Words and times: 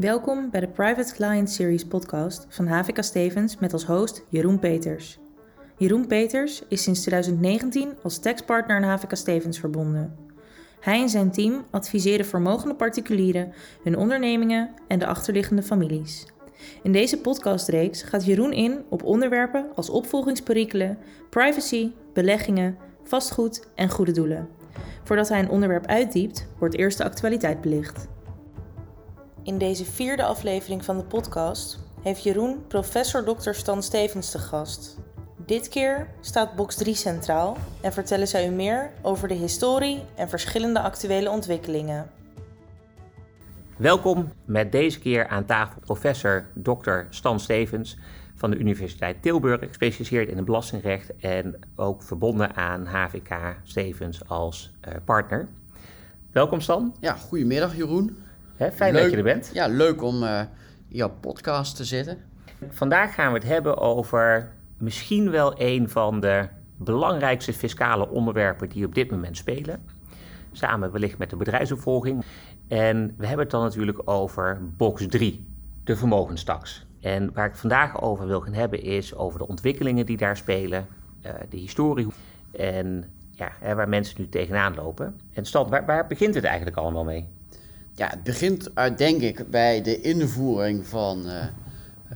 Welkom 0.00 0.50
bij 0.50 0.60
de 0.60 0.68
Private 0.68 1.14
Client 1.14 1.50
Series 1.50 1.84
podcast 1.84 2.46
van 2.48 2.66
HVK 2.66 3.02
Stevens 3.02 3.58
met 3.58 3.72
als 3.72 3.84
host 3.84 4.24
Jeroen 4.28 4.58
Peters. 4.58 5.18
Jeroen 5.76 6.06
Peters 6.06 6.62
is 6.68 6.82
sinds 6.82 7.00
2019 7.00 7.92
als 8.02 8.18
taxpartner 8.18 8.76
aan 8.76 8.82
HVK 8.82 9.16
Stevens 9.16 9.58
verbonden. 9.58 10.16
Hij 10.80 11.00
en 11.00 11.08
zijn 11.08 11.30
team 11.30 11.64
adviseren 11.70 12.26
vermogende 12.26 12.74
particulieren, 12.74 13.52
hun 13.82 13.96
ondernemingen 13.96 14.70
en 14.88 14.98
de 14.98 15.06
achterliggende 15.06 15.62
families. 15.62 16.26
In 16.82 16.92
deze 16.92 17.20
podcastreeks 17.20 18.02
gaat 18.02 18.24
Jeroen 18.24 18.52
in 18.52 18.84
op 18.88 19.02
onderwerpen 19.02 19.66
als 19.74 19.90
opvolgingsperikelen, 19.90 20.98
privacy, 21.30 21.90
beleggingen, 22.12 22.76
vastgoed 23.04 23.66
en 23.74 23.90
goede 23.90 24.12
doelen. 24.12 24.48
Voordat 25.04 25.28
hij 25.28 25.38
een 25.40 25.50
onderwerp 25.50 25.86
uitdiept, 25.86 26.46
wordt 26.58 26.76
eerst 26.76 26.98
de 26.98 27.04
actualiteit 27.04 27.60
belicht. 27.60 28.08
In 29.42 29.58
deze 29.58 29.84
vierde 29.84 30.24
aflevering 30.24 30.84
van 30.84 30.96
de 30.96 31.04
podcast 31.04 31.78
heeft 32.02 32.22
Jeroen 32.22 32.66
professor 32.66 33.24
Dr. 33.24 33.52
Stan 33.52 33.82
Stevens 33.82 34.30
te 34.30 34.38
gast. 34.38 34.98
Dit 35.46 35.68
keer 35.68 36.08
staat 36.20 36.56
box 36.56 36.76
3 36.76 36.94
centraal 36.94 37.56
en 37.80 37.92
vertellen 37.92 38.28
zij 38.28 38.48
u 38.48 38.50
meer 38.50 38.90
over 39.02 39.28
de 39.28 39.34
historie 39.34 40.02
en 40.14 40.28
verschillende 40.28 40.80
actuele 40.80 41.30
ontwikkelingen. 41.30 42.10
Welkom 43.76 44.32
met 44.44 44.72
deze 44.72 44.98
keer 44.98 45.28
aan 45.28 45.44
tafel 45.44 45.80
professor 45.80 46.46
Dr. 46.54 47.00
Stan 47.10 47.40
Stevens 47.40 47.96
van 48.34 48.50
de 48.50 48.56
Universiteit 48.56 49.22
Tilburg, 49.22 49.60
gespecialiseerd 49.68 50.28
in 50.28 50.36
het 50.36 50.44
belastingrecht 50.44 51.16
en 51.16 51.58
ook 51.76 52.02
verbonden 52.02 52.54
aan 52.54 52.86
HVK 52.86 53.56
Stevens 53.62 54.28
als 54.28 54.72
uh, 54.88 54.94
partner. 55.04 55.48
Welkom 56.32 56.60
Stan. 56.60 56.94
Ja, 57.00 57.12
goedemiddag 57.12 57.76
Jeroen. 57.76 58.28
Hè, 58.60 58.72
fijn 58.72 58.94
dat 58.94 59.10
je 59.10 59.16
er 59.16 59.22
bent. 59.22 59.50
Ja, 59.52 59.66
leuk 59.66 60.02
om 60.02 60.22
uh, 60.22 60.38
in 60.88 60.96
jouw 60.96 61.10
podcast 61.20 61.76
te 61.76 61.84
zitten. 61.84 62.18
Vandaag 62.70 63.14
gaan 63.14 63.32
we 63.32 63.38
het 63.38 63.46
hebben 63.46 63.78
over 63.78 64.52
misschien 64.78 65.30
wel 65.30 65.54
een 65.56 65.88
van 65.88 66.20
de 66.20 66.48
belangrijkste 66.76 67.52
fiscale 67.52 68.08
onderwerpen 68.08 68.68
die 68.68 68.86
op 68.86 68.94
dit 68.94 69.10
moment 69.10 69.36
spelen. 69.36 69.82
Samen 70.52 70.92
wellicht 70.92 71.18
met 71.18 71.30
de 71.30 71.36
bedrijfsopvolging. 71.36 72.24
En 72.68 73.14
we 73.16 73.26
hebben 73.26 73.44
het 73.44 73.50
dan 73.50 73.62
natuurlijk 73.62 74.00
over 74.04 74.58
box 74.76 75.06
3, 75.06 75.46
de 75.84 75.96
vermogenstax. 75.96 76.86
En 77.00 77.32
waar 77.32 77.46
ik 77.46 77.56
vandaag 77.56 78.02
over 78.02 78.26
wil 78.26 78.40
gaan 78.40 78.54
hebben 78.54 78.82
is 78.82 79.14
over 79.14 79.38
de 79.38 79.48
ontwikkelingen 79.48 80.06
die 80.06 80.16
daar 80.16 80.36
spelen, 80.36 80.86
uh, 81.26 81.32
de 81.48 81.56
historie 81.56 82.06
en 82.52 83.04
ja, 83.30 83.74
waar 83.74 83.88
mensen 83.88 84.20
nu 84.20 84.28
tegenaan 84.28 84.74
lopen. 84.74 85.20
En 85.32 85.44
Stan, 85.44 85.68
waar, 85.68 85.86
waar 85.86 86.06
begint 86.06 86.34
het 86.34 86.44
eigenlijk 86.44 86.76
allemaal 86.76 87.04
mee? 87.04 87.28
Ja, 88.00 88.08
het 88.08 88.22
begint 88.22 88.74
uit, 88.74 88.98
denk 88.98 89.20
ik, 89.20 89.50
bij 89.50 89.82
de 89.82 90.00
invoering 90.00 90.86
van, 90.86 91.26
uh, 91.26 91.44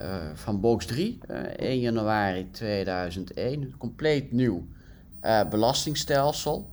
uh, 0.01 0.17
van 0.35 0.61
box 0.61 0.87
3, 0.87 1.19
1 1.57 1.81
januari 1.81 2.51
2001. 2.51 3.63
Een 3.63 3.75
compleet 3.79 4.33
nieuw 4.33 4.67
belastingstelsel, 5.51 6.71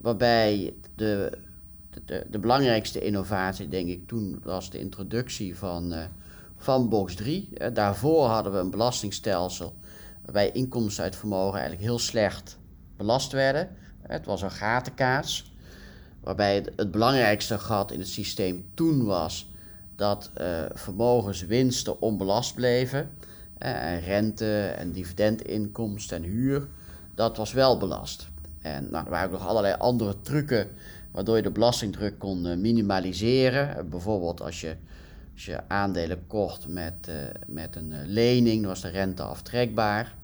waarbij 0.00 0.74
de, 0.94 1.38
de, 2.04 2.26
de, 2.30 2.38
belangrijkste 2.38 3.00
innovatie, 3.00 3.68
denk 3.68 3.88
ik, 3.88 4.08
toen 4.08 4.40
was 4.42 4.70
de 4.70 4.78
introductie 4.78 5.56
van 5.58 5.94
van 6.56 6.88
box 6.88 7.14
3. 7.14 7.48
daarvoor 7.72 8.26
hadden 8.26 8.52
we 8.52 8.58
een 8.58 8.70
belastingstelsel 8.70 9.74
waarbij 10.24 10.50
inkomsten 10.50 11.04
uit 11.04 11.16
vermogen 11.16 11.58
eigenlijk 11.58 11.82
heel 11.82 11.98
slecht 11.98 12.58
belast 12.96 13.32
werden. 13.32 13.68
Het 14.02 14.26
was 14.26 14.42
een 14.42 14.50
gatenkaas. 14.50 15.52
Waarbij 16.24 16.54
het, 16.76 16.90
belangrijkste 16.90 17.58
gat 17.58 17.92
in 17.92 17.98
het 17.98 18.08
systeem 18.08 18.64
toen 18.74 19.04
was 19.04 19.48
dat 19.96 20.30
uh, 20.40 20.46
vermogenswinsten 20.74 22.00
onbelast 22.00 22.54
bleven. 22.54 23.10
En 23.58 24.00
rente 24.00 24.66
en 24.66 24.92
dividendinkomsten 24.92 26.16
en 26.16 26.22
huur, 26.22 26.66
dat 27.14 27.36
was 27.36 27.52
wel 27.52 27.78
belast. 27.78 28.28
En 28.62 28.88
nou, 28.90 29.04
er 29.04 29.10
waren 29.10 29.26
ook 29.26 29.38
nog 29.38 29.48
allerlei 29.48 29.74
andere 29.78 30.14
trucken 30.22 30.68
waardoor 31.10 31.36
je 31.36 31.42
de 31.42 31.50
belastingdruk 31.50 32.18
kon 32.18 32.46
uh, 32.46 32.56
minimaliseren. 32.56 33.88
bijvoorbeeld 33.90 34.42
als 34.42 34.60
je 34.60 34.76
als 35.34 35.44
je 35.44 35.60
aandelen 35.68 36.26
kocht 36.26 36.68
met, 36.68 36.94
uh, 37.08 37.14
met 37.46 37.76
een 37.76 37.92
lening, 38.06 38.60
dan 38.60 38.70
was 38.70 38.80
de 38.80 38.88
rente 38.88 39.22
aftrekbaar. 39.22 40.14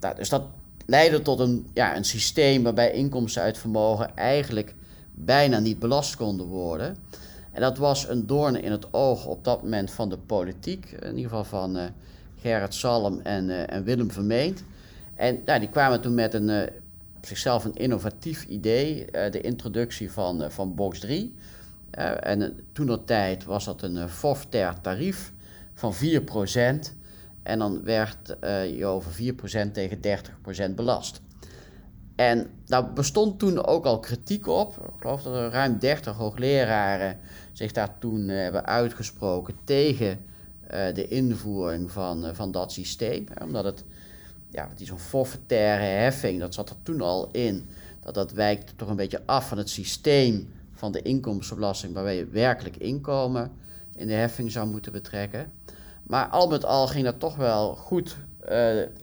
Nou, 0.00 0.16
dus 0.16 0.28
dat 0.28 0.42
leidde 0.86 1.22
tot 1.22 1.40
een, 1.40 1.70
ja, 1.74 1.96
een 1.96 2.04
systeem 2.04 2.62
waarbij 2.62 2.92
inkomsten 2.92 3.42
uit 3.42 3.58
vermogen 3.58 4.16
eigenlijk 4.16 4.74
bijna 5.24 5.58
niet 5.58 5.78
belast 5.78 6.16
konden 6.16 6.46
worden. 6.46 6.96
En 7.52 7.60
dat 7.60 7.78
was 7.78 8.08
een 8.08 8.26
doorn 8.26 8.62
in 8.62 8.70
het 8.70 8.92
oog 8.92 9.26
op 9.26 9.44
dat 9.44 9.62
moment 9.62 9.90
van 9.90 10.08
de 10.08 10.18
politiek, 10.18 10.90
in 10.90 11.16
ieder 11.16 11.30
geval 11.30 11.44
van 11.44 11.76
uh, 11.76 11.84
Gerrit 12.40 12.74
Salm 12.74 13.20
en, 13.20 13.68
en 13.68 13.84
Willem 13.84 14.10
Vermeend. 14.10 14.62
En 15.14 15.42
ja, 15.44 15.58
die 15.58 15.68
kwamen 15.68 16.00
toen 16.00 16.14
met 16.14 16.34
een, 16.34 16.50
op 17.16 17.26
zichzelf 17.26 17.64
een 17.64 17.74
innovatief 17.74 18.44
idee, 18.44 19.04
de 19.10 19.40
introductie 19.40 20.12
van, 20.12 20.50
van 20.50 20.74
Box 20.74 20.98
3. 20.98 21.34
Uh, 21.98 22.26
en 22.26 22.60
toen 22.72 22.86
dat 22.86 23.06
tijd 23.06 23.44
was 23.44 23.64
dat 23.64 23.82
een 23.82 24.08
forfaitair 24.08 24.80
tarief 24.80 25.32
van 25.74 25.94
4%. 25.94 25.98
En 27.42 27.58
dan 27.58 27.84
werd 27.84 28.36
je 28.76 28.86
over 28.86 29.12
4% 29.68 29.72
tegen 29.72 29.98
30% 30.70 30.74
belast. 30.74 31.20
En 32.18 32.50
daar 32.66 32.92
bestond 32.92 33.38
toen 33.38 33.66
ook 33.66 33.84
al 33.84 34.00
kritiek 34.00 34.46
op. 34.46 34.76
Ik 34.76 35.00
geloof 35.00 35.22
dat 35.22 35.34
er 35.34 35.50
ruim 35.50 35.78
30 35.78 36.16
hoogleraren 36.16 37.18
zich 37.52 37.72
daar 37.72 37.98
toen 37.98 38.28
hebben 38.28 38.66
uitgesproken 38.66 39.54
tegen 39.64 40.20
de 40.68 41.08
invoering 41.08 41.92
van, 41.92 42.34
van 42.34 42.50
dat 42.50 42.72
systeem. 42.72 43.26
Omdat 43.42 43.64
het, 43.64 43.84
ja, 44.50 44.68
die 44.76 44.86
zo'n 44.86 44.98
forfaitaire 44.98 45.84
heffing, 45.84 46.40
dat 46.40 46.54
zat 46.54 46.70
er 46.70 46.76
toen 46.82 47.00
al 47.00 47.28
in. 47.32 47.68
Dat 48.04 48.14
dat 48.14 48.32
wijkt 48.32 48.72
toch 48.76 48.88
een 48.88 48.96
beetje 48.96 49.22
af 49.24 49.48
van 49.48 49.58
het 49.58 49.70
systeem 49.70 50.48
van 50.74 50.92
de 50.92 51.02
inkomstenbelasting 51.02 51.94
waarbij 51.94 52.16
je 52.16 52.26
werkelijk 52.26 52.76
inkomen 52.76 53.50
in 53.94 54.06
de 54.06 54.12
heffing 54.12 54.52
zou 54.52 54.68
moeten 54.68 54.92
betrekken. 54.92 55.52
Maar 56.02 56.26
al 56.26 56.48
met 56.48 56.64
al 56.64 56.86
ging 56.86 57.04
dat 57.04 57.20
toch 57.20 57.36
wel 57.36 57.74
goed 57.74 58.16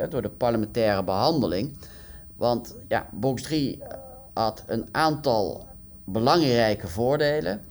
door 0.09 0.21
de 0.21 0.29
parlementaire 0.29 1.03
behandeling. 1.03 1.77
Want 2.35 2.75
ja, 2.87 3.09
box 3.11 3.41
3 3.41 3.81
had 4.33 4.63
een 4.67 4.87
aantal 4.91 5.67
belangrijke 6.03 6.87
voordelen. 6.87 7.61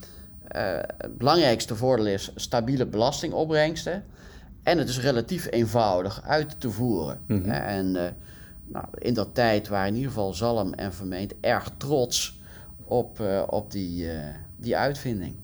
Uh, 0.55 0.61
het 0.97 1.17
belangrijkste 1.17 1.75
voordeel 1.75 2.05
is 2.05 2.31
stabiele 2.35 2.85
belastingopbrengsten. 2.85 4.03
En 4.63 4.77
het 4.77 4.89
is 4.89 4.99
relatief 4.99 5.47
eenvoudig 5.51 6.21
uit 6.23 6.55
te 6.59 6.71
voeren. 6.71 7.19
Mm 7.27 7.41
-hmm. 7.41 7.51
En 7.51 7.95
uh, 7.95 8.03
nou, 8.65 8.85
in 8.97 9.13
dat 9.13 9.29
tijd 9.33 9.67
waren 9.67 9.87
in 9.87 9.95
ieder 9.95 10.09
geval 10.09 10.33
Zalm 10.33 10.73
en 10.73 10.93
Vermeend 10.93 11.33
erg 11.39 11.71
trots 11.77 12.39
op, 12.83 13.19
uh, 13.19 13.43
op 13.49 13.71
die, 13.71 14.09
die 14.55 14.77
uitvinding. 14.77 15.35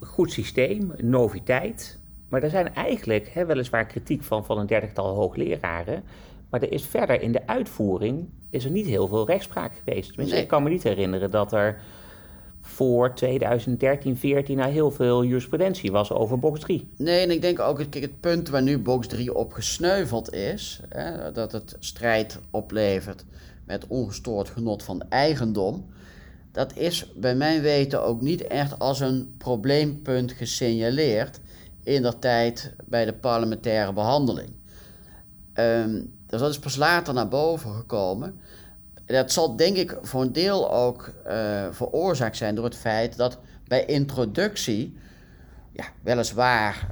Goed 0.00 0.32
systeem, 0.32 0.92
noviteit. 0.96 1.98
Maar 2.28 2.42
er 2.42 2.50
zijn 2.50 2.74
eigenlijk 2.74 3.28
hè, 3.28 3.46
weliswaar 3.46 3.86
kritiek 3.86 4.22
van, 4.22 4.44
van 4.44 4.58
een 4.58 4.66
dertigtal 4.66 5.14
hoogleraren. 5.14 6.02
Maar 6.50 6.62
er 6.62 6.72
is 6.72 6.84
verder 6.84 7.20
in 7.20 7.32
de 7.32 7.46
uitvoering 7.46 8.28
is 8.50 8.64
er 8.64 8.70
niet 8.70 8.86
heel 8.86 9.08
veel 9.08 9.26
rechtspraak 9.26 9.72
geweest. 9.84 10.08
Tenminste, 10.08 10.34
nee. 10.34 10.42
ik 10.42 10.48
kan 10.48 10.62
me 10.62 10.70
niet 10.70 10.82
herinneren 10.82 11.30
dat 11.30 11.52
er 11.52 11.80
voor 12.60 13.14
2013, 13.14 14.16
14 14.16 14.56
nou 14.56 14.70
heel 14.70 14.90
veel 14.90 15.24
jurisprudentie 15.24 15.92
was 15.92 16.12
over 16.12 16.38
box 16.38 16.60
3. 16.60 16.88
Nee, 16.96 17.20
en 17.20 17.30
ik 17.30 17.40
denk 17.40 17.60
ook 17.60 17.76
kijk, 17.76 17.94
het 17.94 18.20
punt 18.20 18.48
waar 18.48 18.62
nu 18.62 18.78
box 18.78 19.06
3 19.06 19.34
op 19.34 19.52
gesneuveld 19.52 20.32
is, 20.32 20.80
hè, 20.88 21.32
dat 21.32 21.52
het 21.52 21.76
strijd 21.78 22.40
oplevert 22.50 23.24
met 23.64 23.86
ongestoord 23.86 24.48
genot 24.48 24.82
van 24.82 25.02
eigendom 25.08 25.84
dat 26.56 26.76
is 26.76 27.12
bij 27.16 27.34
mijn 27.34 27.62
weten 27.62 28.02
ook 28.02 28.20
niet 28.20 28.46
echt 28.46 28.78
als 28.78 29.00
een 29.00 29.34
probleempunt 29.38 30.32
gesignaleerd 30.32 31.40
in 31.82 32.02
dat 32.02 32.20
tijd 32.20 32.74
bij 32.84 33.04
de 33.04 33.12
parlementaire 33.12 33.92
behandeling. 33.92 34.48
Um, 35.54 36.15
dus 36.26 36.40
dat 36.40 36.50
is 36.50 36.58
pas 36.58 36.76
later 36.76 37.14
naar 37.14 37.28
boven 37.28 37.74
gekomen. 37.74 38.40
Dat 39.04 39.32
zal 39.32 39.56
denk 39.56 39.76
ik 39.76 39.98
voor 40.02 40.22
een 40.22 40.32
deel 40.32 40.72
ook 40.72 41.12
uh, 41.26 41.66
veroorzaakt 41.70 42.36
zijn 42.36 42.54
door 42.54 42.64
het 42.64 42.76
feit 42.76 43.16
dat 43.16 43.38
bij 43.68 43.84
introductie, 43.84 44.96
ja, 45.72 45.84
weliswaar, 46.02 46.88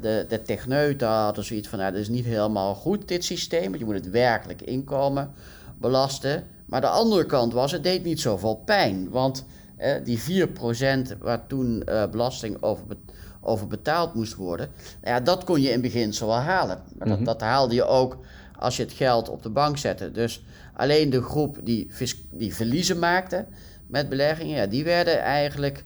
de, 0.00 0.26
de 0.28 0.42
techneuten 0.42 1.08
hadden 1.08 1.44
zoiets 1.44 1.68
van, 1.68 1.78
nou, 1.78 1.92
dat 1.92 2.00
is 2.00 2.08
niet 2.08 2.24
helemaal 2.24 2.74
goed 2.74 3.08
dit 3.08 3.24
systeem, 3.24 3.66
want 3.66 3.78
je 3.78 3.84
moet 3.84 3.94
het 3.94 4.10
werkelijk 4.10 4.62
inkomen 4.62 5.32
belasten. 5.78 6.46
Maar 6.66 6.80
de 6.80 6.88
andere 6.88 7.26
kant 7.26 7.52
was, 7.52 7.72
het 7.72 7.82
deed 7.82 8.04
niet 8.04 8.20
zoveel 8.20 8.62
pijn. 8.64 9.10
Want 9.10 9.44
eh, 9.76 9.94
die 10.04 10.48
4% 10.48 11.18
waar 11.18 11.46
toen 11.46 11.84
eh, 11.84 12.06
belasting 12.10 12.62
over, 12.62 12.84
over 13.40 13.66
betaald 13.66 14.14
moest 14.14 14.34
worden, 14.34 14.68
nou 15.02 15.14
ja, 15.14 15.20
dat 15.20 15.44
kon 15.44 15.60
je 15.60 15.70
in 15.70 15.80
beginsel 15.80 16.26
wel 16.26 16.36
halen. 16.36 16.82
Maar 16.98 17.08
dat, 17.08 17.16
mhm. 17.16 17.26
dat, 17.26 17.40
haalde 17.40 17.74
je 17.74 17.84
ook 17.84 18.18
als 18.62 18.76
je 18.76 18.82
het 18.82 18.92
geld 18.92 19.28
op 19.28 19.42
de 19.42 19.50
bank 19.50 19.78
zette. 19.78 20.12
Dus 20.12 20.44
alleen 20.74 21.10
de 21.10 21.22
groep 21.22 21.58
die, 21.62 21.90
die 22.30 22.54
verliezen 22.54 22.98
maakte 22.98 23.46
met 23.86 24.08
beleggingen, 24.08 24.56
ja, 24.56 24.66
die 24.66 24.84
werden 24.84 25.20
eigenlijk 25.20 25.84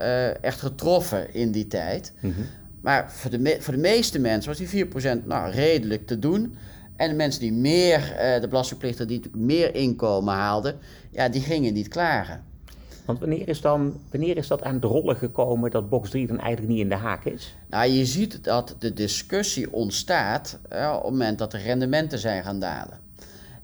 uh, 0.00 0.44
echt 0.44 0.60
getroffen 0.60 1.34
in 1.34 1.52
die 1.52 1.66
tijd. 1.66 2.12
Mhm. 2.20 2.40
Maar 2.80 3.12
voor 3.12 3.30
de, 3.30 3.56
voor 3.60 3.74
de 3.74 3.80
meeste 3.80 4.18
mensen 4.18 4.50
was 4.50 4.70
die 4.70 4.86
4% 4.86 5.24
nou, 5.24 5.50
redelijk 5.50 6.06
te 6.06 6.18
doen. 6.18 6.56
En 6.96 7.08
de 7.08 7.14
mensen 7.14 7.40
die 7.40 7.52
meer, 7.52 7.98
uh, 8.00 8.40
de 8.40 8.48
belastingplichter 8.48 9.06
die 9.06 9.22
meer 9.36 9.74
inkomen 9.74 10.34
haalden, 10.34 10.78
ja, 11.10 11.28
die 11.28 11.42
gingen 11.42 11.74
niet 11.74 11.88
klagen. 11.88 12.44
Want 13.04 13.18
wanneer 13.18 13.48
is, 13.48 13.60
dan, 13.60 14.00
wanneer 14.10 14.36
is 14.36 14.46
dat 14.46 14.62
aan 14.62 14.74
het 14.74 14.84
rollen 14.84 15.16
gekomen 15.16 15.70
dat 15.70 15.88
box 15.88 16.10
3 16.10 16.26
dan 16.26 16.38
eigenlijk 16.38 16.72
niet 16.72 16.82
in 16.82 16.88
de 16.88 16.94
haak 16.94 17.24
is? 17.24 17.56
Nou, 17.68 17.90
je 17.90 18.06
ziet 18.06 18.44
dat 18.44 18.76
de 18.78 18.92
discussie 18.92 19.72
ontstaat 19.72 20.58
uh, 20.72 20.92
op 20.96 21.02
het 21.02 21.10
moment 21.10 21.38
dat 21.38 21.50
de 21.50 21.58
rendementen 21.58 22.18
zijn 22.18 22.42
gaan 22.42 22.60
dalen. 22.60 23.00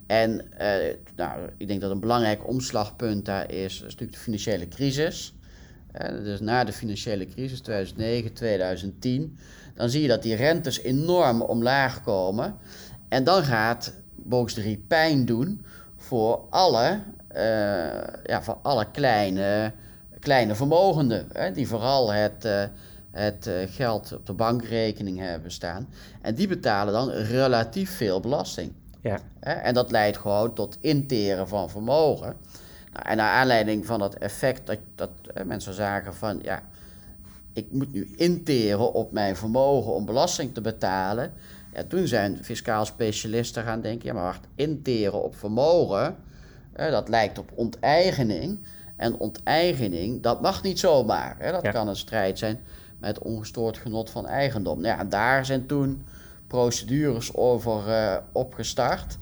En 0.06 0.44
uh, 0.61 0.94
nou, 1.17 1.40
ik 1.56 1.69
denk 1.69 1.81
dat 1.81 1.90
een 1.90 2.00
belangrijk 2.00 2.49
omslagpunt 2.49 3.25
daar 3.25 3.52
is, 3.52 3.81
natuurlijk 3.81 4.12
de 4.12 4.19
financiële 4.19 4.69
crisis. 4.69 5.35
Uh, 6.00 6.08
dus 6.08 6.40
na 6.40 6.64
de 6.64 6.73
financiële 6.73 7.26
crisis 7.26 7.61
2009, 7.61 8.32
2010, 8.32 9.37
dan 9.75 9.90
zie 9.90 10.02
je 10.02 10.08
dat 10.08 10.23
die 10.23 10.35
rentes 10.35 10.82
enorm 10.82 11.43
omlaag 11.43 12.02
komen. 12.02 12.56
En 13.08 13.25
dan 13.25 13.43
gaat 13.43 13.94
box 14.14 14.55
3 14.55 14.85
pijn 14.88 15.25
doen 15.25 15.64
voor 15.96 16.46
alle 16.50 17.00
ja, 18.25 18.43
voor 18.43 18.58
alle 18.62 18.87
kleine, 18.90 19.73
kleine 20.20 20.55
vermogenden, 20.55 21.29
hè, 21.32 21.52
die 21.52 21.69
vooral 21.69 22.12
het, 22.12 22.44
uh, 22.44 22.62
het 23.11 23.46
uh, 23.46 23.55
geld 23.67 24.12
op 24.12 24.26
de 24.26 24.32
bankrekening 24.32 25.19
hebben 25.19 25.50
staan. 25.50 25.88
En 26.20 26.35
die 26.35 26.49
betalen 26.49 26.93
dan 26.93 27.11
relatief 27.11 27.96
veel 27.96 28.20
belasting. 28.20 28.73
Ja. 29.00 29.19
Hè, 29.40 29.52
en 29.52 29.75
dat 29.75 29.90
leidt 29.90 30.17
gewoon 30.17 30.55
tot 30.55 30.79
interen 30.81 31.49
van 31.49 31.70
vermogen. 31.70 32.37
Nou, 32.93 33.06
en 33.06 33.17
naar 33.17 33.32
aanleiding 33.32 33.87
van 33.87 33.99
dat 33.99 34.14
effect 34.14 34.67
dat, 34.67 34.79
dat 34.94 35.11
mensen 35.44 35.75
zagen 35.75 36.14
van 36.14 36.38
ja, 36.43 36.62
ik 37.52 37.73
moet 37.73 37.93
nu 37.93 38.12
interen 38.17 38.93
op 38.93 39.12
mijn 39.12 39.37
vermogen 39.37 39.93
om 39.93 40.05
belasting 40.05 40.55
te 40.55 40.61
betalen. 40.61 41.32
Ja, 41.75 41.85
toen 41.88 42.06
zijn 42.06 42.44
fiscaal 42.44 42.85
specialisten 42.85 43.62
gaan 43.62 43.81
denken, 43.81 44.06
ja 44.06 44.14
maar 44.14 44.23
wacht, 44.23 44.46
interen 44.55 45.23
op 45.23 45.37
vermogen, 45.37 46.17
dat 46.86 47.08
lijkt 47.08 47.38
op 47.38 47.50
onteigening. 47.54 48.58
En 48.96 49.19
onteigening, 49.19 50.22
dat 50.22 50.40
mag 50.40 50.62
niet 50.62 50.78
zomaar. 50.78 51.52
Dat 51.52 51.69
kan 51.69 51.88
een 51.88 51.96
strijd 51.96 52.38
zijn 52.38 52.60
met 52.98 53.19
ongestoord 53.19 53.76
genot 53.76 54.10
van 54.10 54.26
eigendom. 54.26 54.80
Nou 54.80 54.94
ja, 54.94 55.00
en 55.00 55.08
daar 55.08 55.44
zijn 55.44 55.66
toen 55.66 56.06
procedures 56.46 57.34
over 57.34 57.88
uh, 57.88 58.16
opgestart. 58.32 59.19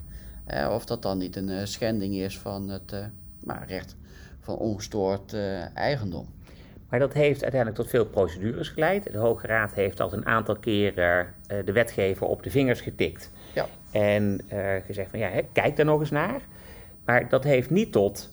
of 0.69 0.85
dat 0.85 1.01
dan 1.01 1.17
niet 1.17 1.35
een 1.35 1.49
uh, 1.49 1.59
schending 1.63 2.15
is 2.15 2.39
van 2.39 2.69
het 2.69 2.91
uh, 2.93 2.99
maar 3.43 3.65
recht 3.67 3.95
van 4.41 4.55
ongestoord 4.55 5.35
eigendom. 5.73 6.25
Maar 6.89 6.99
dat 6.99 7.13
heeft 7.13 7.41
uiteindelijk 7.41 7.81
tot 7.81 7.89
veel 7.89 8.05
procedures 8.05 8.69
geleid. 8.69 9.11
De 9.11 9.17
Hoge 9.17 9.47
Raad 9.47 9.73
heeft 9.73 9.99
al 9.99 10.13
een 10.13 10.25
aantal 10.25 10.55
keren 10.55 11.33
de 11.65 11.71
wetgever 11.71 12.27
op 12.27 12.43
de 12.43 12.49
vingers 12.49 12.81
getikt. 12.81 13.31
Ja. 13.53 13.65
En 13.91 14.41
gezegd 14.85 15.09
van 15.09 15.19
ja, 15.19 15.29
hè, 15.29 15.41
kijk 15.51 15.75
daar 15.75 15.85
nog 15.85 15.99
eens 15.99 16.11
naar. 16.11 16.41
Maar 17.07 17.29
dat 17.29 17.43
heeft 17.43 17.69
niet 17.69 17.91
tot, 17.91 18.29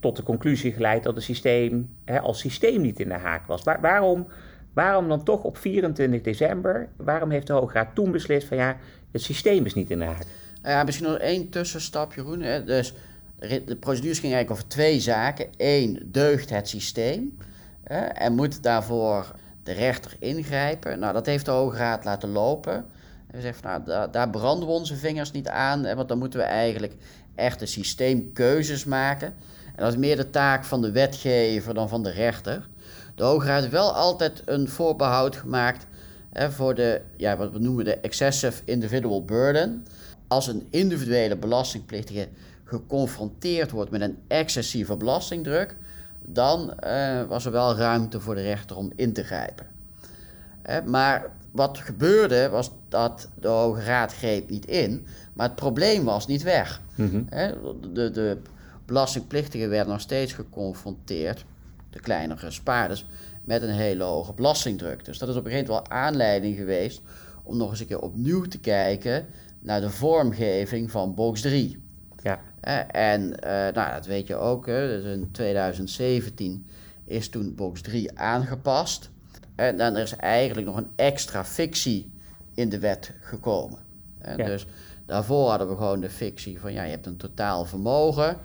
tot 0.00 0.16
de 0.16 0.22
conclusie 0.22 0.72
geleid 0.72 1.02
dat 1.02 1.14
het 1.14 1.24
systeem 1.24 1.96
hè, 2.04 2.20
als 2.20 2.38
systeem 2.38 2.80
niet 2.80 3.00
in 3.00 3.08
de 3.08 3.14
haak 3.14 3.46
was. 3.46 3.62
waarom, 3.62 4.26
waarom 4.72 5.08
dan 5.08 5.24
toch 5.24 5.42
op 5.42 5.56
24 5.56 6.20
december, 6.20 6.88
waarom 6.96 7.30
heeft 7.30 7.46
de 7.46 7.52
Hoge 7.52 7.72
Raad 7.72 7.94
toen 7.94 8.10
beslist 8.10 8.46
van 8.46 8.56
ja, 8.56 8.76
het 9.10 9.22
systeem 9.22 9.64
is 9.64 9.74
niet 9.74 9.90
in 9.90 9.98
de 9.98 10.04
haak? 10.04 10.24
Nou 10.62 10.74
ja, 10.74 10.84
misschien 10.84 11.06
nog 11.06 11.18
één 11.18 11.48
tussenstap, 11.48 12.14
Jeroen. 12.14 12.64
Dus 12.66 12.94
de 13.38 13.76
procedures 13.80 14.18
gingen 14.18 14.36
eigenlijk 14.36 14.50
over 14.50 14.68
twee 14.68 15.00
zaken. 15.00 15.46
Eén, 15.56 16.08
deugt 16.12 16.50
het 16.50 16.68
systeem 16.68 17.38
hè, 17.82 17.98
en 17.98 18.34
moet 18.34 18.62
daarvoor 18.62 19.34
de 19.62 19.72
rechter 19.72 20.16
ingrijpen. 20.18 20.98
Nou, 20.98 21.12
dat 21.12 21.26
heeft 21.26 21.44
de 21.44 21.50
Hoge 21.50 21.76
Raad 21.76 22.04
laten 22.04 22.28
lopen. 22.28 22.84
En 23.30 23.42
zegt, 23.42 23.62
nou, 23.62 24.10
daar, 24.10 24.30
branden 24.30 24.68
we 24.68 24.74
onze 24.74 24.96
vingers 24.96 25.32
niet 25.32 25.48
aan, 25.48 25.94
want 25.94 26.08
dan 26.08 26.18
moeten 26.18 26.38
we 26.38 26.44
eigenlijk 26.44 26.94
echte 27.34 27.66
systeemkeuzes 27.66 28.84
maken. 28.84 29.34
En 29.74 29.82
dat 29.82 29.92
is 29.92 29.98
meer 29.98 30.16
de 30.16 30.30
taak 30.30 30.64
van 30.64 30.82
de 30.82 30.90
wetgever 30.90 31.74
dan 31.74 31.88
van 31.88 32.02
de 32.02 32.10
rechter. 32.10 32.68
De 33.14 33.22
Hoge 33.22 33.46
Raad 33.46 33.60
heeft 33.60 33.72
wel 33.72 33.92
altijd 33.92 34.42
een 34.44 34.68
voorbehoud 34.68 35.36
gemaakt 35.36 35.86
hè, 36.32 36.50
voor 36.50 36.74
de, 36.74 37.00
ja, 37.16 37.36
wat 37.36 37.52
we 37.52 37.58
noemen 37.58 37.84
de 37.84 37.96
excessive 37.96 38.62
individual 38.64 39.24
burden. 39.24 39.86
Als 40.28 40.46
een 40.46 40.66
individuele 40.70 41.36
belastingplichtige 41.36 42.28
geconfronteerd 42.64 43.70
wordt 43.70 43.90
met 43.90 44.00
een 44.00 44.18
excessieve 44.26 44.96
belastingdruk, 44.96 45.76
dan 46.22 46.74
uh, 46.84 47.22
was 47.22 47.44
er 47.44 47.52
wel 47.52 47.76
ruimte 47.76 48.20
voor 48.20 48.34
de 48.34 48.42
rechter 48.42 48.76
om 48.76 48.92
in 48.96 49.12
te 49.12 49.24
grijpen. 49.24 49.66
maar 50.86 51.30
wat 51.54 51.78
gebeurde 51.78 52.48
was 52.48 52.70
dat 52.88 53.28
de 53.40 53.48
Hoge 53.48 53.80
Raad 53.80 54.14
greep 54.14 54.50
niet 54.50 54.66
in, 54.66 55.06
maar 55.32 55.46
het 55.46 55.56
probleem 55.56 56.04
was 56.04 56.26
niet 56.26 56.42
weg. 56.42 56.80
Mm 56.94 57.28
de, 57.92 58.10
de 58.10 58.38
belastingplichtigen 58.86 59.68
werden 59.68 59.92
nog 59.92 60.00
steeds 60.00 60.32
geconfronteerd, 60.32 61.44
de 61.90 62.00
kleinere 62.00 62.50
spaarders, 62.50 63.06
met 63.44 63.62
een 63.62 63.74
hele 63.74 64.04
hoge 64.04 64.32
belastingdruk. 64.32 65.04
Dus 65.04 65.18
dat 65.18 65.28
is 65.28 65.36
op 65.36 65.44
een 65.44 65.50
gegeven 65.50 65.72
moment 65.72 65.88
wel 65.88 65.98
aanleiding 65.98 66.56
geweest 66.56 67.02
om 67.42 67.56
nog 67.56 67.70
eens 67.70 67.80
een 67.80 67.86
keer 67.86 68.00
opnieuw 68.00 68.42
te 68.42 68.58
kijken 68.58 69.26
naar 69.60 69.80
de 69.80 69.90
vormgeving 69.90 70.90
van 70.90 71.14
box 71.14 71.40
3. 71.40 71.82
Ja. 72.22 72.40
En 72.90 73.22
uh, 73.22 73.50
nou, 73.50 73.92
dat 73.92 74.06
weet 74.06 74.26
je 74.26 74.34
ook, 74.34 74.66
dus 74.66 75.04
in 75.04 75.28
2017 75.32 76.66
is 77.04 77.28
toen 77.28 77.54
box 77.54 77.80
3 77.80 78.18
aangepast. 78.18 79.10
En 79.54 79.76
dan 79.76 79.96
is 79.96 80.16
eigenlijk 80.16 80.66
nog 80.66 80.76
een 80.76 80.90
extra 80.96 81.44
fictie 81.44 82.12
in 82.54 82.68
de 82.68 82.78
wet 82.78 83.12
gekomen. 83.20 83.78
Dus 84.36 84.66
daarvoor 85.06 85.48
hadden 85.48 85.68
we 85.68 85.76
gewoon 85.76 86.00
de 86.00 86.10
fictie 86.10 86.60
van 86.60 86.72
ja, 86.72 86.82
je 86.82 86.90
hebt 86.90 87.06
een 87.06 87.16
totaal 87.16 87.64
vermogen. 87.64 88.36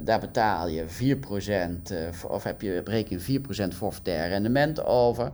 Daar 0.00 0.20
betaal 0.20 0.68
je 0.68 0.84
4% 0.84 1.92
eh, 1.92 1.98
of 2.28 2.42
heb 2.42 2.60
je, 2.60 2.82
je 3.08 3.40
4% 3.40 3.76
forfaitair 3.76 4.28
rendement 4.28 4.84
over. 4.84 5.32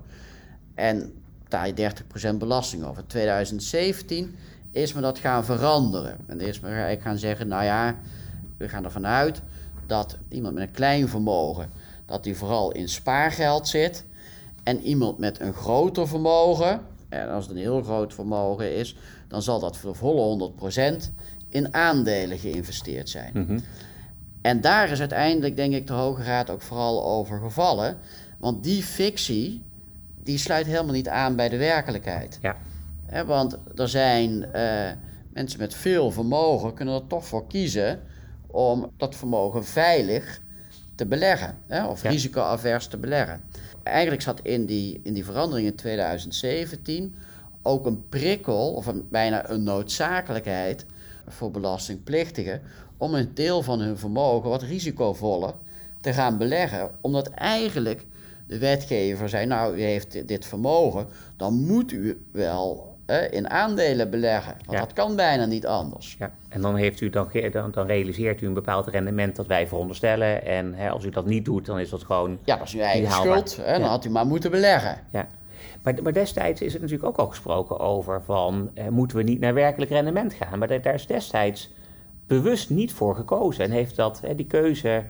En 0.74 1.12
betaal 1.42 1.66
je 1.66 1.92
30% 2.32 2.36
belasting 2.36 2.84
over. 2.84 3.06
2017 3.06 4.36
is 4.70 4.92
me 4.92 5.00
dat 5.00 5.18
gaan 5.18 5.44
veranderen. 5.44 6.16
En 6.26 6.40
is 6.40 6.60
me 6.60 6.68
eigenlijk 6.68 7.02
gaan 7.02 7.18
zeggen, 7.18 7.48
nou 7.48 7.64
ja, 7.64 7.96
we 8.56 8.68
gaan 8.68 8.84
ervan 8.84 9.06
uit 9.06 9.42
dat 9.86 10.16
iemand 10.28 10.54
met 10.54 10.62
een 10.62 10.74
klein 10.74 11.08
vermogen, 11.08 11.70
dat 12.06 12.24
die 12.24 12.36
vooral 12.36 12.72
in 12.72 12.88
spaargeld 12.88 13.68
zit. 13.68 14.04
En 14.62 14.80
iemand 14.82 15.18
met 15.18 15.40
een 15.40 15.54
groter 15.54 16.08
vermogen, 16.08 16.80
en 17.08 17.30
als 17.30 17.46
het 17.46 17.54
een 17.54 17.62
heel 17.62 17.82
groot 17.82 18.14
vermogen 18.14 18.76
is, 18.76 18.96
dan 19.28 19.42
zal 19.42 19.60
dat 19.60 19.76
voor 19.76 19.90
de 19.90 19.98
volle 19.98 20.52
100% 21.02 21.10
in 21.48 21.74
aandelen 21.74 22.38
geïnvesteerd 22.38 23.08
zijn. 23.08 23.32
Mhm. 23.34 23.58
En 24.40 24.60
daar 24.60 24.90
is 24.90 25.00
uiteindelijk, 25.00 25.56
denk 25.56 25.74
ik, 25.74 25.86
de 25.86 25.92
Hoge 25.92 26.22
Raad 26.22 26.50
ook 26.50 26.62
vooral 26.62 27.04
over 27.04 27.38
gevallen. 27.38 27.98
Want 28.38 28.64
die 28.64 28.82
fictie, 28.82 29.62
die 30.22 30.38
sluit 30.38 30.66
helemaal 30.66 30.94
niet 30.94 31.08
aan 31.08 31.36
bij 31.36 31.48
de 31.48 31.56
werkelijkheid. 31.56 32.38
Ja. 32.42 32.56
want 33.24 33.58
er 33.76 33.88
zijn 33.88 34.30
uh, 34.32 34.90
mensen 35.32 35.58
met 35.58 35.74
veel 35.74 36.10
vermogen, 36.10 36.74
kunnen 36.74 36.94
er 36.94 37.06
toch 37.06 37.26
voor 37.26 37.46
kiezen 37.46 38.00
om 38.46 38.90
dat 38.96 39.16
vermogen 39.16 39.64
veilig 39.64 40.40
te 40.94 41.06
beleggen. 41.06 41.56
Of 41.88 42.02
ja. 42.02 42.10
risicoavers 42.10 42.86
te 42.86 42.96
beleggen. 42.96 43.40
Eigenlijk 43.82 44.22
zat 44.22 44.40
in 44.42 44.66
die, 44.66 45.00
in 45.02 45.12
die 45.14 45.24
verandering 45.24 45.68
in 45.68 45.74
2017 45.74 47.14
ook 47.62 47.86
een 47.86 48.08
prikkel, 48.08 48.72
of 48.72 48.92
bijna 49.10 49.50
een 49.50 49.62
noodzakelijkheid 49.62 50.86
voor 51.28 51.50
belastingplichtigen 51.50 52.60
om 52.96 53.14
een 53.14 53.34
deel 53.34 53.62
van 53.62 53.80
hun 53.80 53.98
vermogen 53.98 54.50
wat 54.50 54.62
risicovoller 54.62 55.54
te 56.00 56.12
gaan 56.12 56.38
beleggen. 56.38 56.90
Omdat 57.00 57.28
eigenlijk 57.28 58.06
de 58.46 58.58
wetgever 58.58 59.28
zei, 59.28 59.46
nou, 59.46 59.76
u 59.76 59.82
heeft 59.82 60.28
dit 60.28 60.46
vermogen, 60.46 61.06
dan 61.36 61.54
moet 61.54 61.92
u 61.92 62.26
wel 62.32 62.89
in 63.30 63.50
aandelen 63.50 64.10
beleggen. 64.10 64.56
Want 64.66 64.78
dat 64.78 64.92
kan 64.92 65.16
bijna 65.16 65.44
niet 65.44 65.66
anders. 65.66 66.16
Ja. 66.18 66.30
En 66.48 66.60
dan, 66.60 66.76
heeft 66.76 67.00
u, 67.00 67.10
dan, 67.10 67.28
dan, 67.52 67.70
dan, 67.70 67.86
realiseert 67.86 68.40
u 68.40 68.46
een 68.46 68.54
bepaald 68.54 68.86
rendement 68.86 69.36
dat 69.36 69.46
wij 69.46 69.68
veronderstellen. 69.68 70.44
En 70.44 70.74
hè, 70.74 70.90
als 70.90 71.04
u 71.04 71.10
dat 71.10 71.26
niet 71.26 71.44
doet, 71.44 71.66
dan 71.66 71.78
is 71.78 71.90
dat 71.90 72.04
gewoon. 72.04 72.38
Ja, 72.44 72.56
dat 72.56 72.66
is 72.66 72.74
uw 72.74 72.80
eigen 72.80 73.12
schuld. 73.12 73.56
Hè, 73.56 73.78
dan 73.78 73.88
had 73.88 74.04
u 74.04 74.10
maar 74.10 74.26
moeten 74.26 74.50
beleggen. 74.50 74.98
Ja. 75.12 75.26
Maar, 75.82 75.94
maar, 76.02 76.12
destijds 76.12 76.60
is 76.60 76.72
het 76.72 76.82
natuurlijk 76.82 77.08
ook 77.08 77.16
al 77.16 77.26
gesproken 77.26 77.78
over 77.78 78.22
van 78.22 78.70
eh, 78.74 78.88
moeten 78.88 79.16
we 79.16 79.22
niet 79.22 79.40
naar 79.40 79.54
werkelijk 79.54 79.90
rendement 79.90 80.34
gaan. 80.34 80.58
Maar 80.58 80.82
daar 80.82 80.94
is 80.94 81.06
destijds 81.06 81.72
bewust 82.26 82.70
niet 82.70 82.92
voor 82.92 83.16
gekozen. 83.16 83.64
En 83.64 83.70
heeft 83.70 83.96
dat, 83.96 84.20
die 84.36 84.46
keuze, 84.46 85.04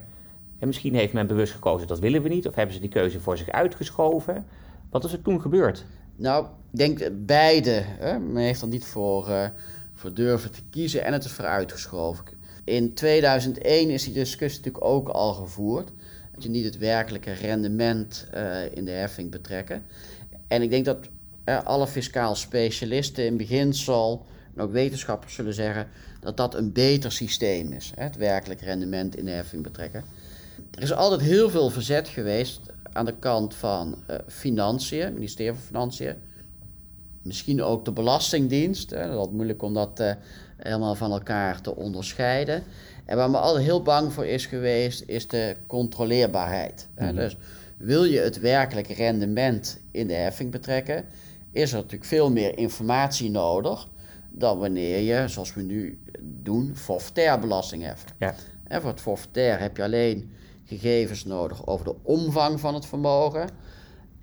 en 0.59 0.67
misschien 0.67 0.95
heeft 0.95 1.13
men 1.13 1.27
bewust 1.27 1.53
gekozen 1.53 1.87
dat 1.87 1.99
willen 1.99 2.23
we 2.23 2.29
niet. 2.29 2.47
Of 2.47 2.55
hebben 2.55 2.75
ze 2.75 2.81
die 2.81 2.91
keuze 2.91 3.21
voor 3.21 3.37
zich 3.39 3.51
uitgeschoven. 3.51 4.47
Wat 4.91 5.05
is 5.05 5.13
er 5.13 5.23
toen 5.23 5.41
gebeurd? 5.41 5.85
Nou, 6.21 6.45
ik 6.45 6.79
denk 6.79 7.09
beide. 7.27 7.83
Hè? 7.85 8.19
Men 8.19 8.43
heeft 8.43 8.63
er 8.63 8.69
niet 8.69 8.85
voor, 8.85 9.29
uh, 9.29 9.49
voor 9.95 10.15
durven 10.15 10.51
te 10.51 10.61
kiezen 10.71 11.05
en 11.05 11.13
het 11.13 11.25
is 11.25 11.33
voor 11.33 11.45
uitgeschoven. 11.45 12.25
In 12.65 12.95
2001 12.95 13.91
is 13.91 14.05
die 14.05 14.13
discussie 14.13 14.63
natuurlijk 14.63 14.85
ook 14.85 15.09
al 15.09 15.33
gevoerd. 15.33 15.91
je 16.39 16.49
niet 16.49 16.65
het 16.65 16.79
werkelijke 16.79 17.33
rendement 17.33 18.27
uh, 18.35 18.73
in 18.75 18.85
de 18.85 18.91
heffing 18.91 19.31
betrekken. 19.31 19.85
En 20.49 20.63
ik 20.63 20.71
denk 20.71 20.85
dat 20.85 20.99
alle 21.65 21.87
fiscaal 21.87 22.35
specialisten 22.35 23.25
in 23.25 23.37
beginsel, 23.37 24.27
en 24.55 24.63
ook 24.63 24.73
wetenschappers 24.73 25.35
zullen 25.35 25.55
zeggen, 25.55 25.89
dat 26.21 26.37
dat 26.37 26.55
een 26.55 26.73
beter 26.73 27.13
systeem 27.13 27.73
is. 27.73 27.93
Hè, 27.95 28.03
het 28.03 28.17
werkelijk 28.17 28.61
rendement 28.61 29.17
in 29.17 29.25
de 29.25 29.31
heffing 29.31 29.63
betrekken. 29.63 30.05
Er 30.75 30.83
is 30.83 30.93
altijd 30.93 31.21
heel 31.21 31.51
veel 31.51 31.71
verzet 31.71 32.09
geweest 32.09 32.61
aan 32.93 33.05
de 33.05 33.15
kant 33.19 33.55
van 33.55 33.97
uh, 34.11 34.17
Financiën, 34.27 35.05
het 35.05 35.15
ministerie 35.15 35.53
van 35.53 35.63
Financiën. 35.63 36.15
Misschien 37.23 37.63
ook 37.63 37.85
de 37.85 37.93
Belastingdienst. 37.93 38.91
Hè, 38.91 39.11
dat 39.11 39.27
is 39.27 39.33
moeilijk 39.33 39.63
om 39.63 39.75
dat 39.75 40.01
uh, 40.01 40.13
helemaal 40.57 40.95
van 40.95 41.13
elkaar 41.13 41.61
te 41.61 41.77
onderscheiden. 41.77 42.63
En 43.05 43.17
waar 43.17 43.31
me 43.31 43.39
altijd 43.39 43.65
heel 43.65 43.83
bang 43.83 44.13
voor 44.13 44.27
is 44.27 44.47
geweest, 44.47 45.03
is 45.07 45.29
de 45.29 45.57
controleerbaarheid. 45.67 46.89
Mm 46.99 47.15
Dus 47.15 47.37
wil 47.77 48.05
je 48.05 48.19
het 48.19 48.39
werkelijke 48.39 48.95
rendement 48.95 49.81
in 49.91 50.07
de 50.07 50.15
heffing 50.15 50.51
betrekken, 50.51 51.05
is 51.53 51.71
er 51.71 51.77
natuurlijk 51.77 52.05
veel 52.05 52.31
meer 52.31 52.59
informatie 52.59 53.31
nodig 53.31 53.89
dan 54.31 54.59
wanneer 54.59 54.99
je, 54.99 55.29
zoals 55.29 55.55
we 55.55 55.63
nu 55.63 56.03
doen, 56.21 56.77
forfaitair 56.77 57.39
belasting 57.39 57.83
heffen. 57.83 58.11
Ja. 58.19 58.35
En 58.65 58.81
voor 58.81 58.91
het 58.91 59.01
forfaitair 59.01 59.61
heb 59.61 59.77
je 59.77 59.83
alleen 59.83 60.31
gegevens 60.79 61.25
nodig 61.25 61.67
over 61.67 61.85
de 61.85 61.95
omvang 62.03 62.61
van 62.61 62.75
het 62.75 62.87
vermogen 62.87 63.49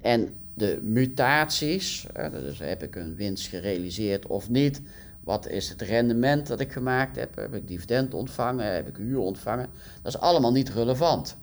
en 0.02 0.34
de 0.54 0.80
mutaties. 0.82 2.06
Dus 2.32 2.60
heb 2.60 2.84
ik 2.84 2.96
een 2.96 3.16
winst 3.16 3.48
gerealiseerd 3.48 4.28
of 4.28 4.50
niet? 4.50 4.82
Wat 5.24 5.48
is 5.48 5.70
het 5.70 5.82
rendement 5.82 6.48
dat 6.48 6.60
ik 6.60 6.72
gemaakt 6.72 7.16
heb? 7.16 7.36
Heb 7.36 7.54
ik 7.54 7.68
dividend 7.68 8.14
ontvangen? 8.14 8.74
Heb 8.74 8.88
ik 8.88 8.96
huur 8.98 9.20
ontvangen? 9.20 9.70
Dat 10.02 10.14
is 10.14 10.20
allemaal 10.20 10.52
niet 10.52 10.70
relevant. 10.70 11.36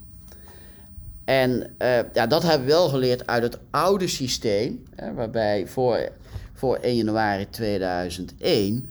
En 1.25 1.75
uh, 1.79 1.99
ja, 2.13 2.27
dat 2.27 2.43
hebben 2.43 2.67
we 2.67 2.73
wel 2.73 2.89
geleerd 2.89 3.27
uit 3.27 3.43
het 3.43 3.59
oude 3.71 4.07
systeem, 4.07 4.85
hè, 4.95 5.15
waarbij 5.15 5.67
voor, 5.67 6.09
voor 6.53 6.77
1 6.77 6.97
januari 6.97 7.51
2001, 7.51 8.91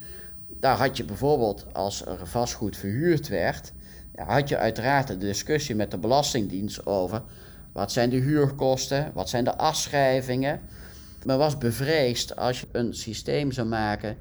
daar 0.59 0.77
had 0.77 0.97
je 0.97 1.03
bijvoorbeeld 1.03 1.65
als 1.71 2.05
er 2.05 2.27
vastgoed 2.27 2.77
verhuurd 2.77 3.27
werd, 3.27 3.71
had 4.15 4.49
je 4.49 4.57
uiteraard 4.57 5.07
de 5.07 5.17
discussie 5.17 5.75
met 5.75 5.91
de 5.91 5.97
Belastingdienst 5.97 6.85
over 6.85 7.21
wat 7.71 7.91
zijn 7.91 8.09
de 8.09 8.15
huurkosten, 8.15 9.11
wat 9.13 9.29
zijn 9.29 9.43
de 9.43 9.57
afschrijvingen. 9.57 10.61
Men 11.25 11.37
was 11.37 11.57
bevreesd 11.57 12.35
als 12.35 12.59
je 12.59 12.67
een 12.71 12.93
systeem 12.93 13.51
zou 13.51 13.67
maken 13.67 14.17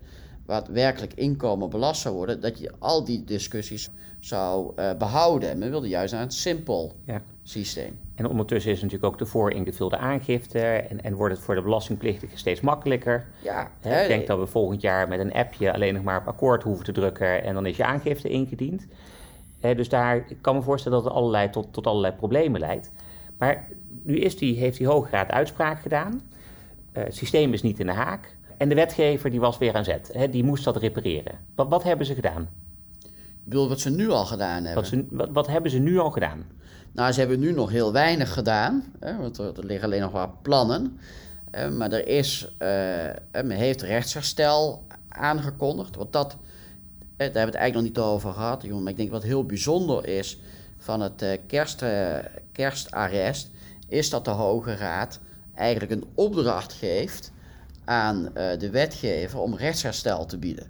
wat 0.47 0.69
werkelijk 0.69 1.13
inkomen 1.15 1.71
belast 1.71 2.01
zou 2.01 2.15
worden, 2.15 2.41
dat 2.41 2.59
je 2.59 2.71
al 2.79 3.05
die 3.05 3.25
discussies 3.25 3.91
zou 4.21 4.73
uh, 4.77 4.91
behouden. 4.99 5.51
En 5.51 5.59
men 5.59 5.71
wilde 5.71 5.89
juist 5.89 6.13
naar 6.13 6.23
een 6.23 6.31
simpel 6.31 6.93
ja. 7.05 7.23
systeem. 7.43 7.99
En 8.15 8.27
ondertussen 8.27 8.73
is 8.73 8.83
natuurlijk 8.83 9.13
ook 9.13 9.19
de 9.19 9.27
vooringevulde 9.27 9.97
aangifte 9.97 10.61
en, 10.61 11.03
en 11.03 11.15
wordt 11.15 11.35
het 11.35 11.45
voor 11.45 11.55
de 11.55 11.63
belastingplichtigen 11.63 12.39
steeds 12.39 12.61
makkelijker. 12.61 13.27
Ja, 13.43 13.71
ik 13.83 14.09
denk 14.09 14.27
dat 14.27 14.39
we 14.39 14.47
volgend 14.47 14.81
jaar 14.81 15.09
met 15.09 15.21
een 15.21 15.33
appje 15.33 15.73
alleen 15.73 15.95
nog 15.95 16.03
maar 16.03 16.21
op 16.21 16.27
akkoord 16.27 16.63
hoeven 16.63 16.85
te 16.85 16.93
drukken 16.93 17.45
en 17.45 17.55
dan 17.55 17.67
is 17.67 17.77
je 17.77 17.85
aangifte 17.85 18.29
ingediend. 18.29 18.87
Dus 19.63 19.89
daar 19.89 20.17
ik 20.17 20.37
kan 20.41 20.55
me 20.55 20.63
voorstellen 20.63 20.99
dat 20.99 21.07
het 21.07 21.17
allerlei, 21.17 21.51
tot, 21.51 21.73
tot 21.73 21.87
allerlei 21.87 22.15
problemen 22.15 22.61
leidt. 22.61 22.91
Maar 23.39 23.69
nu 24.03 24.19
is 24.19 24.37
die, 24.37 24.59
heeft 24.59 24.79
die 24.79 24.87
Hoge 24.87 25.11
Raad 25.11 25.31
uitspraak 25.31 25.81
gedaan. 25.81 26.23
Uh, 26.93 27.05
het 27.05 27.17
systeem 27.17 27.53
is 27.53 27.63
niet 27.63 27.81
in 27.81 27.87
de 27.87 27.93
haak. 27.93 28.37
En 28.57 28.69
de 28.69 28.75
wetgever 28.75 29.31
die 29.31 29.41
was 29.41 29.59
weer 29.59 29.75
aan 29.75 29.85
zet. 29.85 30.11
Hè, 30.13 30.29
die 30.29 30.45
moest 30.45 30.65
dat 30.65 30.77
repareren. 30.77 31.39
Wat, 31.55 31.69
wat 31.69 31.83
hebben 31.83 32.07
ze 32.07 32.15
gedaan? 32.15 32.49
Ik 33.45 33.49
bedoel, 33.49 33.69
wat 33.69 33.81
ze 33.81 33.91
nu 33.91 34.11
al 34.11 34.25
gedaan 34.25 34.65
hebben. 34.65 34.75
Wat, 34.75 34.87
ze, 34.87 35.07
wat, 35.11 35.29
wat, 35.33 35.47
hebben 35.47 35.71
ze 35.71 35.79
nu 35.79 35.99
al 35.99 36.11
gedaan? 36.11 36.45
Nou, 36.93 37.13
ze 37.13 37.21
hebben 37.21 37.41
nu 37.41 37.53
nog 37.53 37.71
heel 37.71 37.93
weinig 37.93 38.33
gedaan. 38.33 38.85
Hè, 38.99 39.17
want 39.17 39.39
er, 39.39 39.59
er, 39.59 39.65
liggen 39.65 39.87
alleen 39.87 40.01
nog 40.01 40.13
wat 40.13 40.43
plannen. 40.43 40.99
Eh, 41.51 41.69
maar 41.69 41.93
er 41.93 42.09
is, 42.09 42.55
uh, 42.59 42.69
men 43.33 43.51
heeft 43.51 43.83
rechtsherstel 43.83 44.83
aangekondigd. 45.09 45.97
Want 45.97 46.13
dat, 46.13 46.37
daar 47.17 47.27
hebben 47.27 47.53
we 47.53 47.59
het 47.59 47.63
eigenlijk 47.63 47.75
nog 47.75 48.05
niet 48.05 48.13
over 48.15 48.33
gehad. 48.33 48.65
Maar 48.65 48.91
ik 48.91 48.97
denk 48.97 49.11
wat 49.11 49.23
heel 49.23 49.45
bijzonder 49.45 50.07
is 50.07 50.41
van 50.79 51.01
het 51.01 51.39
kerst, 51.47 51.85
kerstarrest... 52.53 53.51
is 53.89 54.11
dat 54.11 54.25
de 54.25 54.31
Hoge 54.31 54.75
Raad 54.75 55.21
eigenlijk 55.55 55.93
een 55.93 56.05
opdracht 56.15 56.73
geeft 56.73 57.33
aan 57.85 58.25
uh, 58.25 58.31
de 58.59 58.71
wetgever 58.71 59.39
om 59.39 59.57
rechtsherstel 59.57 60.27
te 60.27 60.39
bieden. 60.39 60.67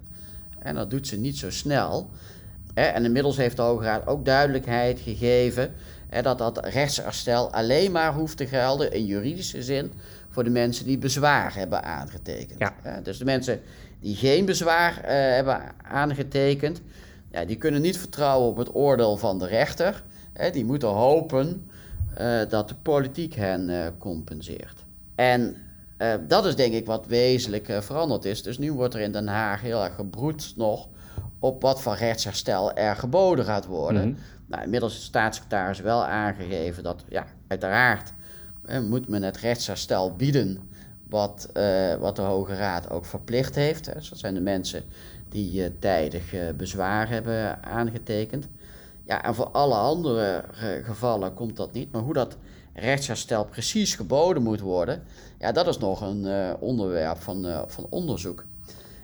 En 0.59 0.75
dat 0.75 0.89
doet 0.89 1.07
ze 1.07 1.17
niet 1.17 1.37
zo 1.37 1.51
snel. 1.51 2.09
En 2.73 3.05
inmiddels 3.05 3.37
heeft 3.37 3.55
de 3.55 3.61
Hoge 3.61 3.83
Raad 3.83 4.07
ook 4.07 4.25
duidelijkheid 4.25 4.99
gegeven 4.99 5.73
dat 6.21 6.37
dat 6.37 6.65
rechtsherstel 6.65 7.51
alleen 7.51 7.91
maar 7.91 8.13
hoeft 8.13 8.37
te 8.37 8.47
gelden 8.47 8.91
in 8.91 9.05
juridische 9.05 9.63
zin 9.63 9.91
voor 10.29 10.43
de 10.43 10.49
mensen 10.49 10.85
die 10.85 10.97
bezwaar 10.97 11.55
hebben 11.55 11.83
aangetekend. 11.83 12.59
Ja. 12.59 13.01
Dus 13.03 13.17
de 13.17 13.25
mensen 13.25 13.61
die 14.03 14.15
geen 14.15 14.45
bezwaar 14.45 14.97
uh, 14.97 15.07
hebben 15.09 15.61
aangetekend, 15.83 16.81
ja, 17.31 17.45
die 17.45 17.57
kunnen 17.57 17.81
niet 17.81 17.97
vertrouwen 17.97 18.49
op 18.49 18.57
het 18.57 18.75
oordeel 18.75 19.17
van 19.17 19.39
de 19.39 19.47
rechter. 19.47 20.03
Die 20.51 20.65
moeten 20.65 20.89
hopen 20.89 21.69
uh, 22.21 22.41
dat 22.49 22.69
de 22.69 22.75
politiek 22.75 23.33
hen 23.33 23.69
uh, 23.69 23.85
compenseert. 23.97 24.85
En 25.15 25.55
dat 26.27 26.45
is 26.45 26.55
denk 26.55 26.73
ik 26.73 26.85
wat 26.85 27.05
wezenlijk 27.07 27.77
veranderd 27.79 28.25
is. 28.25 28.43
Dus 28.43 28.57
nu 28.57 28.71
wordt 28.71 28.93
er 28.93 28.99
in 28.99 29.11
Den 29.11 29.27
Haag 29.27 29.61
heel 29.61 29.83
erg 29.83 29.95
gebroed 29.95 30.53
nog 30.55 30.87
op 31.39 31.61
wat 31.61 31.81
voor 31.81 31.95
rechtsherstel 31.95 32.73
er 32.73 32.95
geboden 32.95 33.45
gaat 33.45 33.65
worden. 33.65 34.07
Mm 34.07 34.17
nou, 34.53 34.63
inmiddels 34.63 34.93
is 34.93 34.99
de 34.99 35.05
staatssecretaris 35.05 35.79
wel 35.79 36.05
aangegeven 36.05 36.83
dat, 36.83 37.03
ja, 37.09 37.25
uiteraard 37.47 38.13
moet 38.89 39.07
men 39.07 39.23
het 39.23 39.37
rechtsherstel 39.37 40.15
bieden 40.15 40.59
wat, 41.13 41.49
wat 41.99 42.15
de 42.15 42.21
Hoge 42.21 42.55
Raad 42.55 42.89
ook 42.89 43.05
verplicht 43.05 43.55
heeft. 43.55 43.85
Hè. 43.85 43.93
Dus 43.93 44.09
dat 44.09 44.19
zijn 44.19 44.33
de 44.33 44.41
mensen 44.41 44.83
die 45.29 45.79
tijdig 45.79 46.33
bezwaar 46.57 47.09
hebben 47.09 47.63
aangetekend. 47.63 48.47
Ja, 49.05 49.23
en 49.23 49.35
voor 49.35 49.49
alle 49.49 49.75
andere 49.75 50.43
gevallen 50.83 51.33
komt 51.33 51.55
dat 51.55 51.73
niet. 51.73 51.91
Maar 51.91 52.01
hoe 52.01 52.13
dat 52.13 52.37
rechtsherstel 52.73 53.45
precies 53.45 53.95
geboden 53.95 54.43
moet 54.43 54.59
worden, 54.59 55.03
ja, 55.39 55.51
dat 55.51 55.67
is 55.67 55.77
nog 55.77 56.01
een 56.01 56.25
uh, 56.25 56.53
onderwerp 56.59 57.17
van, 57.17 57.45
uh, 57.45 57.61
van 57.67 57.87
onderzoek. 57.89 58.45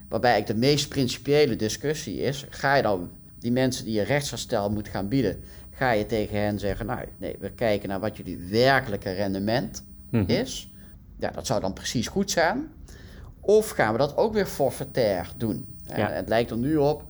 Waarbij 0.10 0.40
ik 0.40 0.48
de 0.48 0.56
meest 0.56 0.90
principiële 0.90 1.56
discussie 1.56 2.22
is: 2.22 2.46
ga 2.50 2.76
je 2.76 2.82
dan 2.82 3.10
die 3.40 3.52
mensen 3.52 3.86
die 3.86 3.94
je 3.94 4.02
rechtsherstel 4.02 4.70
moet 4.70 4.88
gaan 4.88 5.08
bieden, 5.08 5.44
ga 5.72 5.92
je 5.92 6.06
tegen 6.06 6.42
hen 6.42 6.60
zeggen: 6.60 6.86
Nou, 6.86 7.06
nee, 7.18 7.36
we 7.40 7.52
kijken 7.52 7.90
naar 7.90 8.00
wat 8.00 8.18
jullie 8.18 8.38
werkelijke 8.38 9.12
rendement 9.12 9.84
mhm. 10.10 10.30
is. 10.30 10.72
Ja, 11.20 11.32
dat 11.32 11.46
zou 11.46 11.62
dan 11.62 11.74
precies 11.74 12.08
goed 12.08 12.32
zijn. 12.32 12.72
Of 13.40 13.70
gaan 13.70 13.92
we 13.92 13.98
dat 13.98 14.18
ook 14.18 14.34
weer 14.34 14.46
forfaitair 14.46 15.32
doen? 15.38 15.78
Ja. 15.96 16.10
het 16.10 16.28
lijkt 16.28 16.52
er 16.52 16.58
nu 16.58 16.78
op 16.78 17.04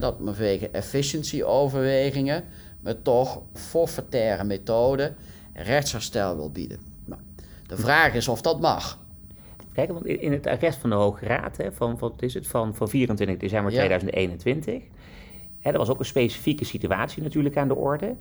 dat 0.00 0.16
vanwege 0.24 0.68
efficiency-overwegingen, 0.70 2.44
met 2.80 3.04
toch 3.04 3.40
forfaitaire 3.52 4.44
methode 4.44 5.12
rechtsherstel 5.52 6.36
wil 6.36 6.50
bieden. 6.50 6.80
Nou, 7.04 7.20
de 7.66 7.76
vraag 7.76 8.14
is 8.14 8.28
of 8.28 8.40
dat 8.40 8.60
mag. 8.60 9.00
Kijk, 9.72 9.92
want 9.92 10.06
in 10.06 10.32
het 10.32 10.46
arrest 10.46 10.78
van 10.78 10.90
de 10.90 10.96
Hoge 10.96 11.26
Raad 11.26 11.56
hè, 11.56 11.72
van, 11.72 11.98
wat 11.98 12.22
is 12.22 12.34
het, 12.34 12.46
van, 12.46 12.74
van 12.74 12.88
24 12.88 13.36
december 13.36 13.72
2021, 13.72 14.82
hè, 15.60 15.70
er 15.70 15.78
was 15.78 15.88
ook 15.88 15.98
een 15.98 16.04
specifieke 16.04 16.64
situatie 16.64 17.22
natuurlijk 17.22 17.56
aan 17.56 17.68
de 17.68 17.76
orde. 17.76 18.16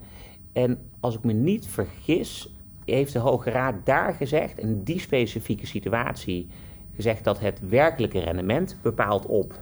En 0.53 0.79
als 1.00 1.15
ik 1.15 1.24
me 1.24 1.33
niet 1.33 1.67
vergis, 1.67 2.53
heeft 2.85 3.13
de 3.13 3.19
Hoge 3.19 3.50
Raad 3.50 3.75
daar 3.83 4.13
gezegd, 4.13 4.57
in 4.57 4.83
die 4.83 5.00
specifieke 5.00 5.67
situatie, 5.67 6.50
gezegd 6.95 7.23
dat 7.23 7.39
het 7.39 7.59
werkelijke 7.69 8.19
rendement 8.19 8.75
bepaald 8.81 9.25
op 9.25 9.59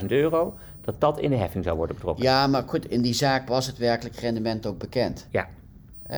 10.000 0.00 0.06
euro, 0.06 0.54
dat 0.80 1.00
dat 1.00 1.20
in 1.20 1.30
de 1.30 1.36
heffing 1.36 1.64
zou 1.64 1.76
worden 1.76 1.96
betrokken. 1.96 2.24
Ja, 2.24 2.46
maar 2.46 2.62
goed, 2.66 2.90
in 2.90 3.02
die 3.02 3.14
zaak 3.14 3.48
was 3.48 3.66
het 3.66 3.78
werkelijk 3.78 4.16
rendement 4.16 4.66
ook 4.66 4.78
bekend. 4.78 5.26
Ja. 5.30 5.48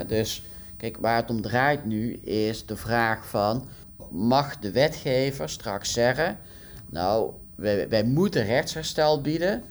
dus 0.06 0.42
Kijk, 0.82 0.96
waar 1.00 1.16
het 1.16 1.30
om 1.30 1.40
draait 1.40 1.84
nu 1.84 2.12
is 2.14 2.66
de 2.66 2.76
vraag 2.76 3.26
van, 3.26 3.68
mag 4.10 4.58
de 4.58 4.72
wetgever 4.72 5.48
straks 5.48 5.92
zeggen, 5.92 6.38
nou, 6.88 7.32
wij, 7.54 7.88
wij 7.88 8.04
moeten 8.04 8.44
rechtsherstel 8.44 9.20
bieden, 9.20 9.62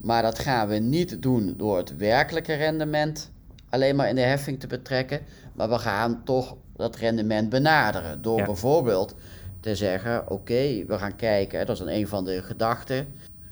maar 0.00 0.22
dat 0.22 0.38
gaan 0.38 0.68
we 0.68 0.74
niet 0.74 1.22
doen 1.22 1.54
door 1.56 1.76
het 1.76 1.96
werkelijke 1.96 2.54
rendement 2.54 3.30
alleen 3.68 3.96
maar 3.96 4.08
in 4.08 4.14
de 4.14 4.20
heffing 4.20 4.60
te 4.60 4.66
betrekken, 4.66 5.20
maar 5.60 5.68
we 5.68 5.78
gaan 5.78 6.20
toch 6.24 6.56
dat 6.76 6.96
rendement 6.96 7.48
benaderen 7.48 8.22
door 8.22 8.42
bijvoorbeeld 8.42 9.14
te 9.60 9.74
zeggen, 9.74 10.30
oké, 10.30 10.84
we 10.86 10.98
gaan 10.98 11.16
kijken, 11.16 11.66
dat 11.66 11.76
is 11.76 11.84
dan 11.84 11.94
een 11.94 12.08
van 12.08 12.24
de 12.24 12.42
gedachten, 12.42 13.06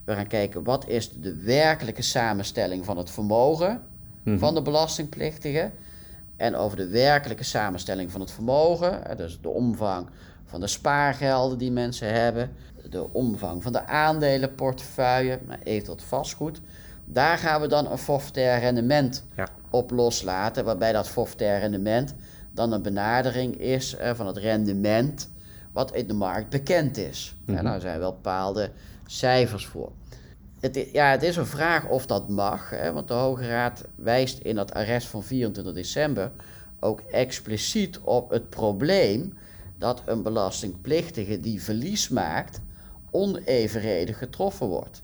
we 0.05 0.15
gaan 0.15 0.27
kijken 0.27 0.65
wat 0.65 0.87
is 0.87 1.11
de 1.13 1.37
werkelijke 1.37 2.03
samenstelling 2.03 2.85
van 2.85 2.97
het 2.97 3.11
vermogen 3.11 3.83
mhm. 4.23 4.39
van 4.39 4.55
de 4.55 4.63
belastingplichtige 4.63 5.71
en 6.37 6.55
over 6.55 6.77
de 6.77 6.89
werkelijke 6.89 7.45
samenstelling 7.45 8.11
van 8.11 8.21
het 8.21 8.31
vermogen, 8.31 9.17
dus 9.17 9.39
de 9.41 9.49
omvang 9.49 10.07
van 10.45 10.61
de 10.61 10.67
spaargelden 10.67 11.59
die 11.59 11.71
mensen 11.71 12.13
hebben, 12.13 12.51
de 12.91 13.13
omvang 13.13 13.63
van 13.63 13.73
de 13.73 13.87
aandelenportefeuille, 13.87 15.39
maar 15.47 15.59
eventueel 15.63 15.99
vastgoed. 16.07 16.61
Daar 17.05 17.39
gaan 17.39 17.61
we 17.61 17.67
dan 17.67 17.91
een 17.91 17.99
forfaitair 17.99 18.61
rendement 18.61 19.25
op 19.71 19.91
loslaten, 19.91 20.65
waarbij 20.65 20.93
dat 20.93 21.09
forfaitair 21.09 21.61
rendement 21.61 22.15
dan 22.51 22.73
een 22.73 22.83
benadering 22.83 23.57
is 23.61 23.95
eh, 23.97 24.15
van 24.15 24.27
het 24.27 24.37
rendement 24.37 25.31
wat 25.73 25.95
in 25.95 26.07
de 26.07 26.15
markt 26.15 26.49
bekend 26.49 26.97
is. 26.97 27.35
En 27.47 27.55
Mhm. 27.55 27.65
daar 27.65 27.81
zijn 27.81 27.99
wel 27.99 28.13
bepaalde 28.13 28.71
cijfers 29.07 29.67
voor. 29.67 29.91
Het, 30.61 30.89
ja, 30.93 31.11
het 31.11 31.23
is 31.23 31.37
een 31.37 31.47
vraag 31.47 31.89
of 31.89 32.07
dat 32.07 32.29
mag, 32.29 32.71
hè, 32.71 32.93
want 32.93 33.09
de 33.09 33.15
Hoge 33.15 33.47
Raad 33.49 33.85
wijst 33.95 34.39
in 34.39 34.55
dat 34.55 34.75
arrest 34.75 35.07
van 35.07 35.23
24 35.23 35.75
december 35.75 36.31
ook 36.81 37.01
expliciet 37.01 37.99
op 37.99 38.31
het 38.31 38.49
probleem 38.49 39.35
dat 39.79 40.03
een 40.05 40.23
belastingplichtige 40.23 41.41
die 41.41 41.63
verlies 41.63 42.09
maakt, 42.09 42.61
onevenredig 43.11 44.19
getroffen 44.19 44.67
wordt. 44.67 45.03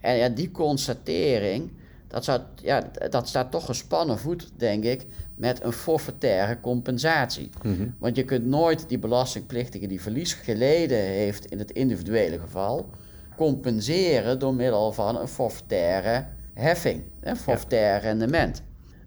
En 0.00 0.16
ja, 0.16 0.28
die 0.28 0.50
constatering, 0.50 1.70
dat, 2.10 2.24
zou, 2.24 2.40
ja, 2.62 2.90
dat 3.10 3.28
staat 3.28 3.50
toch 3.50 3.64
gespannen 3.64 4.18
voet, 4.18 4.50
denk 4.56 4.84
ik, 4.84 5.06
met 5.34 5.64
een 5.64 5.72
forfaitaire 5.72 6.60
compensatie. 6.60 7.50
Mhm. 7.62 7.88
Want 7.98 8.16
je 8.16 8.24
kunt 8.24 8.46
nooit 8.46 8.88
die 8.88 8.98
belastingplichtige 8.98 9.86
die 9.86 10.00
verlies 10.02 10.32
geleden 10.32 10.98
heeft 10.98 11.44
in 11.46 11.58
het 11.58 11.70
individuele 11.70 12.38
geval, 12.38 12.88
compenseren 13.36 14.38
door 14.38 14.54
middel 14.54 14.92
van 14.92 15.20
een 15.20 15.28
forfaitaire 15.28 16.26
heffing, 16.54 17.02
een 17.20 17.36
forfaitair 17.36 18.00
rendement. 18.00 18.62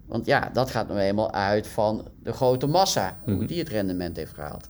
Want 0.06 0.26
ja, 0.26 0.50
dat 0.52 0.70
gaat 0.70 0.88
nou 0.88 1.00
eenmaal 1.00 1.32
uit 1.32 1.66
van 1.66 2.08
de 2.22 2.32
grote 2.32 2.66
massa, 2.66 3.16
hoe 3.24 3.34
Mhm. 3.34 3.46
die 3.46 3.58
het 3.58 3.68
rendement 3.68 4.16
heeft 4.16 4.34
gehaald. 4.34 4.68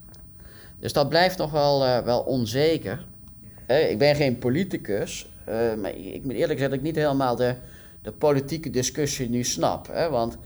Dus 0.79 0.93
dat 0.93 1.09
blijft 1.09 1.39
nog 1.39 1.51
wel, 1.51 1.85
eh, 1.85 1.99
wel 1.99 2.21
onzeker. 2.21 3.07
Eh, 3.67 3.91
ik 3.91 3.99
ben 3.99 4.15
geen 4.15 4.39
politicus, 4.39 5.29
eh, 5.45 5.75
maar 5.75 5.95
ik 5.97 6.25
moet 6.25 6.33
eerlijk 6.33 6.59
zeggen 6.59 6.71
dat 6.71 6.79
ik 6.79 6.83
niet 6.83 6.97
helemaal 6.97 7.37
de, 7.37 7.55
de 8.05 8.13
politieke 8.13 8.71
discussie 8.71 9.29
nu 9.29 9.45
snap. 9.45 9.87
Hè? 9.87 10.11
Want 10.11 10.37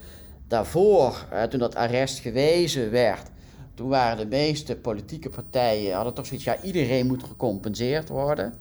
daarvoor, 0.49 1.27
toen 1.51 1.59
dat 1.61 1.75
arrest 1.75 2.19
gewezen 2.19 2.91
werd, 2.91 3.31
toen 3.75 3.89
waren 3.89 4.17
de 4.17 4.37
meeste 4.37 4.77
politieke 4.77 5.29
partijen, 5.29 5.95
hadden 5.95 6.15
toch 6.15 6.27
zoiets, 6.27 6.45
ja, 6.45 6.63
iedereen 6.63 7.07
moet 7.07 7.25
gecompenseerd 7.25 8.09
worden. 8.09 8.55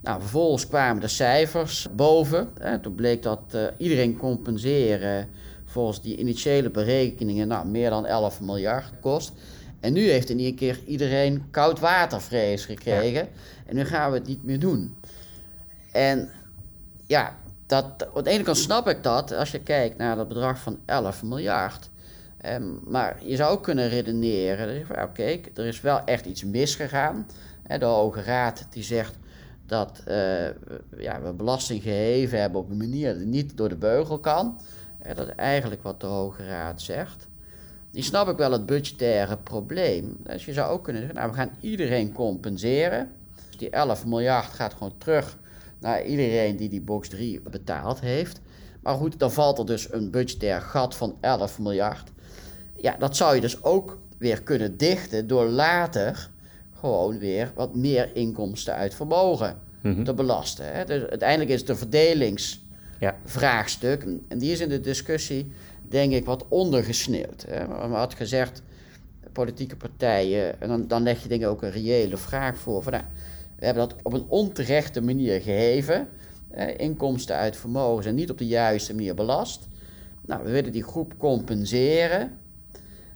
Nou, 0.00 0.20
vervolgens 0.20 0.68
kwamen 0.68 1.00
de 1.00 1.08
cijfers 1.08 1.88
boven. 1.96 2.48
Hè? 2.58 2.78
Toen 2.78 2.94
bleek 2.94 3.22
dat 3.22 3.40
eh, 3.50 3.64
iedereen 3.78 4.16
compenseren 4.16 5.28
volgens 5.64 6.02
die 6.02 6.16
initiële 6.16 6.70
berekeningen 6.70 7.48
nou, 7.48 7.66
meer 7.66 7.90
dan 7.90 8.06
11 8.06 8.40
miljard 8.40 8.92
kost. 9.00 9.32
En 9.80 9.92
nu 9.92 10.10
heeft 10.10 10.30
in 10.30 10.38
één 10.38 10.54
keer 10.54 10.80
iedereen 10.86 11.44
koudwatervrees 11.50 12.64
gekregen. 12.64 13.28
En 13.66 13.76
nu 13.76 13.84
gaan 13.84 14.10
we 14.10 14.18
het 14.18 14.26
niet 14.26 14.44
meer 14.44 14.58
doen. 14.58 14.96
En 15.92 16.30
ja, 17.06 17.36
dat, 17.68 18.08
aan 18.14 18.24
de 18.24 18.30
ene 18.30 18.42
kant 18.42 18.56
snap 18.56 18.88
ik 18.88 19.02
dat 19.02 19.32
als 19.32 19.50
je 19.50 19.60
kijkt 19.60 19.96
naar 19.96 20.16
dat 20.16 20.28
bedrag 20.28 20.58
van 20.58 20.78
11 20.84 21.22
miljard. 21.22 21.88
Ehm, 22.38 22.64
maar 22.84 23.16
je 23.24 23.36
zou 23.36 23.52
ook 23.52 23.62
kunnen 23.62 23.88
redeneren, 23.88 24.86
oké, 25.02 25.40
er 25.54 25.66
is 25.66 25.80
wel 25.80 26.04
echt 26.04 26.26
iets 26.26 26.44
misgegaan. 26.44 27.26
De 27.78 27.84
Hoge 27.84 28.22
Raad 28.22 28.66
die 28.70 28.82
zegt 28.82 29.14
dat 29.66 30.02
eh, 30.04 30.46
ja, 30.98 31.20
we 31.22 31.32
belasting 31.36 31.82
geheven 31.82 32.40
hebben 32.40 32.60
op 32.60 32.70
een 32.70 32.76
manier 32.76 33.18
die 33.18 33.26
niet 33.26 33.56
door 33.56 33.68
de 33.68 33.76
beugel 33.76 34.18
kan. 34.18 34.58
Hè, 34.98 35.14
dat 35.14 35.26
is 35.26 35.34
eigenlijk 35.34 35.82
wat 35.82 36.00
de 36.00 36.06
Hoge 36.06 36.46
Raad 36.46 36.82
zegt. 36.82 37.26
Die 37.90 38.02
snap 38.02 38.28
ik 38.28 38.36
wel 38.36 38.52
het 38.52 38.66
budgettaire 38.66 39.36
probleem. 39.36 40.16
Dus 40.22 40.44
je 40.44 40.52
zou 40.52 40.70
ook 40.70 40.84
kunnen 40.84 41.02
zeggen, 41.02 41.20
nou 41.20 41.30
we 41.30 41.36
gaan 41.36 41.50
iedereen 41.60 42.12
compenseren. 42.12 43.10
Dus 43.46 43.56
die 43.56 43.70
11 43.70 44.06
miljard 44.06 44.46
gaat 44.46 44.72
gewoon 44.72 44.98
terug 44.98 45.36
naar 45.80 46.04
iedereen 46.04 46.56
die 46.56 46.68
die 46.68 46.80
box 46.80 47.08
3 47.08 47.40
betaald 47.40 48.00
heeft. 48.00 48.40
Maar 48.82 48.94
goed, 48.94 49.18
dan 49.18 49.32
valt 49.32 49.58
er 49.58 49.66
dus 49.66 49.92
een 49.92 50.10
budgetair 50.10 50.60
gat 50.60 50.94
van 50.96 51.14
11 51.20 51.58
miljard. 51.58 52.10
Ja, 52.76 52.96
dat 52.98 53.16
zou 53.16 53.34
je 53.34 53.40
dus 53.40 53.62
ook 53.62 53.98
weer 54.18 54.42
kunnen 54.42 54.76
dichten 54.76 55.26
door 55.26 55.44
later 55.46 56.30
gewoon 56.80 57.18
weer 57.18 57.52
wat 57.54 57.74
meer 57.74 58.10
inkomsten 58.16 58.74
uit 58.74 58.94
vermogen 58.94 59.58
Mhm. 59.82 60.04
te 60.04 60.14
belasten. 60.14 60.72
Hè. 60.74 60.84
Dus 60.84 61.02
uiteindelijk 61.02 61.50
is 61.50 61.60
het 61.60 61.68
een 61.68 61.76
verdelingsvraagstuk. 61.76 64.02
Ja. 64.04 64.10
En 64.28 64.38
die 64.38 64.52
is 64.52 64.60
in 64.60 64.68
de 64.68 64.80
discussie, 64.80 65.52
denk 65.88 66.12
ik, 66.12 66.24
wat 66.24 66.44
ondergesneeuwd. 66.48 67.44
Hè. 67.48 67.68
Men 67.68 67.90
had 67.90 68.14
gezegd, 68.14 68.62
politieke 69.32 69.76
partijen, 69.76 70.60
en 70.60 70.68
dan, 70.68 70.86
dan 70.86 71.02
leg 71.02 71.22
je 71.22 71.28
dingen 71.28 71.48
ook 71.48 71.62
een 71.62 71.70
reële 71.70 72.16
vraag 72.16 72.58
voor. 72.58 72.82
Van, 72.82 72.92
nou, 72.92 73.04
we 73.58 73.64
hebben 73.64 73.88
dat 73.88 73.96
op 74.02 74.12
een 74.12 74.26
onterechte 74.28 75.00
manier 75.00 75.40
geheven. 75.40 76.08
Inkomsten 76.76 77.36
uit 77.36 77.56
vermogen 77.56 78.02
zijn 78.02 78.14
niet 78.14 78.30
op 78.30 78.38
de 78.38 78.46
juiste 78.46 78.94
manier 78.94 79.14
belast. 79.14 79.68
Nou, 80.26 80.44
we 80.44 80.50
willen 80.50 80.72
die 80.72 80.82
groep 80.82 81.14
compenseren. 81.18 82.38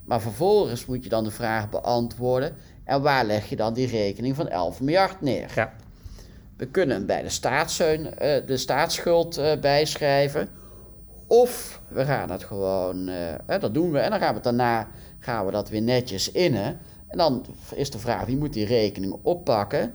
Maar 0.03 0.21
vervolgens 0.21 0.85
moet 0.85 1.03
je 1.03 1.09
dan 1.09 1.23
de 1.23 1.31
vraag 1.31 1.69
beantwoorden. 1.69 2.55
En 2.83 3.01
waar 3.01 3.25
leg 3.25 3.49
je 3.49 3.55
dan 3.55 3.73
die 3.73 3.87
rekening 3.87 4.35
van 4.35 4.47
11 4.47 4.81
miljard 4.81 5.21
neer? 5.21 5.51
Ja. 5.55 5.73
We 6.57 6.67
kunnen 6.67 7.05
bij 7.05 7.21
de, 7.21 7.29
staatssteun, 7.29 8.17
eh, 8.17 8.45
de 8.45 8.57
staatsschuld 8.57 9.37
eh, 9.37 9.59
bijschrijven. 9.59 10.49
Of 11.27 11.81
we 11.87 12.05
gaan 12.05 12.31
het 12.31 12.43
gewoon, 12.43 13.07
eh, 13.07 13.15
hè, 13.45 13.59
dat 13.59 13.73
doen 13.73 13.91
we. 13.91 13.99
En 13.99 14.09
dan 14.09 14.19
gaan 14.19 14.35
we 14.35 14.41
daarna 14.41 14.87
gaan 15.19 15.45
we 15.45 15.51
dat 15.51 15.69
weer 15.69 15.81
netjes 15.81 16.31
innen. 16.31 16.79
En 17.07 17.17
dan 17.17 17.45
is 17.75 17.91
de 17.91 17.99
vraag, 17.99 18.25
wie 18.25 18.37
moet 18.37 18.53
die 18.53 18.65
rekening 18.65 19.15
oppakken? 19.21 19.93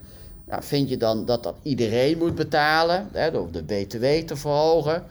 Nou, 0.49 0.63
vind 0.63 0.89
je 0.89 0.97
dan 0.97 1.25
dat 1.25 1.43
dat 1.43 1.55
iedereen 1.63 2.19
moet 2.19 2.35
betalen? 2.35 3.09
Hè, 3.13 3.31
door 3.31 3.51
de 3.51 3.63
btw 3.63 4.05
te 4.27 4.37
verhogen? 4.37 5.05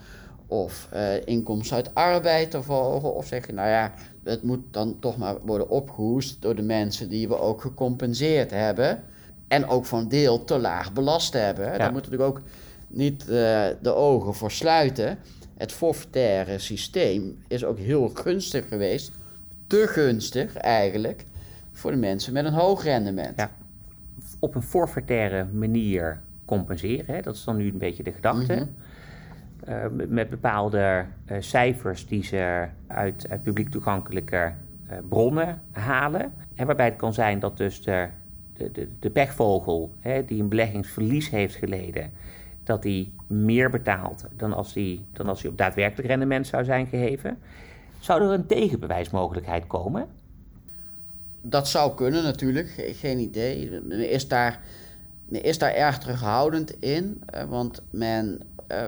Of 0.47 0.87
eh, 0.91 1.25
inkomsten 1.25 1.75
uit 1.75 1.93
arbeid 1.93 2.51
te 2.51 2.63
verhogen? 2.63 3.15
Of 3.15 3.27
zeg 3.27 3.47
je, 3.47 3.53
nou 3.53 3.69
ja, 3.69 3.93
het 4.23 4.43
moet 4.43 4.59
dan 4.71 4.99
toch 4.99 5.17
maar 5.17 5.35
worden 5.45 5.69
opgehoest 5.69 6.41
door 6.41 6.55
de 6.55 6.61
mensen 6.61 7.09
die 7.09 7.27
we 7.27 7.39
ook 7.39 7.61
gecompenseerd 7.61 8.51
hebben. 8.51 9.03
En 9.47 9.67
ook 9.67 9.85
van 9.85 10.07
deel 10.07 10.43
te 10.43 10.57
laag 10.57 10.93
belast 10.93 11.33
hebben. 11.33 11.65
Ja. 11.65 11.77
Daar 11.77 11.91
moeten 11.91 12.11
we 12.11 12.23
ook 12.23 12.41
niet 12.87 13.21
eh, 13.21 13.65
de 13.81 13.93
ogen 13.93 14.33
voor 14.33 14.51
sluiten. 14.51 15.17
Het 15.57 15.71
forfaitaire 15.71 16.59
systeem 16.59 17.43
is 17.47 17.65
ook 17.65 17.77
heel 17.77 18.11
gunstig 18.13 18.67
geweest. 18.67 19.11
Te 19.67 19.87
gunstig 19.87 20.55
eigenlijk 20.55 21.25
voor 21.71 21.91
de 21.91 21.97
mensen 21.97 22.33
met 22.33 22.45
een 22.45 22.53
hoog 22.53 22.83
rendement. 22.83 23.37
Ja. 23.37 23.51
Op 24.39 24.55
een 24.55 24.61
forfaitaire 24.61 25.45
manier 25.53 26.19
compenseren, 26.45 27.15
hè? 27.15 27.21
dat 27.21 27.35
is 27.35 27.43
dan 27.43 27.57
nu 27.57 27.69
een 27.71 27.77
beetje 27.77 28.03
de 28.03 28.11
gedachte. 28.11 28.53
Mhm. 28.53 28.65
Eh, 29.65 29.87
met- 29.91 30.09
met 30.09 30.29
bepaalde 30.29 31.05
eh, 31.25 31.37
cijfers 31.39 32.07
die 32.07 32.23
ze 32.23 32.65
uit, 32.87 33.25
uit 33.29 33.43
publiek 33.43 33.69
toegankelijke 33.69 34.51
eh, 34.87 34.97
bronnen 35.09 35.61
halen. 35.71 36.33
En 36.55 36.65
waarbij 36.65 36.85
het 36.85 36.95
kan 36.95 37.13
zijn 37.13 37.39
dat 37.39 37.57
dus 37.57 37.81
de, 37.81 38.07
de, 38.53 38.71
de, 38.71 38.89
de 38.99 39.09
pechvogel, 39.09 39.93
hè, 39.99 40.25
die 40.25 40.41
een 40.41 40.49
beleggingsverlies 40.49 41.29
heeft 41.29 41.55
geleden, 41.55 42.11
dat 42.63 42.81
die 42.81 43.13
meer 43.27 43.69
betaalt 43.69 44.25
dan 44.35 44.53
als 44.53 44.73
die, 44.73 45.05
dan 45.13 45.27
als 45.27 45.41
die 45.41 45.49
op 45.51 45.57
daadwerkelijk 45.57 46.07
rendement 46.07 46.47
zou 46.47 46.63
zijn 46.63 46.87
geheven. 46.87 47.37
Zou 47.99 48.21
er 48.23 48.29
een 48.31 48.45
tegenbewijsmogelijkheid 48.45 49.67
komen? 49.67 50.05
Dat 51.49 51.67
zou 51.67 51.95
kunnen 51.95 52.23
natuurlijk, 52.23 52.69
ge- 52.69 52.93
geen 52.93 53.19
idee. 53.19 53.81
Men 53.83 54.09
is 54.09 54.27
daar, 54.27 54.61
men 55.25 55.43
is 55.43 55.57
daar 55.57 55.73
erg 55.73 55.97
terughoudend 55.97 56.79
in, 56.79 57.21
eh, 57.25 57.43
want 57.43 57.81
men, 57.89 58.39
eh, 58.67 58.85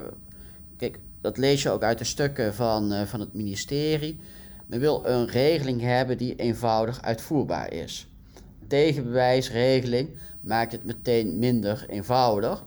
kijk, 0.78 1.00
dat 1.22 1.38
lees 1.38 1.64
je 1.64 1.70
ook 1.70 1.84
uit 1.84 1.98
de 1.98 2.04
stukken 2.04 2.54
van, 2.54 2.94
eh, 2.94 3.02
van 3.06 3.20
het 3.20 3.34
ministerie. 3.34 4.20
Men 4.66 4.80
wil 4.80 5.06
een 5.06 5.28
regeling 5.28 5.82
hebben 5.82 6.18
die 6.18 6.36
eenvoudig 6.36 7.02
uitvoerbaar 7.02 7.74
is. 7.74 8.08
Tegenbewijsregeling 8.68 10.10
maakt 10.42 10.72
het 10.72 10.84
meteen 10.84 11.40
minder 11.40 11.86
eenvoudig, 11.90 12.64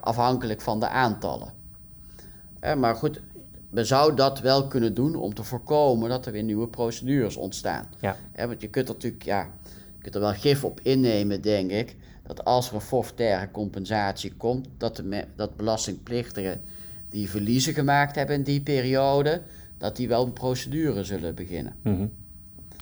afhankelijk 0.00 0.60
van 0.60 0.80
de 0.80 0.88
aantallen. 0.88 1.52
Maar 2.78 2.94
goed, 2.94 3.20
men 3.70 3.86
zou 3.86 4.14
dat 4.14 4.40
wel 4.40 4.66
kunnen 4.66 4.94
doen 4.94 5.14
om 5.14 5.34
te 5.34 5.42
voorkomen 5.42 6.08
dat 6.08 6.26
er 6.26 6.32
weer 6.32 6.42
nieuwe 6.42 6.68
procedures 6.68 7.36
ontstaan. 7.36 7.86
Ja. 8.00 8.16
Want 8.36 8.60
je 8.60 8.68
kunt 8.68 8.88
er 8.88 8.94
natuurlijk, 8.94 9.22
ja, 9.22 9.50
je 9.96 10.02
kunt 10.02 10.14
er 10.14 10.20
wel 10.20 10.32
gif 10.32 10.64
op 10.64 10.80
innemen, 10.82 11.40
denk 11.40 11.70
ik, 11.70 11.96
dat 12.26 12.44
als 12.44 12.68
er 12.68 12.74
een 12.74 12.80
forfaitaire 12.80 13.50
compensatie 13.50 14.32
komt, 14.36 14.68
dat, 14.76 14.96
de 14.96 15.24
dat 15.36 15.56
belastingplichtigen 15.56 16.60
die 17.08 17.30
verliezen 17.30 17.74
gemaakt 17.74 18.16
hebben 18.16 18.36
in 18.36 18.42
die 18.42 18.60
periode, 18.60 19.42
dat 19.78 19.96
die 19.96 20.08
wel 20.08 20.24
een 20.24 20.32
procedure 20.32 21.04
zullen 21.04 21.34
beginnen. 21.34 21.74
Mhm. 21.82 22.06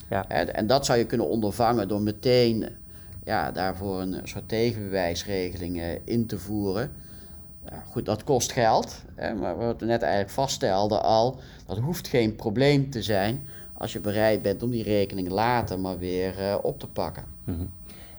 Ja. 0.09 0.25
Hè, 0.27 0.43
en 0.43 0.67
dat 0.67 0.85
zou 0.85 0.97
je 0.97 1.05
kunnen 1.05 1.29
ondervangen 1.29 1.87
door 1.87 2.01
meteen 2.01 2.65
ja, 3.23 3.51
daarvoor 3.51 4.01
een 4.01 4.19
soort 4.23 4.47
tegenbewijsregeling 4.49 5.79
eh, 5.79 5.87
in 6.03 6.25
te 6.25 6.39
voeren. 6.39 6.91
Ja, 7.71 7.83
goed, 7.91 8.05
dat 8.05 8.23
kost 8.23 8.51
geld, 8.51 9.03
hè, 9.15 9.33
maar 9.33 9.57
wat 9.57 9.79
we 9.79 9.85
net 9.85 10.01
eigenlijk 10.01 10.31
vaststelden 10.31 11.03
al, 11.03 11.39
dat 11.65 11.77
hoeft 11.77 12.07
geen 12.07 12.35
probleem 12.35 12.89
te 12.89 13.01
zijn 13.01 13.47
als 13.73 13.93
je 13.93 13.99
bereid 13.99 14.41
bent 14.41 14.63
om 14.63 14.69
die 14.69 14.83
rekening 14.83 15.29
later 15.29 15.79
maar 15.79 15.97
weer 15.97 16.39
eh, 16.39 16.55
op 16.61 16.79
te 16.79 16.87
pakken. 16.87 17.23
Mhm. 17.43 17.65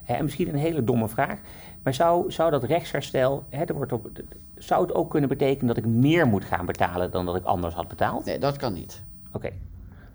En 0.04 0.24
misschien 0.24 0.48
een 0.48 0.54
hele 0.54 0.84
domme 0.84 1.08
vraag. 1.08 1.38
Maar 1.82 1.94
zou, 1.94 2.32
zou 2.32 2.50
dat 2.50 2.64
rechtsherstel, 2.64 3.44
hè, 3.48 3.64
er 3.64 3.74
wordt 3.74 3.92
op, 3.92 4.10
zou 4.56 4.82
het 4.82 4.94
ook 4.94 5.10
kunnen 5.10 5.28
betekenen 5.28 5.66
dat 5.66 5.76
ik 5.76 5.90
meer 5.90 6.26
moet 6.26 6.44
gaan 6.44 6.66
betalen 6.66 7.10
dan 7.10 7.26
dat 7.26 7.36
ik 7.36 7.44
anders 7.44 7.74
had 7.74 7.88
betaald? 7.88 8.24
Nee, 8.24 8.38
dat 8.38 8.56
kan 8.56 8.72
niet. 8.72 9.02
Oké, 9.32 9.50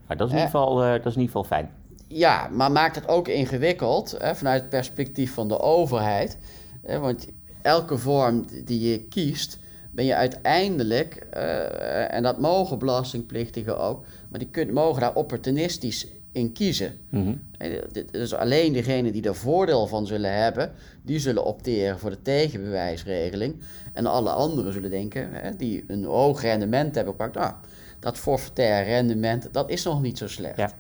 maar 0.08 0.18
dat 0.18 0.28
is, 0.28 0.34
in 0.34 0.40
ieder 0.40 0.52
geval, 0.52 0.84
uh, 0.84 0.92
dat 0.92 1.06
is 1.06 1.16
in 1.16 1.22
ieder 1.22 1.26
geval 1.26 1.44
fijn. 1.44 1.70
Ja, 2.08 2.48
maar 2.52 2.72
maakt 2.72 2.96
het 2.96 3.08
ook 3.08 3.28
ingewikkeld 3.28 4.16
hè, 4.20 4.36
vanuit 4.36 4.62
het 4.62 4.70
perspectief 4.70 5.34
van 5.34 5.48
de 5.48 5.60
overheid. 5.60 6.38
Hè, 6.82 7.00
want 7.00 7.28
elke 7.64 7.98
vorm 7.98 8.46
die 8.66 8.92
je 8.92 9.00
kiest, 9.00 9.60
ben 9.92 10.06
je 10.06 10.16
uiteindelijk, 10.16 11.28
uh, 11.34 12.14
en 12.14 12.24
dat 12.24 12.40
mogen 12.40 12.80
belastingplichtigen 12.80 13.80
ook, 13.80 14.06
maar 14.30 14.40
die 14.40 14.50
kun, 14.50 14.74
mogen 14.74 15.02
daar 15.02 15.16
opportunistisch 15.16 16.08
in 16.32 16.54
kiezen. 16.54 16.98
Mm 17.10 17.42
Dus 18.12 18.34
alleen 18.34 18.74
degenen 18.74 19.12
die 19.12 19.24
er 19.24 19.36
voordeel 19.36 19.88
van 19.88 20.08
zullen 20.08 20.34
hebben, 20.34 20.72
die 21.02 21.20
zullen 21.20 21.46
opteren 21.46 22.00
voor 22.00 22.10
de 22.10 22.22
tegenbewijsregeling. 22.22 23.56
En 23.94 24.06
alle 24.06 24.30
anderen 24.30 24.74
zullen 24.74 24.90
denken, 24.90 25.30
hè, 25.32 25.56
die 25.56 25.84
een 25.88 26.04
hoog 26.04 26.42
rendement 26.42 26.96
hebben 26.96 27.14
gepakt, 27.14 27.38
ah, 27.38 27.54
dat 28.00 28.18
forfaitaire 28.18 28.90
rendement, 28.90 29.48
dat 29.52 29.70
is 29.70 29.84
nog 29.84 30.02
niet 30.02 30.18
zo 30.18 30.28
slecht. 30.28 30.58
Ja. 30.58 30.72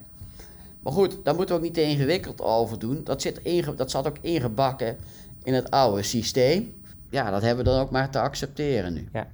Maar 0.83 0.93
goed, 0.93 1.17
daar 1.23 1.35
moeten 1.35 1.55
we 1.55 1.61
ook 1.61 1.67
niet 1.67 1.77
te 1.77 1.81
ingewikkeld 1.81 2.41
over 2.41 2.79
doen. 2.79 3.01
Dat, 3.03 3.21
zit 3.21 3.39
inge, 3.43 3.75
dat 3.75 3.91
zat 3.91 4.07
ook 4.07 4.17
ingebakken 4.21 4.97
in 5.43 5.53
het 5.53 5.71
oude 5.71 6.03
systeem. 6.03 6.81
Ja, 7.09 7.29
dat 7.31 7.41
hebben 7.41 7.65
we 7.65 7.71
dan 7.71 7.79
ook 7.79 7.91
maar 7.91 8.09
te 8.09 8.19
accepteren 8.19 8.93
nu. 8.93 9.07
Ja. 9.13 9.27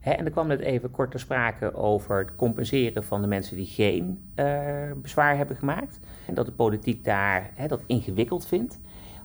en 0.00 0.24
er 0.24 0.30
kwam 0.30 0.46
net 0.46 0.60
even 0.60 0.90
kort 0.90 1.10
te 1.10 1.18
sprake 1.18 1.74
over 1.74 2.18
het 2.18 2.36
compenseren 2.36 3.04
van 3.04 3.20
de 3.20 3.26
mensen 3.26 3.56
die 3.56 3.66
geen 3.66 4.32
uh, 4.36 4.46
bezwaar 4.96 5.36
hebben 5.36 5.56
gemaakt. 5.56 5.98
En 6.26 6.34
dat 6.34 6.46
de 6.46 6.52
politiek 6.52 7.04
daar 7.04 7.50
dat 7.68 7.82
ingewikkeld 7.86 8.46
vindt. 8.46 8.78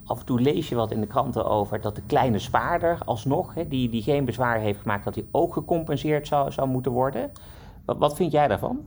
Af 0.06 0.20
en 0.20 0.26
toe 0.26 0.42
lees 0.42 0.70
je 0.70 0.76
wat 0.76 0.92
in 0.92 1.02
de 1.02 1.08
kranten 1.08 1.46
over 1.46 1.82
dat 1.82 1.96
de 1.96 2.02
kleine 2.08 2.40
spaarder 2.40 2.98
alsnog, 3.06 3.54
die, 3.54 3.90
die 3.90 4.02
geen 4.02 4.26
bezwaar 4.26 4.60
heeft 4.60 4.80
gemaakt, 4.80 5.04
dat 5.04 5.16
hij 5.16 5.26
ook 5.32 5.54
gecompenseerd 5.54 6.28
zou, 6.28 6.52
zou 6.52 6.68
moeten 6.68 6.92
worden. 6.92 7.32
Wat, 7.86 7.98
wat 7.98 8.16
vind 8.16 8.32
jij 8.32 8.48
daarvan? 8.48 8.86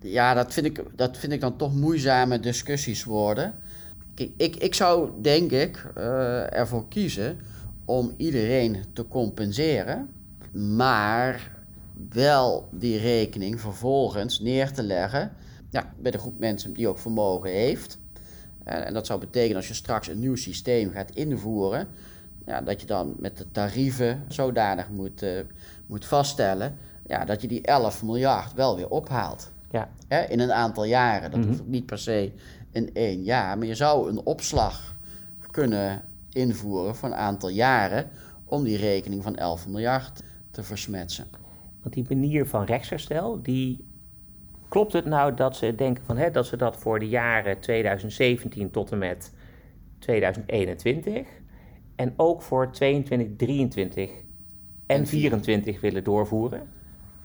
Ja, 0.00 0.34
dat 0.34 0.52
vind, 0.52 0.66
ik, 0.66 0.84
dat 0.96 1.16
vind 1.16 1.32
ik 1.32 1.40
dan 1.40 1.56
toch 1.56 1.74
moeizame 1.74 2.40
discussies 2.40 3.04
worden. 3.04 3.54
Kijk, 4.18 4.30
ik, 4.36 4.56
ik 4.56 4.74
zou 4.74 5.10
denk 5.20 5.50
ik 5.50 5.86
uh, 5.98 6.54
ervoor 6.54 6.88
kiezen 6.88 7.38
om 7.84 8.14
iedereen 8.16 8.84
te 8.92 9.08
compenseren, 9.08 10.10
maar 10.52 11.50
wel 12.10 12.68
die 12.72 12.98
rekening 12.98 13.60
vervolgens 13.60 14.40
neer 14.40 14.72
te 14.72 14.82
leggen 14.82 15.30
ja, 15.70 15.92
bij 15.96 16.10
de 16.10 16.18
groep 16.18 16.38
mensen 16.38 16.72
die 16.72 16.88
ook 16.88 16.98
vermogen 16.98 17.50
heeft. 17.50 17.98
En 18.64 18.94
dat 18.94 19.06
zou 19.06 19.20
betekenen 19.20 19.56
als 19.56 19.68
je 19.68 19.74
straks 19.74 20.08
een 20.08 20.18
nieuw 20.18 20.36
systeem 20.36 20.90
gaat 20.90 21.10
invoeren, 21.10 21.88
ja, 22.46 22.60
dat 22.60 22.80
je 22.80 22.86
dan 22.86 23.14
met 23.18 23.36
de 23.36 23.50
tarieven 23.50 24.24
zodanig 24.28 24.88
moet, 24.88 25.22
uh, 25.22 25.40
moet 25.86 26.04
vaststellen 26.04 26.76
ja, 27.06 27.24
dat 27.24 27.40
je 27.42 27.48
die 27.48 27.62
11 27.62 28.02
miljard 28.02 28.54
wel 28.54 28.76
weer 28.76 28.88
ophaalt. 28.88 29.50
Ja. 29.70 29.88
Hè, 30.08 30.22
in 30.22 30.40
een 30.40 30.52
aantal 30.52 30.84
jaren. 30.84 31.30
Dat 31.30 31.40
mm 31.40 31.46
hoeft 31.46 31.66
niet 31.66 31.86
per 31.86 31.98
se 31.98 32.32
in 32.72 32.94
één 32.94 33.22
jaar. 33.22 33.58
Maar 33.58 33.66
je 33.66 33.74
zou 33.74 34.10
een 34.10 34.24
opslag 34.24 34.96
kunnen 35.50 36.04
invoeren 36.32 36.96
voor 36.96 37.08
een 37.08 37.14
aantal 37.14 37.48
jaren 37.48 38.10
om 38.44 38.64
die 38.64 38.76
rekening 38.76 39.22
van 39.22 39.36
11 39.36 39.68
miljard 39.68 40.22
te 40.50 40.62
versmetsen. 40.62 41.26
Want 41.82 41.94
die 41.94 42.04
manier 42.08 42.46
van 42.46 42.64
rechtsherstel, 42.64 43.42
die 43.42 43.84
klopt 44.68 44.92
het 44.92 45.04
nou 45.04 45.34
dat 45.34 45.56
ze 45.56 45.74
denken 45.74 46.04
van, 46.04 46.16
hè, 46.16 46.30
dat 46.30 46.46
ze 46.46 46.56
dat 46.56 46.76
voor 46.76 46.98
de 46.98 47.08
jaren 47.08 47.60
2017 47.60 48.70
tot 48.70 48.92
en 48.92 48.98
met 48.98 49.32
2021 49.98 51.26
en 51.96 52.14
ook 52.16 52.42
voor 52.42 52.70
22, 52.72 53.36
23 53.36 54.10
en 54.86 55.06
24 55.06 55.80
willen 55.80 56.04
doorvoeren? 56.04 56.68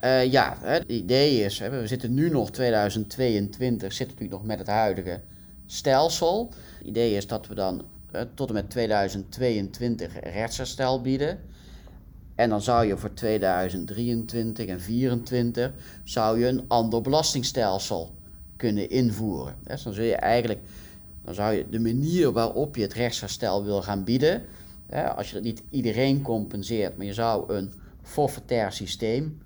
Uh, 0.03 0.31
ja, 0.31 0.57
het 0.59 0.83
idee 0.87 1.43
is, 1.43 1.59
we 1.59 1.87
zitten 1.87 2.13
nu 2.13 2.29
nog 2.29 2.51
2022, 2.51 3.93
zitten 3.93 4.15
natuurlijk 4.15 4.41
nog 4.41 4.49
met 4.49 4.59
het 4.59 4.67
huidige 4.67 5.21
stelsel. 5.65 6.53
Het 6.77 6.87
idee 6.87 7.15
is 7.15 7.27
dat 7.27 7.47
we 7.47 7.55
dan 7.55 7.85
tot 8.33 8.47
en 8.47 8.53
met 8.53 8.69
2022 8.69 10.19
rechtsherstel 10.19 11.01
bieden. 11.01 11.39
En 12.35 12.49
dan 12.49 12.61
zou 12.61 12.85
je 12.85 12.97
voor 12.97 13.13
2023 13.13 14.67
en 14.67 14.77
2024 14.77 15.71
zou 16.03 16.39
je 16.39 16.47
een 16.47 16.65
ander 16.67 17.01
belastingstelsel 17.01 18.13
kunnen 18.57 18.89
invoeren. 18.89 19.55
Dus 19.63 19.83
dan 19.83 19.93
zul 19.93 20.03
je 20.03 20.15
eigenlijk, 20.15 20.59
dan 21.23 21.33
zou 21.33 21.53
je 21.53 21.69
de 21.69 21.79
manier 21.79 22.31
waarop 22.31 22.75
je 22.75 22.81
het 22.81 22.93
rechtsherstel 22.93 23.63
wil 23.63 23.81
gaan 23.81 24.03
bieden, 24.03 24.41
als 25.15 25.27
je 25.27 25.33
dat 25.33 25.43
niet 25.43 25.63
iedereen 25.69 26.21
compenseert, 26.21 26.97
maar 26.97 27.05
je 27.05 27.13
zou 27.13 27.53
een 27.53 27.73
forfaitair 28.01 28.71
systeem 28.71 29.41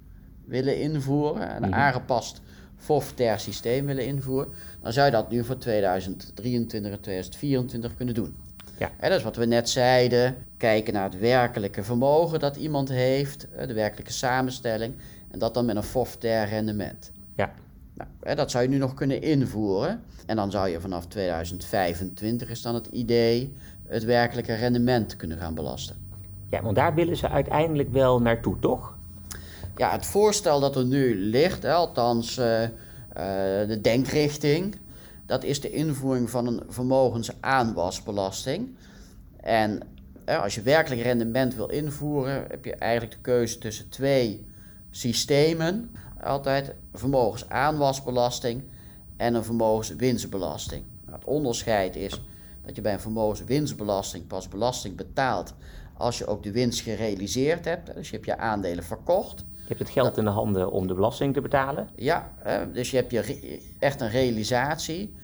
willen 0.47 0.79
invoeren, 0.79 1.55
een 1.55 1.67
mm 1.67 1.73
aangepast 1.73 2.41
forfaitair 2.77 3.39
systeem 3.39 3.85
willen 3.85 4.05
invoeren, 4.05 4.53
dan 4.81 4.93
zou 4.93 5.05
je 5.05 5.11
dat 5.11 5.31
nu 5.31 5.43
voor 5.43 5.57
2023 5.57 6.91
en 6.91 7.01
2024 7.01 7.95
kunnen 7.95 8.15
doen. 8.15 8.35
Ja. 8.77 8.91
En 8.97 9.09
dat 9.09 9.17
is 9.17 9.23
wat 9.23 9.35
we 9.35 9.45
net 9.45 9.69
zeiden. 9.69 10.35
Kijken 10.57 10.93
naar 10.93 11.03
het 11.03 11.19
werkelijke 11.19 11.83
vermogen 11.83 12.39
dat 12.39 12.55
iemand 12.55 12.89
heeft, 12.89 13.47
de 13.67 13.73
werkelijke 13.73 14.11
samenstelling. 14.11 14.93
En 15.31 15.39
dat 15.39 15.53
dan 15.53 15.65
met 15.65 15.75
een 15.75 15.83
forfaitair 15.83 16.47
rendement. 16.47 17.11
Ja. 17.35 17.51
Nou, 17.93 18.35
dat 18.35 18.51
zou 18.51 18.63
je 18.63 18.69
nu 18.69 18.77
nog 18.77 18.93
kunnen 18.93 19.21
invoeren. 19.21 20.01
En 20.25 20.35
dan 20.35 20.51
zou 20.51 20.69
je 20.69 20.79
vanaf 20.79 21.05
2025 21.05 22.49
is 22.49 22.61
dan 22.61 22.75
het 22.75 22.87
idee 22.87 23.53
het 23.87 24.03
werkelijke 24.03 24.53
rendement 24.53 25.15
kunnen 25.15 25.37
gaan 25.37 25.53
belasten. 25.53 25.95
Ja, 26.49 26.61
want 26.61 26.75
daar 26.75 26.93
willen 26.93 27.17
ze 27.17 27.29
uiteindelijk 27.29 27.91
wel 27.91 28.21
naartoe, 28.21 28.59
toch? 28.59 28.96
Ja, 29.77 29.91
het 29.91 30.05
voorstel 30.05 30.59
dat 30.59 30.75
er 30.75 30.85
nu 30.85 31.15
ligt, 31.15 31.63
hè, 31.63 31.73
althans 31.73 32.37
uh, 32.37 32.61
uh, 32.61 32.69
de 33.67 33.79
denkrichting, 33.81 34.75
dat 35.25 35.43
is 35.43 35.61
de 35.61 35.71
invoering 35.71 36.29
van 36.29 36.47
een 36.47 36.63
vermogensaanwasbelasting. 36.69 38.75
En 39.41 39.81
als 40.25 40.55
je 40.55 40.61
werkelijk 40.61 41.01
rendement 41.01 41.55
wil 41.55 41.69
invoeren, 41.69 42.45
heb 42.49 42.65
je 42.65 42.75
eigenlijk 42.75 43.13
de 43.13 43.21
keuze 43.21 43.57
tussen 43.57 43.89
twee 43.89 44.45
systemen. 44.91 45.91
Altijd 46.23 46.73
vermogensaanwasbelasting 46.93 48.63
en 49.17 49.33
een 49.33 49.43
vermogenswinstbelasting. 49.43 50.83
Nou, 51.05 51.17
het 51.17 51.27
onderscheid 51.27 51.95
is 51.95 52.21
dat 52.65 52.75
je 52.75 52.81
bij 52.81 52.93
een 52.93 52.99
vermogenswinstbelasting 52.99 54.27
pas 54.27 54.47
belasting 54.47 54.95
betaalt 54.95 55.53
als 55.93 56.17
je 56.17 56.25
ook 56.25 56.43
de 56.43 56.51
winst 56.51 56.79
gerealiseerd 56.79 57.65
hebt. 57.65 57.95
Dus 57.95 58.09
je 58.09 58.15
hebt 58.15 58.27
je 58.27 58.37
aandelen 58.37 58.83
verkocht. 58.83 59.43
Je 59.67 59.73
hebt 59.73 59.79
het 59.79 59.89
geld 59.89 60.17
in 60.17 60.23
de 60.23 60.29
handen 60.29 60.71
om 60.71 60.87
de 60.87 60.93
belasting 60.93 61.33
te 61.33 61.41
betalen. 61.41 61.89
Ja, 61.95 62.31
dus 62.73 62.91
je 62.91 62.97
hebt 62.97 63.11
je 63.11 63.61
echt 63.79 64.01
een 64.01 64.09
realisatie. 64.09 65.15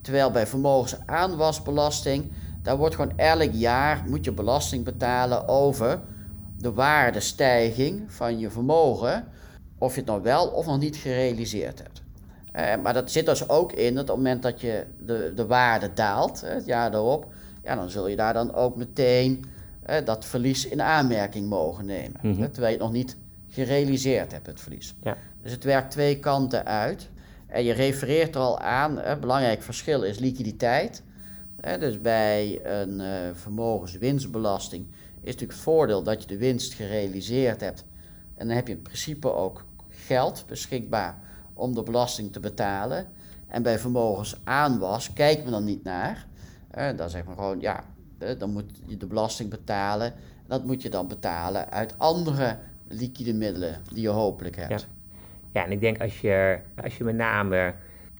Terwijl 0.00 0.30
bij 0.30 0.46
vermogensaanwasbelasting, 0.46 2.32
daar 2.62 2.76
wordt 2.76 2.94
gewoon 2.94 3.18
elk 3.18 3.52
jaar 3.52 4.04
moet 4.06 4.24
je 4.24 4.32
belasting 4.32 4.84
betalen 4.84 5.48
over 5.48 6.00
de 6.58 6.72
waardestijging 6.72 8.12
van 8.12 8.38
je 8.38 8.50
vermogen. 8.50 9.24
Of 9.78 9.94
je 9.94 10.00
het 10.00 10.08
nou 10.08 10.22
wel 10.22 10.46
of 10.46 10.66
nog 10.66 10.78
niet 10.78 10.96
gerealiseerd 10.96 11.82
hebt. 11.82 12.02
Eh, 12.52 12.82
maar 12.82 12.94
dat 12.94 13.10
zit 13.10 13.26
dus 13.26 13.48
ook 13.48 13.72
in 13.72 13.94
dat 13.94 14.02
op 14.02 14.08
het 14.08 14.16
moment 14.16 14.42
dat 14.42 14.60
je 14.60 14.86
de, 15.06 15.32
de 15.34 15.46
waarde 15.46 15.92
daalt, 15.92 16.40
het 16.40 16.66
jaar 16.66 16.90
daarop, 16.90 17.26
ja, 17.62 17.74
dan 17.74 17.90
zul 17.90 18.08
je 18.08 18.16
daar 18.16 18.32
dan 18.32 18.54
ook 18.54 18.76
meteen 18.76 19.44
eh, 19.82 20.04
dat 20.04 20.24
verlies 20.24 20.68
in 20.68 20.82
aanmerking 20.82 21.48
mogen 21.48 21.86
nemen. 21.86 22.20
Mhm. 22.22 22.50
Terwijl 22.50 22.72
je 22.72 22.78
het 22.78 22.86
nog 22.86 22.92
niet 22.92 23.16
gerealiseerd 23.56 24.32
hebt, 24.32 24.46
het 24.46 24.60
verlies. 24.60 24.94
Ja. 25.02 25.16
Dus 25.42 25.52
het 25.52 25.64
werkt 25.64 25.90
twee 25.90 26.18
kanten 26.18 26.64
uit. 26.64 27.08
En 27.46 27.64
je 27.64 27.72
refereert 27.72 28.34
er 28.34 28.40
al 28.40 28.60
aan, 28.60 28.98
een 28.98 29.20
belangrijk 29.20 29.62
verschil 29.62 30.02
is 30.02 30.18
liquiditeit. 30.18 31.02
dus 31.78 32.00
bij 32.00 32.60
een 32.64 33.00
uh, 33.00 33.08
vermogenswinstbelasting 33.32 34.86
is 35.20 35.32
natuurlijk 35.32 35.52
het 35.52 35.60
voordeel 35.60 36.02
dat 36.02 36.22
je 36.22 36.28
de 36.28 36.36
winst 36.36 36.74
gerealiseerd 36.74 37.60
hebt. 37.60 37.84
En 38.34 38.46
dan 38.46 38.56
heb 38.56 38.66
je 38.66 38.74
in 38.74 38.82
principe 38.82 39.32
ook 39.32 39.64
geld 39.88 40.44
beschikbaar 40.46 41.18
om 41.54 41.74
de 41.74 41.82
belasting 41.82 42.32
te 42.32 42.40
betalen. 42.40 43.08
En 43.46 43.62
bij 43.62 43.78
vermogensaanwas 43.78 45.12
kijken 45.12 45.44
we 45.44 45.50
dan 45.50 45.64
niet 45.64 45.84
naar. 45.84 46.26
dan 46.96 47.10
zeggen 47.10 47.30
we 47.30 47.36
gewoon, 47.36 47.60
ja, 47.60 47.84
dan 48.38 48.52
moet 48.52 48.70
je 48.86 48.96
de 48.96 49.06
belasting 49.06 49.50
betalen. 49.50 50.12
Dat 50.46 50.64
moet 50.64 50.82
je 50.82 50.90
dan 50.90 51.08
betalen 51.08 51.70
uit 51.70 51.94
andere 51.98 52.58
liquide 52.88 53.34
middelen 53.34 53.82
die 53.92 54.02
je 54.02 54.08
hopelijk 54.08 54.56
hebt. 54.56 54.80
Ja, 54.80 54.88
ja 55.52 55.64
en 55.64 55.72
ik 55.72 55.80
denk 55.80 56.00
als 56.00 56.20
je, 56.20 56.58
als 56.82 56.96
je 56.96 57.04
met 57.04 57.16
name 57.16 57.74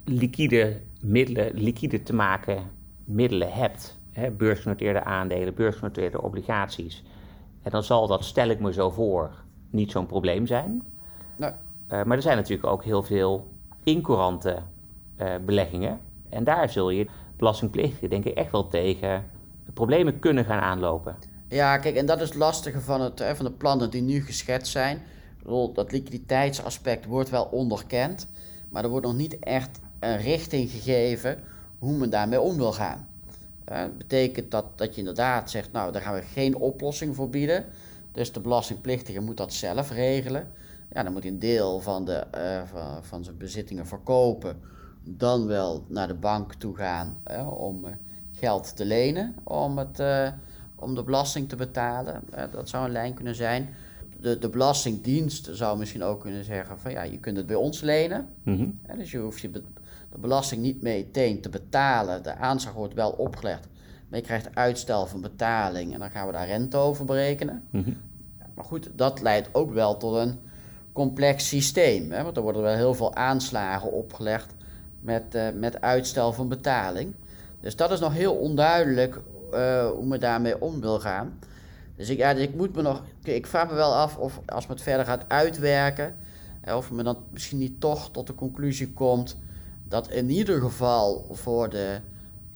liquide 0.04 0.80
middelen, 1.00 1.54
liquide 1.54 2.02
te 2.02 2.14
maken 2.14 2.62
middelen 3.04 3.52
hebt, 3.52 3.98
hè, 4.12 4.30
beursgenoteerde 4.30 5.04
aandelen, 5.04 5.54
beursgenoteerde 5.54 6.22
obligaties, 6.22 7.02
en 7.62 7.70
dan 7.70 7.82
zal 7.82 8.06
dat, 8.06 8.24
stel 8.24 8.48
ik 8.48 8.60
me 8.60 8.72
zo 8.72 8.90
voor, 8.90 9.30
niet 9.70 9.90
zo'n 9.90 10.06
probleem 10.06 10.46
zijn. 10.46 10.82
Nee. 11.36 11.50
Uh, 11.50 12.04
maar 12.04 12.16
er 12.16 12.22
zijn 12.22 12.36
natuurlijk 12.36 12.68
ook 12.68 12.84
heel 12.84 13.02
veel 13.02 13.48
incourante 13.82 14.62
uh, 15.20 15.34
beleggingen. 15.44 16.00
En 16.28 16.44
daar 16.44 16.68
zul 16.68 16.90
je 16.90 17.06
belastingplichtigen 17.36 18.10
denk 18.10 18.24
ik 18.24 18.34
echt 18.34 18.50
wel 18.50 18.68
tegen 18.68 19.24
problemen 19.74 20.18
kunnen 20.18 20.44
gaan 20.44 20.60
aanlopen. 20.60 21.16
Ja, 21.48 21.78
kijk, 21.78 21.96
en 21.96 22.06
dat 22.06 22.20
is 22.20 22.28
het 22.28 22.36
lastige 22.36 22.80
van, 22.80 23.00
het, 23.00 23.24
van 23.34 23.44
de 23.44 23.50
plannen 23.50 23.90
die 23.90 24.02
nu 24.02 24.20
geschetst 24.22 24.72
zijn. 24.72 25.02
Dat 25.74 25.92
liquiditeitsaspect 25.92 27.04
wordt 27.04 27.30
wel 27.30 27.44
onderkend, 27.44 28.26
maar 28.68 28.84
er 28.84 28.90
wordt 28.90 29.06
nog 29.06 29.14
niet 29.14 29.38
echt 29.38 29.78
een 29.98 30.16
richting 30.16 30.70
gegeven 30.70 31.42
hoe 31.78 31.92
men 31.92 32.10
daarmee 32.10 32.40
om 32.40 32.56
wil 32.56 32.72
gaan. 32.72 33.08
Dat 33.64 33.98
betekent 33.98 34.50
dat, 34.50 34.64
dat 34.74 34.94
je 34.94 34.98
inderdaad 34.98 35.50
zegt, 35.50 35.72
nou, 35.72 35.92
daar 35.92 36.02
gaan 36.02 36.14
we 36.14 36.22
geen 36.22 36.56
oplossing 36.56 37.16
voor 37.16 37.30
bieden. 37.30 37.64
Dus 38.12 38.32
de 38.32 38.40
belastingplichtige 38.40 39.20
moet 39.20 39.36
dat 39.36 39.52
zelf 39.52 39.90
regelen. 39.90 40.48
Ja, 40.92 41.02
dan 41.02 41.12
moet 41.12 41.22
hij 41.22 41.32
een 41.32 41.38
deel 41.38 41.80
van, 41.80 42.04
de, 42.04 42.26
uh, 42.34 42.62
van, 43.00 43.24
zijn 43.24 43.36
bezittingen 43.36 43.86
verkopen. 43.86 44.56
Dan 45.04 45.46
wel 45.46 45.82
naar 45.86 46.08
de 46.08 46.14
bank 46.14 46.54
toe 46.54 46.76
gaan 46.76 47.16
om 47.58 47.84
uh, 47.84 47.90
geld 48.32 48.76
te 48.76 48.84
lenen 48.84 49.34
om, 49.42 49.78
het, 49.78 50.00
uh, 50.00 50.28
om 50.76 50.94
de 50.94 51.02
belasting 51.02 51.48
te 51.48 51.56
betalen. 51.56 52.22
dat 52.50 52.68
zou 52.68 52.84
een 52.84 52.92
lijn 52.92 53.14
kunnen 53.14 53.34
zijn. 53.34 53.74
De, 54.20 54.38
de 54.38 54.48
Belastingdienst 54.48 55.48
zou 55.52 55.78
misschien 55.78 56.02
ook 56.02 56.20
kunnen 56.20 56.44
zeggen 56.44 56.78
van 56.78 56.90
ja, 56.90 57.02
je 57.02 57.18
kunt 57.18 57.36
het 57.36 57.46
bij 57.46 57.56
ons 57.56 57.80
lenen. 57.80 58.28
Mm 58.42 58.56
-hmm. 58.56 58.98
dus 58.98 59.10
je 59.10 59.18
hoeft 59.18 59.40
je 59.40 59.50
de 59.50 60.18
belasting 60.18 60.62
niet 60.62 60.82
meteen 60.82 61.40
te 61.40 61.48
betalen. 61.48 62.22
De 62.22 62.34
aanslag 62.34 62.74
wordt 62.74 62.94
wel 62.94 63.10
opgelegd. 63.10 63.66
Maar 64.08 64.18
je 64.18 64.24
krijgt 64.24 64.54
uitstel 64.54 65.06
van 65.06 65.20
betaling 65.20 65.92
en 65.92 65.98
dan 65.98 66.10
gaan 66.10 66.26
we 66.26 66.32
daar 66.32 66.46
rente 66.46 66.76
over 66.76 67.04
berekenen. 67.04 67.62
Mhm. 67.70 67.90
Maar 68.54 68.64
goed, 68.64 68.90
dat 68.94 69.20
leidt 69.20 69.48
ook 69.52 69.72
wel 69.72 69.96
tot 69.96 70.14
een 70.14 70.38
complex 70.92 71.48
systeem. 71.48 72.10
Hè? 72.12 72.22
Want 72.22 72.36
er 72.36 72.42
worden 72.42 72.62
wel 72.62 72.74
heel 72.74 72.94
veel 72.94 73.14
aanslagen 73.14 73.92
opgelegd 73.92 74.54
met, 75.00 75.34
uh, 75.34 75.46
met 75.54 75.80
uitstel 75.80 76.32
van 76.32 76.48
betaling. 76.48 77.14
Dus 77.60 77.76
dat 77.76 77.90
is 77.90 78.00
nog 78.00 78.12
heel 78.12 78.34
onduidelijk 78.34 79.20
uh, 79.54 79.88
hoe 79.88 80.06
men 80.06 80.20
daarmee 80.20 80.60
om 80.60 80.80
wil 80.80 81.00
gaan. 81.00 81.38
Dus 81.96 82.08
ik, 82.08 82.18
ja, 82.18 82.34
dus 82.34 82.42
ik 82.42 82.54
moet 82.54 82.74
me 82.74 82.82
nog. 82.82 83.02
Ik 83.22 83.46
vraag 83.46 83.68
me 83.68 83.74
wel 83.74 83.94
af 83.94 84.16
of 84.16 84.40
als 84.46 84.66
men 84.66 84.76
het 84.76 84.84
verder 84.84 85.06
gaat 85.06 85.24
uitwerken. 85.28 86.16
Of 86.74 86.90
men 86.90 87.04
dan 87.04 87.16
misschien 87.30 87.58
niet 87.58 87.80
toch 87.80 88.10
tot 88.10 88.26
de 88.26 88.34
conclusie 88.34 88.92
komt 88.92 89.36
dat 89.88 90.10
in 90.10 90.30
ieder 90.30 90.60
geval 90.60 91.26
voor 91.30 91.68
de 91.68 92.00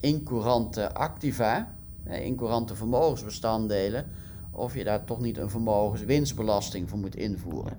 incourante 0.01 0.95
activa, 0.95 1.75
incourante 2.05 2.75
vermogensbestanddelen, 2.75 4.11
of 4.51 4.75
je 4.75 4.85
daar 4.85 5.05
toch 5.05 5.21
niet 5.21 5.39
een 5.39 5.51
vermogenswinstbelasting 5.51 6.89
voor 6.89 6.99
moet 6.99 7.17
invoeren. 7.17 7.77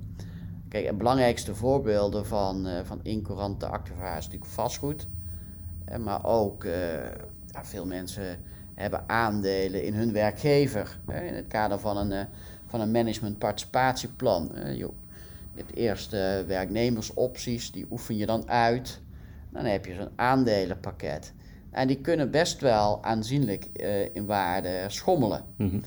Kijk, 0.70 0.86
het 0.86 0.98
belangrijkste 0.98 1.56
voorbeelden 1.56 2.26
van, 2.26 2.68
uh, 2.68 2.80
van 2.84 3.00
incourante 3.04 3.66
activa 3.66 4.18
is 4.18 4.26
natuurlijk 4.26 4.52
vastgoed. 4.52 5.08
Maar 6.00 6.26
ook 6.26 6.64
uh, 6.64 6.74
veel 7.62 7.86
mensen 7.86 8.40
hebben 8.74 9.04
aandelen 9.08 9.84
in 9.84 9.94
hun 9.94 10.12
werkgever. 10.14 10.98
In 11.08 11.34
het 11.34 11.48
kader 11.48 11.80
van 11.80 11.98
een, 11.98 12.12
uh, 12.12 12.22
van 12.68 12.82
een 12.82 12.92
management-participatieplan. 12.92 14.52
Je 14.56 14.90
hebt 15.56 15.76
eerst 15.76 16.12
werknemersopties, 16.48 17.72
die 17.72 17.86
oefen 17.92 18.18
je 18.18 18.26
dan 18.26 18.50
uit. 18.50 19.00
Dan 19.50 19.66
heb 19.66 19.86
je 19.86 19.94
zo'n 19.94 20.10
aandelenpakket. 20.16 21.34
En 21.72 21.88
die 21.88 21.98
kunnen 21.98 22.32
best 22.32 22.62
wel 22.62 23.04
aanzienlijk 23.04 23.68
uh, 23.76 24.16
in 24.16 24.26
waarde 24.26 24.86
schommelen. 24.88 25.44
Mm 25.56 25.82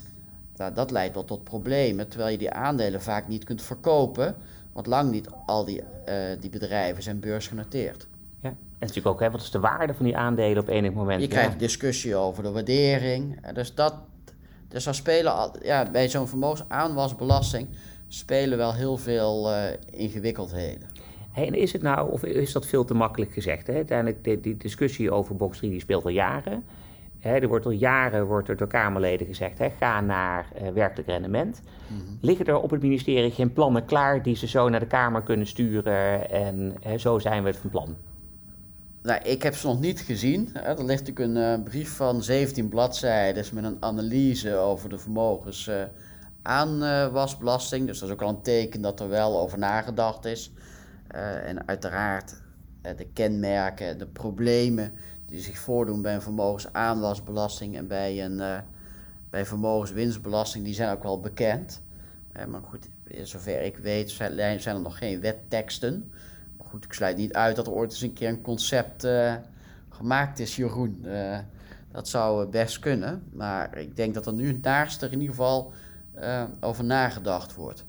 nou, 0.55 0.73
dat 0.73 0.91
leidt 0.91 1.13
wel 1.13 1.25
tot 1.25 1.43
problemen, 1.43 2.07
terwijl 2.07 2.31
je 2.31 2.37
die 2.37 2.51
aandelen 2.51 3.01
vaak 3.01 3.27
niet 3.27 3.43
kunt 3.43 3.61
verkopen, 3.61 4.35
want 4.73 4.87
lang 4.87 5.11
niet 5.11 5.27
al 5.45 5.65
die, 5.65 5.81
uh, 5.81 6.15
die 6.39 6.49
bedrijven 6.49 7.03
zijn 7.03 7.19
beursgenoteerd. 7.19 8.07
Ja, 8.41 8.49
en 8.49 8.57
natuurlijk 8.79 9.07
ook, 9.07 9.19
hè, 9.19 9.31
wat 9.31 9.41
is 9.41 9.51
de 9.51 9.59
waarde 9.59 9.93
van 9.93 10.05
die 10.05 10.17
aandelen 10.17 10.61
op 10.61 10.67
enig 10.67 10.93
moment? 10.93 11.21
Je 11.21 11.27
krijgt 11.27 11.59
discussie 11.59 12.15
over 12.15 12.43
de 12.43 12.51
waardering. 12.51 13.51
Dus, 13.53 13.75
dat, 13.75 13.93
dus 14.67 14.83
daar 14.83 14.95
spelen 14.95 15.51
ja, 15.61 15.91
bij 15.91 16.09
zo'n 16.09 16.27
vermogensaanwasbelasting 16.27 17.67
spelen 18.07 18.57
wel 18.57 18.73
heel 18.73 18.97
veel 18.97 19.51
uh, 19.51 19.63
ingewikkeldheden. 19.91 20.89
Hey, 21.31 21.47
en 21.47 21.53
is 21.53 21.73
het 21.73 21.81
nou, 21.81 22.11
of 22.11 22.23
is 22.23 22.51
dat 22.51 22.65
veel 22.65 22.85
te 22.85 22.93
makkelijk 22.93 23.33
gezegd? 23.33 23.67
Hè? 23.67 23.73
Uiteindelijk, 23.73 24.23
die, 24.23 24.39
die 24.39 24.57
discussie 24.57 25.11
over 25.11 25.35
box 25.35 25.57
3 25.57 25.71
die 25.71 25.79
speelt 25.79 26.03
al 26.03 26.09
jaren. 26.09 26.63
Hè, 27.19 27.35
er 27.35 27.47
wordt 27.47 27.65
al 27.65 27.71
jaren 27.71 28.25
wordt 28.25 28.49
er 28.49 28.57
door 28.57 28.67
Kamerleden 28.67 29.27
gezegd: 29.27 29.57
hè, 29.57 29.69
ga 29.79 30.01
naar 30.01 30.47
uh, 30.61 30.69
werkelijk 30.69 31.07
rendement. 31.07 31.61
Mm 31.87 31.97
-hmm. 31.97 32.17
Liggen 32.21 32.45
er 32.45 32.59
op 32.59 32.69
het 32.69 32.81
ministerie 32.81 33.31
geen 33.31 33.53
plannen 33.53 33.85
klaar 33.85 34.23
die 34.23 34.35
ze 34.35 34.47
zo 34.47 34.69
naar 34.69 34.79
de 34.79 34.85
Kamer 34.85 35.21
kunnen 35.21 35.47
sturen? 35.47 36.29
En 36.29 36.75
hè, 36.81 36.97
zo 36.97 37.19
zijn 37.19 37.43
we 37.43 37.49
het 37.49 37.57
van 37.57 37.69
plan. 37.69 37.95
Nou, 39.05 39.21
ik 39.23 39.43
heb 39.43 39.55
ze 39.55 39.67
nog 39.67 39.79
niet 39.79 39.99
gezien. 39.99 40.55
Er 40.55 40.85
ligt 40.85 41.07
natuurlijk 41.07 41.19
een 41.19 41.59
uh, 41.59 41.63
brief 41.63 41.95
van 41.95 42.23
17 42.23 42.69
bladzijden 42.69 43.45
met 43.53 43.63
een 43.63 43.77
analyse 43.79 44.55
over 44.55 44.89
de 44.89 44.99
vermogens. 44.99 45.67
Uh, 45.67 45.83
aanwasbelasting. 46.41 47.87
Dus 47.87 47.99
dat 47.99 48.09
is 48.09 48.13
ook 48.13 48.21
al 48.21 48.29
een 48.29 48.41
teken 48.41 48.81
dat 48.81 48.99
er 48.99 49.09
wel 49.09 49.39
over 49.39 49.57
nagedacht 49.57 50.25
is. 50.25 50.51
Uh, 51.15 51.47
en 51.47 51.67
uiteraard 51.67 52.33
de 52.81 53.07
kenmerken, 53.13 53.97
de 53.97 54.05
problemen 54.05 54.91
die 55.25 55.39
zich 55.39 55.57
voordoen 55.57 56.01
bij 56.01 56.13
een 56.13 56.21
vermogensaanwasbelasting 56.21 57.75
en 57.77 57.87
bij 57.87 58.25
een 58.25 58.63
bij 59.29 59.45
vermogenswinstbelasting, 59.45 60.63
die 60.65 60.73
zijn 60.73 60.95
ook 60.95 61.03
wel 61.03 61.19
bekend. 61.19 61.81
maar 62.47 62.61
goed, 62.61 62.89
zover 63.23 63.61
ik 63.61 63.77
weet 63.77 64.11
zijn, 64.11 64.61
zijn 64.61 64.75
er 64.75 64.81
nog 64.81 64.97
geen 64.97 65.21
wetteksten. 65.21 66.11
Maar 66.75 66.83
goed, 66.83 66.93
ik 66.93 66.97
sluit 66.97 67.17
niet 67.17 67.33
uit 67.33 67.55
dat 67.55 67.67
er 67.67 67.73
ooit 67.73 67.91
eens 67.91 68.01
een 68.01 68.13
keer 68.13 68.29
een 68.29 68.41
concept 68.41 69.07
gemaakt 69.89 70.39
is, 70.39 70.55
Jeroen. 70.55 71.05
dat 71.91 72.07
zou 72.07 72.47
best 72.47 72.79
kunnen, 72.79 73.23
maar 73.33 73.77
ik 73.77 73.95
denk 73.95 74.13
dat 74.13 74.25
er 74.25 74.33
nu 74.33 74.59
naast 74.61 75.01
er 75.01 75.11
in 75.11 75.19
ieder 75.19 75.35
geval 75.35 75.71
over 76.59 76.83
nagedacht 76.83 77.55
wordt. 77.55 77.85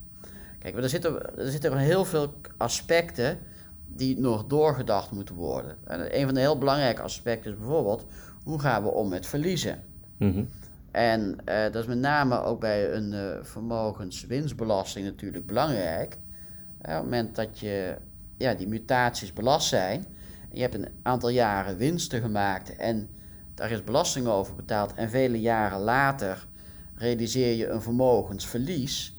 Kijk, 0.59 0.77
er 0.77 0.88
zitten, 0.88 1.38
er 1.38 1.51
zitten 1.51 1.77
heel 1.77 2.05
veel 2.05 2.35
aspecten 2.57 3.38
die 3.87 4.18
nog 4.18 4.46
doorgedacht 4.46 5.11
moeten 5.11 5.35
worden. 5.35 5.77
En 5.85 6.18
een 6.18 6.25
van 6.25 6.35
de 6.35 6.40
heel 6.40 6.59
belangrijke 6.59 7.03
aspecten 7.03 7.51
is 7.51 7.59
bijvoorbeeld, 7.59 8.05
hoe 8.44 8.59
gaan 8.59 8.83
we 8.83 8.88
om 8.88 9.09
met 9.09 9.27
verliezen? 9.27 9.83
Mm 10.16 10.49
En 10.90 11.38
uh, 11.49 11.62
dat 11.62 11.75
is 11.75 11.87
met 11.87 11.99
name 11.99 12.42
ook 12.42 12.61
bij 12.61 12.92
een 12.92 13.12
uh, 13.12 13.37
vermogenswinstbelasting 13.42 15.07
natuurlijk 15.07 15.46
belangrijk. 15.46 16.16
Uh, 16.16 16.92
op 16.92 17.03
het 17.03 17.03
moment 17.03 17.37
dat 17.37 17.59
je, 17.59 17.96
ja, 18.37 18.55
die 18.55 18.68
mutaties 18.68 19.33
belast 19.33 19.68
zijn, 19.68 20.07
je 20.53 20.61
hebt 20.61 20.75
een 20.75 20.88
aantal 21.03 21.29
jaren 21.29 21.77
winsten 21.77 22.20
gemaakt 22.20 22.77
en 22.77 23.09
daar 23.55 23.70
is 23.70 23.85
belasting 23.85 24.27
over 24.27 24.55
betaald 24.55 24.94
en 24.94 25.11
vele 25.11 25.40
jaren 25.40 25.81
later 25.81 26.46
realiseer 26.94 27.57
je 27.57 27.68
een 27.68 27.83
vermogensverlies, 27.83 29.16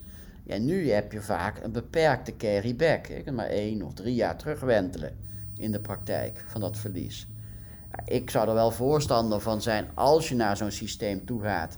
ja, 0.48 0.58
nu 0.58 0.92
heb 0.92 1.12
je 1.12 1.22
vaak 1.22 1.64
een 1.64 1.72
beperkte 1.72 2.38
carryback. 2.38 3.06
Je 3.06 3.24
kunt 3.24 3.36
maar 3.36 3.46
één 3.46 3.82
of 3.82 3.94
drie 3.94 4.16
jaar 4.16 4.38
terugwentelen 4.38 5.16
in 5.58 5.72
de 5.72 5.80
praktijk 5.80 6.46
van 6.48 6.62
dat 6.62 6.78
verlies. 6.78 7.28
Ik 8.06 8.30
zou 8.30 8.48
er 8.48 8.54
wel 8.54 8.72
voorstander 8.72 9.42
van 9.42 9.62
zijn 9.62 9.88
als 9.94 10.30
je 10.30 10.36
naar 10.36 10.58
zo'n 10.58 10.72
systeem 10.72 11.26
toe 11.26 11.42
gaat, 11.42 11.78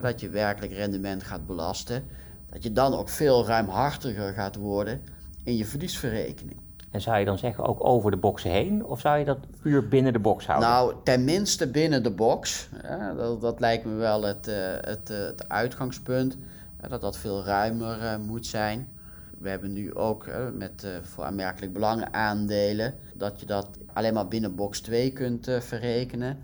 dat 0.00 0.20
je 0.20 0.28
werkelijk 0.28 0.72
rendement 0.72 1.22
gaat 1.22 1.46
belasten, 1.46 2.04
dat 2.50 2.62
je 2.62 2.72
dan 2.72 2.94
ook 2.94 3.08
veel 3.08 3.46
ruimhartiger 3.46 4.32
gaat 4.32 4.56
worden 4.56 5.02
in 5.44 5.56
je 5.56 5.64
verliesverrekening. 5.64 6.56
En 6.90 7.00
zou 7.00 7.18
je 7.18 7.24
dan 7.24 7.38
zeggen 7.38 7.64
ook 7.64 7.84
over 7.84 8.10
de 8.10 8.16
boxen 8.16 8.50
heen, 8.50 8.84
of 8.84 9.00
zou 9.00 9.18
je 9.18 9.24
dat 9.24 9.38
puur 9.62 9.88
binnen 9.88 10.12
de 10.12 10.18
box 10.18 10.46
houden? 10.46 10.68
Nou, 10.68 10.94
tenminste 11.04 11.66
binnen 11.66 12.02
de 12.02 12.10
box. 12.10 12.68
dat, 13.16 13.40
dat, 13.40 13.60
lijkt 13.60 13.84
me 13.84 13.94
wel 13.94 14.22
het, 14.22 14.48
uh, 14.48 14.54
het, 14.80 15.10
uh, 15.10 15.18
het 15.18 15.48
uitgangspunt 15.48 16.36
dat 16.88 17.00
dat 17.00 17.16
veel 17.16 17.44
ruimer 17.44 18.20
moet 18.20 18.46
zijn. 18.46 18.88
We 19.38 19.48
hebben 19.48 19.72
nu 19.72 19.94
ook 19.94 20.26
met 20.52 20.86
voor 21.02 21.24
aanmerkelijk 21.24 21.72
belang 21.72 22.04
aandelen 22.10 22.94
dat 23.14 23.40
je 23.40 23.46
dat 23.46 23.68
alleen 23.92 24.14
maar 24.14 24.28
binnen 24.28 24.54
box 24.54 24.80
2 24.80 25.12
kunt 25.12 25.48
verrekenen. 25.58 26.38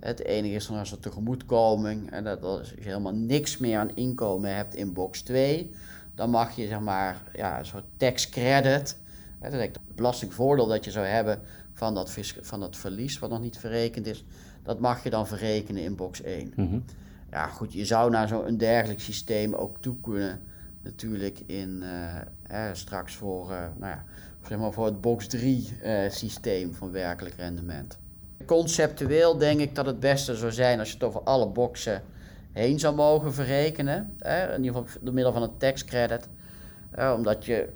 Het 0.00 0.24
enige 0.24 0.54
is 0.54 0.66
dan 0.66 0.78
als 0.78 0.92
er 0.92 1.00
tegemoetkoming 1.00 2.10
en 2.10 2.24
dat 2.24 2.42
als 2.42 2.70
je 2.70 2.82
helemaal 2.82 3.14
niks 3.14 3.58
meer 3.58 3.78
aan 3.78 3.96
inkomen 3.96 4.56
hebt 4.56 4.74
in 4.74 4.92
box 4.92 5.22
2, 5.22 5.70
dan 6.14 6.30
mag 6.30 6.56
je 6.56 6.66
zeg 6.66 6.80
maar 6.80 7.22
ja, 7.34 7.58
een 7.58 7.66
soort 7.66 7.84
tax 7.96 8.28
credit, 8.28 8.96
hè, 9.42 9.50
dat 9.50 9.60
is 9.60 9.66
het 9.66 9.78
belastingvoordeel 9.94 10.66
dat 10.66 10.84
je 10.84 10.90
zou 10.90 11.06
hebben 11.06 11.40
van 11.72 11.94
dat, 11.94 12.18
van 12.40 12.60
dat 12.60 12.76
verlies 12.76 13.18
wat 13.18 13.30
nog 13.30 13.40
niet 13.40 13.58
verrekend 13.58 14.06
is, 14.06 14.24
dat 14.62 14.80
mag 14.80 15.02
je 15.02 15.10
dan 15.10 15.26
verrekenen 15.26 15.82
in 15.82 15.96
box 15.96 16.22
1. 16.22 16.52
Mm 16.56 16.68
-hmm 16.68 16.82
ja, 17.32 17.46
goed, 17.46 17.72
je 17.72 17.84
zou 17.84 18.10
naar 18.10 18.28
zo'n 18.28 18.56
dergelijk 18.56 19.00
systeem 19.00 19.54
ook 19.54 19.76
toe 19.80 19.94
kunnen. 20.00 20.40
Natuurlijk 20.82 21.40
in 21.46 21.82
uh, 21.82 22.16
eh, 22.42 22.74
straks 22.74 23.14
voor, 23.14 23.50
uh, 23.50 23.58
nou 23.76 23.92
ja, 23.92 24.04
zeg 24.48 24.58
maar 24.58 24.72
voor 24.72 24.84
het 24.84 25.00
box 25.00 25.26
3 25.26 25.72
uh, 25.82 26.04
eh, 26.04 26.12
systeem 26.12 26.74
van 26.74 26.90
werkelijk 26.90 27.34
rendement. 27.34 27.98
Conceptueel 28.46 29.38
denk 29.38 29.60
ik 29.60 29.74
dat 29.74 29.86
het 29.86 30.00
beste 30.00 30.36
zou 30.36 30.52
zijn 30.52 30.78
als 30.78 30.88
je 30.88 30.94
het 30.94 31.02
over 31.02 31.20
alle 31.20 31.46
boxen 31.46 32.02
heen 32.52 32.78
zou 32.78 32.94
mogen 32.94 33.34
verrekenen. 33.34 34.16
in 34.54 34.64
ieder 34.64 34.82
geval 34.82 35.00
door 35.00 35.14
middel 35.14 35.32
van 35.32 35.42
een 35.42 35.56
tax 35.56 35.84
credit. 35.84 36.28
omdat 37.16 37.44
je 37.44 37.68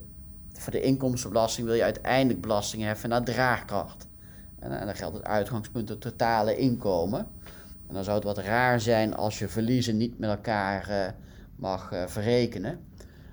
voor 0.58 0.72
de 0.72 0.80
inkomstenbelasting 0.80 1.66
wil 1.66 1.76
je 1.76 1.82
uiteindelijk 1.82 2.40
belasting 2.40 2.82
heffen 2.82 3.08
naar 3.08 3.24
draagkracht. 3.24 4.06
En, 4.58 4.78
en 4.78 4.86
dan 4.86 4.94
geldt 4.94 5.16
het 5.16 5.24
uitgangspunt 5.24 5.88
het 5.88 6.00
totale 6.00 6.56
inkomen. 6.56 7.18
En 7.88 7.94
dan 7.94 8.04
zou 8.04 8.16
het 8.16 8.24
wat 8.24 8.38
raar 8.38 8.80
zijn 8.80 9.14
als 9.14 9.38
je 9.38 9.48
verliezen 9.48 9.96
niet 9.96 10.18
met 10.18 10.30
elkaar 10.30 10.90
uh, 10.90 11.06
mag 11.56 11.92
uh, 11.92 12.06
verrekenen. 12.06 12.80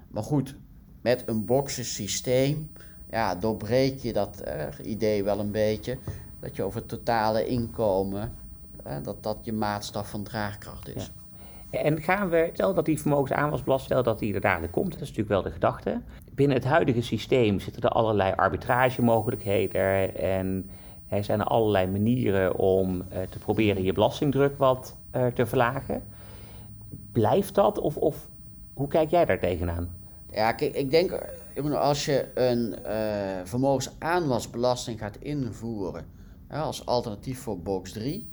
Maar 0.08 0.24
goed, 0.24 0.56
met 1.02 1.24
een 1.26 1.46
boxensysteem 1.46 2.72
ja, 3.10 3.36
doorbreek 3.36 4.00
je 4.00 4.14
dat 4.14 4.44
idee 4.82 5.24
wel 5.24 5.40
een 5.40 5.52
beetje. 5.52 5.98
Dat 6.40 6.56
je 6.56 6.64
over 6.64 6.80
het 6.80 6.90
totale 6.90 7.48
inkomen, 7.48 8.32
dat 9.04 9.24
dat 9.24 9.38
je 9.42 9.54
maatstaf 9.54 10.10
van 10.10 10.24
draagkracht 10.24 10.96
is. 10.96 11.12
En 11.70 12.02
gaan 12.02 12.30
we, 12.30 12.50
stel 12.54 12.74
dat 12.74 12.86
die 12.86 13.00
vermogensaanwasbelasting, 13.00 13.92
stel 13.92 14.04
dat 14.04 14.20
die 14.20 14.34
er 14.34 14.42
dadelijk 14.42 14.74
komt, 14.74 14.92
dat 14.92 15.02
is 15.02 15.08
natuurlijk 15.08 15.30
wel 15.30 15.42
de 15.42 15.52
gedachte. 15.52 16.02
Binnen 16.36 16.58
het 16.58 16.66
huidige 16.66 17.02
systeem 17.02 17.60
zitten 17.60 17.82
er 17.82 17.90
allerlei 17.90 18.34
arbitragemogelijkheden 18.36 20.16
en 20.16 20.70
er 21.08 21.24
zijn 21.24 21.40
er 21.40 21.46
allerlei 21.46 21.88
manieren 21.88 22.56
om 22.58 22.96
uh, 22.96 23.22
te 23.30 23.40
proberen 23.40 23.84
je 23.84 23.94
belastingdruk 23.94 24.58
wat 24.58 24.98
uh, 25.16 25.26
te 25.28 25.46
verlagen. 25.46 26.04
Blijft 27.12 27.56
dat 27.56 27.80
of, 27.80 27.98
of 27.98 28.28
hoe 28.74 28.88
kijk 28.88 29.10
jij 29.10 29.26
daar 29.26 29.40
tegenaan? 29.40 29.96
Ja, 30.32 30.58
ik 30.60 30.92
denk 30.92 31.36
als 31.74 32.06
je 32.06 32.28
een 32.34 32.76
uh, 32.86 33.42
vermogensaanwasbelasting 33.44 35.00
gaat 35.00 35.18
invoeren 35.20 36.06
als 36.62 36.86
alternatief 36.86 37.40
voor 37.40 37.60
box 37.60 37.92
3, 37.92 38.30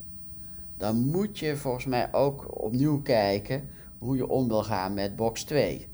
dan 0.77 0.97
moet 0.97 1.39
je 1.39 1.57
volgens 1.57 1.87
mij 1.87 2.13
ook 2.13 2.63
opnieuw 2.63 3.03
kijken 3.03 3.69
hoe 3.99 4.17
je 4.17 4.29
om 4.29 4.49
wil 4.49 4.63
gaan 4.63 4.95
met 4.95 5.17
box 5.17 5.45
2. 5.45 5.89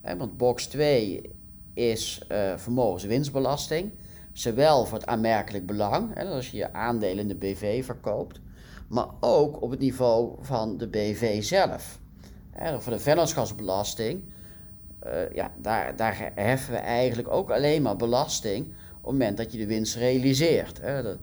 Want 0.00 0.36
box 0.36 0.66
2 0.66 1.30
is 1.74 2.22
uh, 2.32 2.56
vermogenswinstbelasting, 2.56 3.90
zowel 4.32 4.84
voor 4.84 4.98
het 4.98 5.06
aanmerkelijk 5.06 5.66
belang, 5.66 6.14
hè, 6.14 6.24
als 6.24 6.50
je 6.50 6.56
je 6.56 6.72
aandelen 6.72 7.18
in 7.18 7.28
de 7.28 7.34
BV 7.34 7.84
verkoopt, 7.84 8.40
maar 8.88 9.06
ook 9.20 9.62
op 9.62 9.70
het 9.70 9.80
niveau 9.80 10.34
van 10.40 10.78
de 10.78 10.86
BV 10.86 11.42
zelf. 11.42 11.98
Hè, 12.50 12.80
voor 12.80 12.92
de 12.92 12.98
vennootschapsbelasting 12.98 14.22
uh, 15.06 15.34
ja, 15.34 15.52
daar, 15.56 15.96
daar 15.96 16.32
heffen 16.34 16.72
we 16.72 16.78
eigenlijk 16.78 17.28
ook 17.30 17.50
alleen 17.50 17.82
maar 17.82 17.96
belasting 17.96 18.66
op 18.66 19.10
het 19.10 19.12
moment 19.12 19.36
dat 19.36 19.52
je 19.52 19.58
de 19.58 19.66
winst 19.66 19.96
realiseert. 19.96 20.80
Hè. 20.80 21.02
Dat 21.02 21.18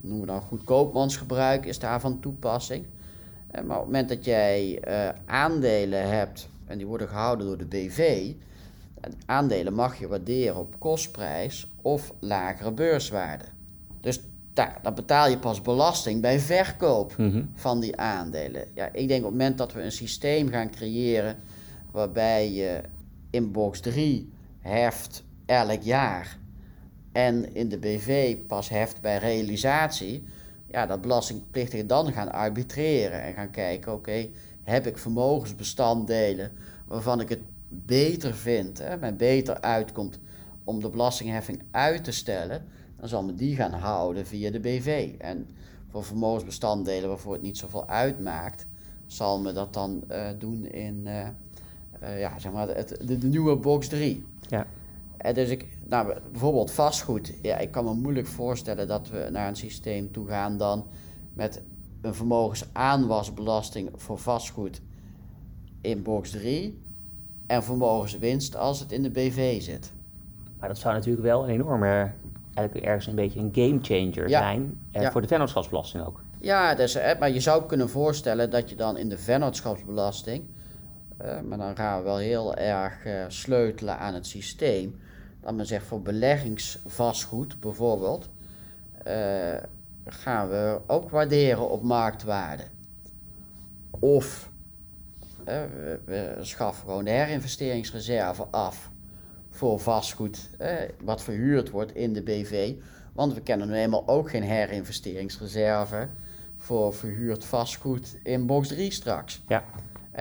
noemen 0.00 0.20
we 0.20 0.26
dan 0.26 0.40
goedkoopmansgebruik, 0.40 1.66
is 1.66 1.78
daarvan 1.78 2.20
toepassing. 2.20 2.86
Maar 3.52 3.62
op 3.62 3.68
het 3.68 3.84
moment 3.84 4.08
dat 4.08 4.24
jij 4.24 4.82
uh, 4.88 5.08
aandelen 5.26 6.08
hebt 6.08 6.48
en 6.70 6.78
die 6.78 6.86
worden 6.86 7.08
gehouden 7.08 7.46
door 7.46 7.58
de 7.58 7.64
BV, 7.64 8.32
aandelen 9.26 9.74
mag 9.74 9.98
je 9.98 10.08
waarderen 10.08 10.56
op 10.56 10.74
kostprijs 10.78 11.66
of 11.82 12.12
lagere 12.18 12.72
beurswaarde. 12.72 13.44
Dus 14.00 14.20
daar, 14.52 14.78
dan 14.82 14.94
betaal 14.94 15.28
je 15.28 15.38
pas 15.38 15.62
belasting 15.62 16.20
bij 16.20 16.40
verkoop 16.40 17.16
mm 17.16 17.30
-hmm. 17.30 17.50
van 17.54 17.80
die 17.80 17.96
aandelen. 17.96 18.64
Ja, 18.74 18.86
ik 18.92 19.08
denk 19.08 19.24
op 19.24 19.30
het 19.30 19.38
moment 19.38 19.58
dat 19.58 19.72
we 19.72 19.82
een 19.82 19.92
systeem 19.92 20.48
gaan 20.48 20.70
creëren 20.70 21.36
waarbij 21.90 22.52
je 22.52 22.80
in 23.30 23.52
box 23.52 23.80
3 23.80 24.32
heft 24.58 25.24
elk 25.46 25.82
jaar 25.82 26.38
en 27.12 27.54
in 27.54 27.68
de 27.68 27.78
BV 27.78 28.36
pas 28.46 28.68
heft 28.68 29.00
bij 29.00 29.18
realisatie, 29.18 30.24
ja, 30.66 30.86
dat 30.86 31.00
belastingplichtigen 31.00 31.86
dan 31.86 32.12
gaan 32.12 32.32
arbitreren 32.32 33.22
en 33.22 33.34
gaan 33.34 33.50
kijken, 33.50 33.92
oké, 33.92 34.28
heb 34.70 34.86
ik 34.86 34.98
vermogensbestanddelen 34.98 36.52
waarvan 36.86 37.20
ik 37.20 37.28
het 37.28 37.40
beter 37.68 38.34
vind, 38.34 38.78
hè, 38.78 38.96
mij 38.96 39.16
beter 39.16 39.60
uitkomt 39.60 40.18
om 40.64 40.80
de 40.80 40.88
belastingheffing 40.88 41.62
uit 41.70 42.04
te 42.04 42.12
stellen, 42.12 42.62
dan 42.98 43.08
zal 43.08 43.22
me 43.22 43.34
die 43.34 43.56
gaan 43.56 43.72
houden 43.72 44.26
via 44.26 44.50
de 44.50 44.60
BV. 44.60 45.10
En 45.18 45.46
voor 45.90 46.04
vermogensbestanddelen 46.04 47.08
waarvoor 47.08 47.32
het 47.32 47.42
niet 47.42 47.58
zoveel 47.58 47.88
uitmaakt, 47.88 48.66
zal 49.06 49.40
me 49.40 49.52
dat 49.52 49.74
dan 49.74 50.02
uh, 50.10 50.28
doen 50.38 50.66
in, 50.66 51.02
uh, 51.06 51.28
uh, 52.02 52.20
ja, 52.20 52.38
zeg 52.38 52.52
maar, 52.52 52.68
het, 52.68 52.88
de, 53.04 53.18
de, 53.18 53.26
nieuwe 53.26 53.56
box 53.56 53.88
3. 53.88 54.24
Ja. 54.48 54.66
En 55.16 55.34
dus 55.34 55.48
ik, 55.48 55.66
nou, 55.86 56.14
bijvoorbeeld 56.30 56.70
vastgoed. 56.70 57.32
Ja, 57.42 57.58
ik 57.58 57.70
kan 57.70 57.84
me 57.84 57.94
moeilijk 57.94 58.26
voorstellen 58.26 58.88
dat 58.88 59.08
we 59.08 59.28
naar 59.32 59.48
een 59.48 59.56
systeem 59.56 60.12
toe 60.12 60.26
gaan 60.26 60.56
dan 60.56 60.86
met 61.32 61.62
een 62.02 62.14
vermogensaanwasbelasting 62.14 63.90
voor 63.96 64.18
vastgoed 64.18 64.80
in 65.80 66.02
box 66.02 66.30
3 66.30 66.78
en 67.46 67.62
vermogenswinst 67.62 68.56
als 68.56 68.80
het 68.80 68.92
in 68.92 69.02
de 69.02 69.10
BV 69.10 69.62
zit. 69.62 69.92
Maar 70.58 70.68
dat 70.68 70.78
zou 70.78 70.94
natuurlijk 70.94 71.24
wel 71.24 71.42
een 71.42 71.50
enorme, 71.50 72.12
eigenlijk 72.54 72.86
ergens 72.86 73.06
een 73.06 73.14
beetje 73.14 73.40
een 73.40 73.50
gamechanger 73.52 74.28
ja. 74.28 74.40
zijn 74.40 74.80
eh, 74.90 75.02
ja. 75.02 75.10
voor 75.10 75.20
de 75.20 75.28
vennootschapsbelasting 75.28 76.04
ook. 76.06 76.20
Ja, 76.40 76.74
dus, 76.74 76.98
maar 77.18 77.30
je 77.30 77.40
zou 77.40 77.66
kunnen 77.66 77.88
voorstellen 77.88 78.50
dat 78.50 78.70
je 78.70 78.76
dan 78.76 78.96
in 78.96 79.08
de 79.08 79.18
vennootschapsbelasting 79.18 80.44
uh, 81.24 81.40
maar 81.40 81.58
dan 81.58 81.76
gaan 81.76 81.98
we 81.98 82.04
wel 82.04 82.16
heel 82.16 82.54
erg 82.54 83.06
uh, 83.06 83.24
sleutelen 83.28 83.98
aan 83.98 84.14
het 84.14 84.26
systeem. 84.26 85.00
Dat 85.40 85.54
men 85.54 85.66
zegt 85.66 85.86
voor 85.86 86.02
beleggingsvastgoed 86.02 87.60
bijvoorbeeld, 87.60 88.28
uh, 89.06 89.56
gaan 90.04 90.48
we 90.48 90.80
ook 90.86 91.10
waarderen 91.10 91.70
op 91.70 91.82
marktwaarde. 91.82 92.64
Of 93.90 94.50
we, 95.44 96.00
we, 96.04 96.36
schaffen 96.40 96.84
gewoon 96.84 97.04
de 97.04 97.10
herinvesteringsreserve 97.10 98.46
af 98.50 98.90
voor 99.50 99.80
vastgoed 99.80 100.50
wat 101.02 101.22
verhuurd 101.22 101.70
wordt 101.70 101.94
in 101.94 102.12
de 102.12 102.22
BV. 102.22 102.74
Want 103.12 103.34
we 103.34 103.40
kennen 103.40 103.68
nu 103.68 103.74
eenmaal 103.74 104.08
ook 104.08 104.30
geen 104.30 104.42
herinvesteringsreserve 104.42 106.08
voor 106.56 106.94
verhuurd 106.94 107.44
vastgoed 107.44 108.16
in 108.22 108.46
box 108.46 108.68
3 108.68 108.90
straks. 108.90 109.42
Ja 109.48 109.64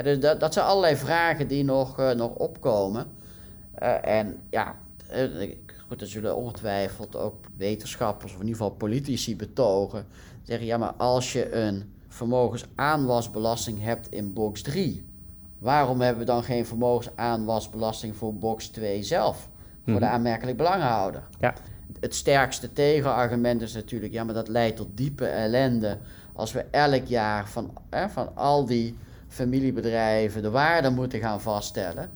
dus 0.04 0.20
dat, 0.20 0.40
dat 0.40 0.54
zijn 0.54 0.66
allerlei 0.66 0.96
vragen 0.96 1.48
die 1.48 1.64
nog, 1.64 2.00
uh, 2.00 2.12
nog 2.12 2.36
opkomen. 2.36 3.08
Uh, 3.82 4.06
en 4.08 4.42
ja, 4.50 4.76
uh, 5.12 5.56
goed, 5.90 6.02
er 6.02 6.08
zullen 6.08 6.36
ongetwijfeld 6.36 7.16
ook 7.16 7.36
wetenschappers, 7.58 8.34
of 8.34 8.40
in 8.40 8.46
ieder 8.46 8.62
geval 8.62 8.78
politici 8.78 9.36
betogen. 9.36 10.06
Zeggen, 10.44 10.68
ja, 10.68 10.78
maar 10.78 10.94
als 10.94 11.34
je 11.34 11.54
een 11.54 11.94
vermogensaanwasbelasting 12.08 13.82
hebt 13.82 14.12
in 14.12 14.34
box 14.34 14.62
3, 14.62 15.06
waarom 15.60 16.02
hebben 16.02 16.20
we 16.20 16.32
dan 16.32 16.44
geen 16.44 16.66
vermogensaanwasbelasting 16.66 18.16
voor 18.16 18.34
box 18.34 18.68
2 18.68 19.04
zelf? 19.04 19.50
Voor 19.84 20.00
de 20.00 20.06
mhm. 20.06 20.14
aanmerkelijk 20.14 20.58
belanghouder. 20.58 21.24
Ja. 21.40 21.54
Het 22.00 22.16
sterkste 22.16 22.74
tegenargument 22.74 23.62
is 23.62 23.74
natuurlijk, 23.74 24.14
ja, 24.14 24.24
maar 24.24 24.34
dat 24.34 24.48
leidt 24.48 24.78
tot 24.78 24.88
diepe 24.94 25.26
ellende 25.26 25.98
als 26.34 26.52
we 26.52 26.66
elk 26.72 27.06
jaar 27.06 27.50
van, 27.50 27.72
van 28.10 28.36
al 28.36 28.66
die 28.66 28.96
familiebedrijven 29.28 30.42
de 30.42 30.50
waarde 30.50 30.90
moeten 30.90 31.20
gaan 31.20 31.42
vaststellen. 31.42 32.10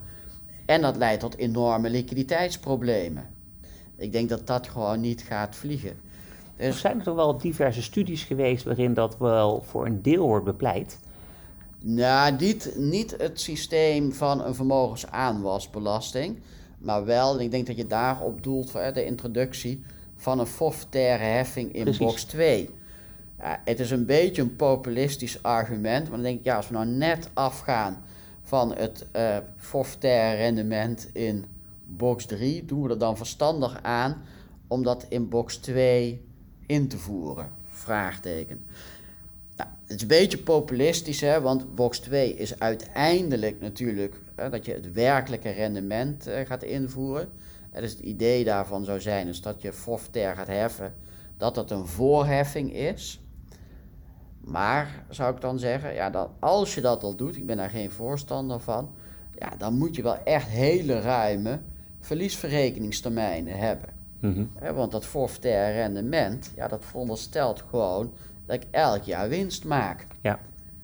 En 0.66 0.82
dat 0.82 0.96
leidt 0.96 1.20
tot 1.20 1.38
enorme 1.38 1.90
liquiditeitsproblemen. 1.90 3.33
Ik 3.96 4.12
denk 4.12 4.30
dat 4.30 4.48
dat 4.48 4.68
gewoon 4.68 5.02
niet 5.02 5.22
gaat 5.22 5.56
vliegen. 5.56 5.96
Dus... 6.58 6.66
Er 6.66 6.74
zijn 6.74 6.98
er 6.98 7.04
toch 7.04 7.16
wel 7.16 7.38
diverse 7.38 7.82
studies 7.82 8.24
geweest 8.24 8.64
waarin 8.64 8.94
dat 8.94 9.18
wel 9.18 9.62
voor 9.62 9.86
een 9.86 10.02
deel 10.02 10.28
wordt 10.28 10.46
bepleit? 10.46 11.00
Nou, 11.80 12.36
niet, 12.40 12.74
niet 12.78 13.16
het 13.18 13.40
systeem 13.40 14.14
van 14.14 14.46
een 14.46 14.56
vermogensaanwasbelasting, 14.56 16.38
maar 16.78 17.06
wel, 17.06 17.40
ik 17.40 17.52
denk 17.52 17.68
dat 17.68 17.76
je 17.76 17.88
daarop 17.88 18.44
doelt 18.44 18.72
voor 18.72 18.92
de 18.94 19.06
introductie 19.06 19.84
van 20.16 20.40
een 20.40 20.48
forfaitaire 20.48 21.24
heffing 21.24 21.74
in 21.74 21.96
box 21.98 22.24
2. 22.24 22.70
Ja, 23.40 23.62
het 23.66 23.80
is 23.80 23.92
een 23.92 24.06
beetje 24.06 24.42
een 24.42 24.56
populistisch 24.56 25.44
argument, 25.44 26.04
maar 26.04 26.12
dan 26.12 26.22
denk 26.22 26.40
ik, 26.40 26.46
ja, 26.46 26.56
als 26.56 26.68
we 26.68 26.74
nou 26.74 26.86
net 26.86 27.30
afgaan 27.34 28.04
van 28.44 28.76
het 28.76 29.06
uh, 29.16 29.38
forfaitaire 29.58 30.38
rendement 30.38 31.10
in 31.14 31.46
box 31.98 32.26
3, 32.26 32.66
doen 32.66 32.84
we 32.84 32.90
er 32.90 32.98
dan 32.98 33.18
verstandig 33.18 33.84
aan 33.84 34.22
om 34.68 34.84
dat 34.84 35.06
in 35.10 35.30
box 35.30 35.58
2 35.58 36.26
in 36.66 36.88
te 36.88 36.98
voeren? 36.98 37.50
Vraagteken. 37.68 38.66
Nou, 39.56 39.70
het 39.86 39.96
is 39.96 40.02
een 40.02 40.08
beetje 40.08 40.38
populistisch, 40.38 41.22
hè, 41.22 41.42
want 41.42 41.76
box 41.76 42.00
2 42.00 42.36
is 42.36 42.60
uiteindelijk 42.60 43.62
natuurlijk 43.62 44.16
hè, 44.36 44.50
dat 44.50 44.66
je 44.66 44.74
het 44.74 44.94
werkelijke 44.94 45.50
rendement 45.50 46.28
uh, 46.28 46.40
gaat 46.46 46.64
invoeren. 46.64 47.30
En 47.72 47.82
dus 47.82 47.92
het 47.92 48.00
idee 48.00 48.44
daarvan 48.44 48.86
zou 48.86 49.02
zijn 49.02 49.26
dus 49.26 49.42
dat 49.42 49.62
je 49.62 49.74
forfaitair 49.74 50.36
gaat 50.36 50.48
heffen, 50.48 50.94
dat 51.38 51.56
dat 51.56 51.72
een 51.72 51.88
voorheffing 51.88 52.74
is. 52.74 53.20
Maar 54.40 55.06
zou 55.10 55.36
ik 55.36 55.42
dan 55.42 55.60
zeggen, 55.60 55.94
ja, 55.94 56.30
als 56.40 56.76
je 56.76 56.82
dat 56.82 57.04
al 57.04 57.16
doet, 57.16 57.36
ik 57.36 57.46
ben 57.46 57.58
daar 57.58 57.70
geen 57.70 57.92
voorstander 57.92 58.60
van, 58.60 58.92
ja, 59.40 59.56
dan 59.58 59.78
moet 59.78 59.96
je 59.96 60.02
wel 60.02 60.24
echt 60.24 60.48
hele 60.48 61.00
ruime 61.00 61.62
verliesverrekeningstermijnen 62.06 63.58
hebben. 63.58 63.90
Mm 64.20 64.50
want 64.76 64.92
dat 64.92 65.06
forfaitaire 65.06 65.74
rendement, 65.82 66.52
ja, 66.56 66.68
dat 66.68 66.86
veronderstelt 66.86 67.64
gewoon 67.70 68.14
dat 68.46 68.56
ik 68.56 68.68
elk 68.72 69.04
jaar 69.04 69.30
winst 69.30 69.66
maak. 69.66 70.08
Ja. 70.22 70.40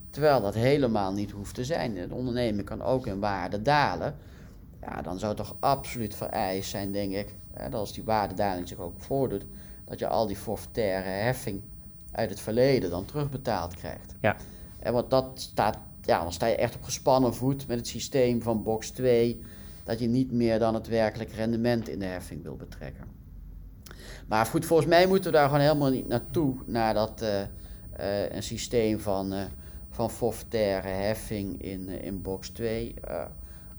Terwijl 0.10 0.42
dat 0.42 0.54
helemaal 0.54 1.14
niet 1.14 1.32
hoeft 1.32 1.56
te 1.56 1.66
zijn. 1.66 1.94
De 1.94 2.14
onderneming 2.14 2.66
kan 2.66 2.82
ook 2.82 3.08
in 3.08 3.20
waarde 3.20 3.62
dalen. 3.62 4.16
Ja, 4.82 5.02
dan 5.02 5.20
zou 5.20 5.36
het 5.36 5.46
toch 5.46 5.56
absoluut 5.60 6.16
vereist 6.16 6.70
zijn, 6.70 6.92
denk 6.92 7.14
ik, 7.14 7.34
dat 7.54 7.74
als 7.74 7.94
die 7.94 8.04
waardedaling 8.04 8.68
zich 8.68 8.78
ook 8.78 9.02
voordoet, 9.02 9.46
dat 9.86 10.00
je 10.00 10.08
al 10.08 10.28
die 10.28 10.36
forfaitaire 10.36 11.10
heffing 11.10 11.62
uit 12.12 12.30
het 12.30 12.40
verleden 12.40 12.90
dan 12.90 13.06
terugbetaald 13.06 13.76
krijgt. 13.76 14.16
Ja. 14.22 14.36
En 14.80 14.94
want 14.94 15.10
dat 15.10 15.32
staat, 15.36 15.78
ja, 16.02 16.22
dan 16.22 16.34
sta 16.34 16.46
je 16.46 16.56
echt 16.56 16.76
op 16.76 16.84
gespannen 16.84 17.36
voet 17.36 17.68
met 17.68 17.78
het 17.78 17.88
systeem 17.88 18.42
van 18.42 18.64
box 18.64 18.90
2, 18.90 19.42
dat 19.90 20.00
je 20.00 20.08
niet 20.08 20.32
meer 20.32 20.60
dan 20.60 20.74
het 20.74 20.88
werkelijk 20.88 21.32
rendement 21.32 21.90
in 21.90 22.00
de 22.00 22.06
heffing 22.06 22.44
wil 22.44 22.56
betrekken. 22.56 23.06
Maar 24.28 24.46
goed, 24.46 24.66
volgens 24.66 24.90
mij 24.90 25.08
moeten 25.08 25.32
we 25.32 25.38
daar 25.38 25.46
gewoon 25.46 25.62
helemaal 25.62 25.90
niet 25.90 26.08
naartoe, 26.08 26.56
naar 26.66 26.94
dat 26.94 27.22
uh, 27.22 27.40
uh, 27.40 28.30
een 28.30 28.44
systeem 28.44 29.00
van, 29.00 29.34
uh, 29.34 29.42
van 29.90 30.10
forfaitaire 30.10 30.88
heffing 30.88 31.62
in, 31.62 31.90
in 31.90 32.22
box 32.22 32.50
2. 32.50 32.94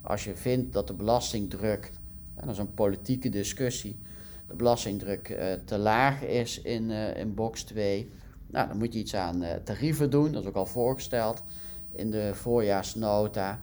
als 0.01 0.23
je 0.23 0.35
vindt 0.35 0.73
dat 0.73 0.87
de 0.87 0.93
belastingdruk, 0.93 1.91
en 2.35 2.45
dat 2.45 2.53
is 2.53 2.57
een 2.57 2.73
politieke 2.73 3.29
discussie, 3.29 3.99
de 4.47 4.55
belastingdruk 4.55 5.37
te 5.65 5.77
laag 5.77 6.21
is 6.21 6.61
in, 6.61 6.89
in 6.91 7.33
box 7.33 7.63
2, 7.63 8.09
nou, 8.47 8.67
dan 8.67 8.77
moet 8.77 8.93
je 8.93 8.99
iets 8.99 9.15
aan 9.15 9.43
tarieven 9.63 10.09
doen, 10.09 10.31
dat 10.31 10.41
is 10.41 10.47
ook 10.47 10.55
al 10.55 10.65
voorgesteld 10.65 11.43
in 11.91 12.11
de 12.11 12.31
voorjaarsnota. 12.33 13.59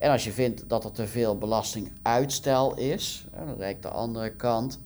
En 0.00 0.10
als 0.10 0.24
je 0.24 0.32
vindt 0.32 0.68
dat 0.68 0.84
er 0.84 0.92
te 0.92 1.06
veel 1.06 1.38
belastinguitstel 1.38 2.76
is, 2.76 3.26
dan 3.32 3.56
lijkt 3.56 3.82
de 3.82 3.88
andere 3.88 4.30
kant, 4.30 4.78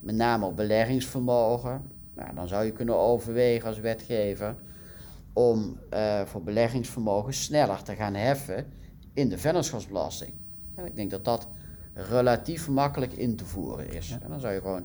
met 0.00 0.14
name 0.14 0.46
op 0.46 0.56
beleggingsvermogen, 0.56 1.90
nou, 2.14 2.34
dan 2.34 2.48
zou 2.48 2.64
je 2.64 2.72
kunnen 2.72 2.98
overwegen 2.98 3.68
als 3.68 3.78
wetgever 3.78 4.56
om 5.32 5.76
uh, 5.92 6.20
voor 6.20 6.42
beleggingsvermogen 6.42 7.34
sneller 7.34 7.82
te 7.82 7.94
gaan 7.94 8.14
heffen 8.14 8.66
in 9.14 9.28
de 9.28 9.38
vennootschapsbelasting. 9.38 10.32
En 10.74 10.86
ik 10.86 10.96
denk 10.96 11.10
dat 11.10 11.24
dat 11.24 11.48
relatief 11.94 12.68
makkelijk 12.68 13.12
in 13.12 13.36
te 13.36 13.44
voeren 13.44 13.92
is. 13.92 14.18
En 14.22 14.28
dan 14.28 14.40
zou 14.40 14.54
je 14.54 14.60
gewoon 14.60 14.84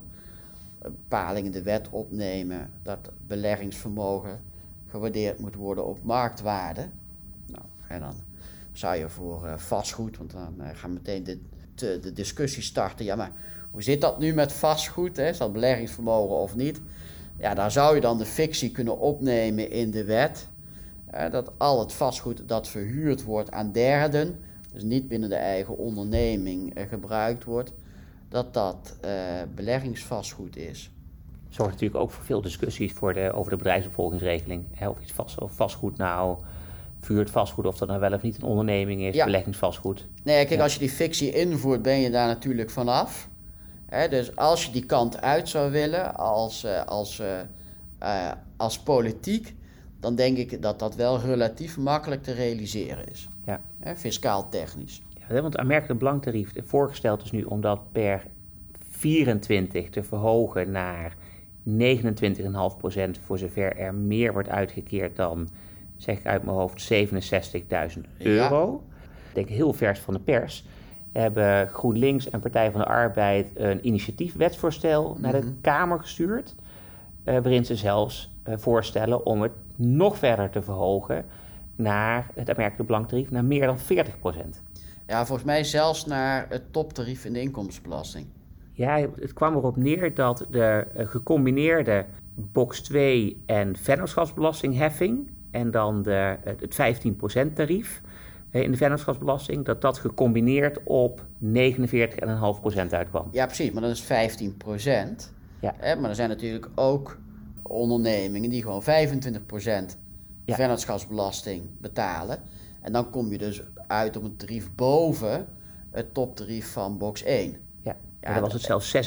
een 0.80 0.96
bepaling 0.96 1.46
in 1.46 1.52
de 1.52 1.64
wet 1.64 1.90
opnemen 1.90 2.72
dat 2.84 3.12
beleggingsvermogen 3.28 4.42
gewaardeerd 4.88 5.40
moet 5.40 5.56
worden 5.56 5.86
op 5.86 6.04
marktwaarde. 6.04 6.90
Nou, 7.48 7.66
en 7.88 8.00
dan 8.00 8.16
zou 8.80 8.96
je 8.96 9.10
voor 9.10 9.46
uh, 9.46 9.58
vastgoed, 9.58 10.18
want 10.18 10.32
dan 10.32 10.56
uh, 10.60 10.68
gaan 10.74 10.94
meteen 10.94 11.24
de, 11.24 11.40
de, 11.76 12.00
de 12.00 12.14
discussie 12.14 12.64
starten. 12.64 13.06
Ja, 13.06 13.16
maar 13.16 13.32
hoe 13.72 13.84
zit 13.84 14.02
dat 14.02 14.20
nu 14.20 14.34
met 14.34 14.54
vastgoed? 14.54 15.18
Hè? 15.18 15.28
Is 15.28 15.38
dat 15.38 15.54
beleggingsvermogen 15.54 16.36
of 16.36 16.56
niet? 16.56 16.82
Ja, 17.38 17.54
daar 17.54 17.72
zou 17.72 17.96
je 17.96 18.02
dan 18.02 18.18
de 18.18 18.26
fictie 18.26 18.72
kunnen 18.72 19.00
opnemen 19.00 19.72
in 19.72 19.92
de 19.92 20.04
wet. 20.04 20.48
dat 21.32 21.52
al 21.58 21.80
het 21.80 21.94
vastgoed 21.94 22.48
dat 22.48 22.68
verhuurd 22.68 23.24
wordt 23.24 23.52
aan 23.52 23.72
derden, 23.72 24.40
dus 24.74 24.84
niet 24.84 25.08
binnen 25.08 25.30
de 25.30 25.36
eigen 25.36 25.78
onderneming 25.78 26.74
eh, 26.74 26.88
gebruikt 26.88 27.44
wordt, 27.44 27.74
dat 28.30 28.54
dat 28.54 28.96
uh, 29.06 29.12
beleggingsvastgoed 29.56 30.58
is. 30.58 30.92
Zorgt 31.50 31.72
natuurlijk 31.72 32.00
ook 32.00 32.12
voor 32.12 32.24
veel 32.24 32.42
discussies 32.42 32.92
voor 32.92 33.14
de, 33.14 33.32
over 33.34 33.52
de 33.52 33.58
bedrijfsopvolgingsregeling. 33.58 34.66
Hè, 34.72 34.90
of 34.90 35.00
iets 35.02 35.12
vast, 35.12 35.40
of 35.40 35.52
vastgoed 35.52 35.98
nou 35.98 36.38
vuurt 37.00 37.30
vastgoed, 37.30 37.66
of 37.66 37.78
dat 37.78 37.88
nou 37.88 38.00
wel 38.00 38.14
of 38.14 38.22
niet 38.22 38.36
een 38.36 38.43
onderneming 38.43 39.02
is, 39.02 39.24
beleggingsvastgoed. 39.24 40.08
Nee, 40.24 40.45
kijk, 40.45 40.62
als 40.62 40.74
je 40.74 40.80
die 40.80 40.89
fictie 40.89 41.32
invoert, 41.32 41.82
ben 41.82 42.00
je 42.00 42.10
daar 42.10 42.28
natuurlijk 42.28 42.70
vanaf 42.70 43.30
dus 44.10 44.36
als 44.36 44.66
je 44.66 44.72
die 44.72 44.86
kant 44.86 45.22
uit 45.22 45.50
zou 45.50 45.72
willen 45.72 46.16
als, 46.16 46.66
uh, 46.66 46.86
als, 46.86 47.20
uh, 47.20 47.28
uh, 48.04 48.32
als 48.58 48.80
politiek, 48.80 49.54
dan 50.00 50.16
denk 50.16 50.38
ik 50.38 50.62
dat 50.62 50.80
dat 50.80 50.95
wel 50.95 51.20
relatief 51.20 51.78
makkelijk 51.78 52.24
te 52.24 52.32
realiseren 52.32 53.12
is. 53.12 53.28
Ja. 53.45 53.62
fiscaal 53.95 54.50
technisch. 54.50 55.02
Ja, 55.30 55.41
want 55.41 55.58
aanmerkelijk 55.58 56.00
belangtarief 56.00 56.52
voorgesteld 56.66 57.24
is 57.24 57.32
nu 57.32 57.43
om 57.43 57.62
dat 57.62 57.91
per 57.91 58.26
24 58.89 59.89
te 59.89 60.04
verhogen 60.04 60.72
naar 60.72 61.16
29,5% 61.66 61.74
voor 63.26 63.38
zover 63.38 63.78
er 63.78 63.93
meer 63.93 64.34
wordt 64.34 64.50
uitgekeerd 64.50 65.16
dan, 65.16 65.50
zeg 66.00 66.18
ik 66.18 66.26
uit 66.26 66.43
mijn 66.43 66.58
hoofd, 66.58 66.91
67.000 66.93 68.02
euro. 68.18 68.84
Ja. 68.84 68.97
Ik 69.30 69.36
denk 69.36 69.47
heel 69.47 69.74
vers 69.74 70.00
van 70.00 70.14
de 70.14 70.20
pers 70.20 70.66
hebben 71.12 71.68
GroenLinks 71.68 72.30
en 72.30 72.39
Partij 72.39 72.72
van 72.72 72.82
de 72.82 72.88
Arbeid 72.88 73.47
een 73.54 73.88
initiatiefwetsvoorstel 73.88 75.18
naar 75.20 75.32
de 75.32 75.38
mhm. 75.38 75.62
Kamer 75.62 76.00
gestuurd. 76.00 76.56
Uh, 77.26 77.34
waarin 77.34 77.66
ze 77.66 77.76
zelfs 77.76 78.32
uh, 78.47 78.54
voorstellen 78.58 79.26
om 79.26 79.41
het 79.41 79.52
nog 79.76 80.18
verder 80.18 80.50
te 80.50 80.62
verhogen 80.62 81.26
naar 81.76 82.30
het 82.34 82.50
aanmerkelijk 82.50 82.88
belangtarief 82.88 83.32
naar 83.32 83.45
meer 83.45 83.66
dan 83.66 83.78
40%. 83.78 83.82
Ja, 85.08 85.26
volgens 85.26 85.47
mij 85.47 85.64
zelfs 85.64 86.06
naar 86.06 86.45
het 86.50 86.74
toptarief 86.74 87.26
in 87.26 87.34
de 87.34 87.41
inkomstenbelasting. 87.41 88.26
Ja, 88.74 89.08
het 89.20 89.34
kwam 89.34 89.56
erop 89.56 89.76
neer 89.76 90.14
dat 90.14 90.45
de 90.50 90.88
uh, 90.97 91.08
gecombineerde 91.08 92.06
box 92.36 92.82
2 92.82 93.43
en 93.45 93.76
vennootschapsbelastingheffing 93.78 95.32
en 95.52 95.72
dan 95.72 96.02
de, 96.02 96.38
het 96.43 97.06
15% 97.50 97.54
tarief 97.54 98.02
in 98.52 98.72
de 98.72 98.78
vennootschapsbelasting, 98.78 99.66
dat 99.66 99.82
dat 99.82 99.97
gecombineerd 99.97 100.80
op 100.84 101.26
49,5% 101.43 102.89
uitkwam. 102.89 103.28
Ja, 103.32 103.45
precies, 103.45 103.72
maar 103.72 103.82
dat 103.82 103.91
is 103.91 104.04
15%. 104.04 104.08
Ja. 105.60 105.74
Hè, 105.78 105.95
maar 105.95 106.10
er 106.10 106.16
zijn 106.16 106.30
natuurlijk 106.30 106.68
ook 106.76 107.18
ondernemingen 107.62 108.50
die 108.50 108.62
gewoon 108.62 108.84
25% 108.84 108.86
ja. 110.45 110.56
vennootschapsbelasting 110.56 111.64
betalen. 111.78 112.39
En 112.82 112.91
dan 112.91 113.10
kom 113.10 113.32
je 113.32 113.38
dus 113.38 113.62
uit 113.88 114.18
op 114.18 114.24
een 114.24 114.36
tarief 114.36 114.76
boven 114.76 115.47
het 115.91 116.14
toptarief 116.14 116.72
van 116.72 116.97
box 116.97 117.24
1. 117.24 117.58
Ja, 117.82 117.95
ja 118.22 118.34
dan 118.34 118.41
was 118.41 118.54
het 118.54 118.62
zelfs 118.62 118.95
56% 118.95 119.00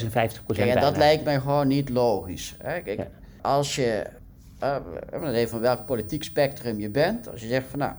kijk, 0.45 0.57
En 0.57 0.81
dat 0.81 0.97
lijkt 0.97 1.23
mij 1.23 1.39
gewoon 1.39 1.67
niet 1.67 1.89
logisch. 1.89 2.55
Hè? 2.63 2.81
Kijk, 2.81 3.07
Als 3.41 3.75
je, 3.75 4.07
uh, 4.63 5.47
van 5.47 5.59
welk 5.59 5.85
politiek 5.85 6.23
spectrum 6.23 6.79
je 6.79 6.89
bent, 6.89 7.29
als 7.29 7.41
je 7.41 7.47
zegt 7.47 7.67
van 7.67 7.79
nou 7.79 7.93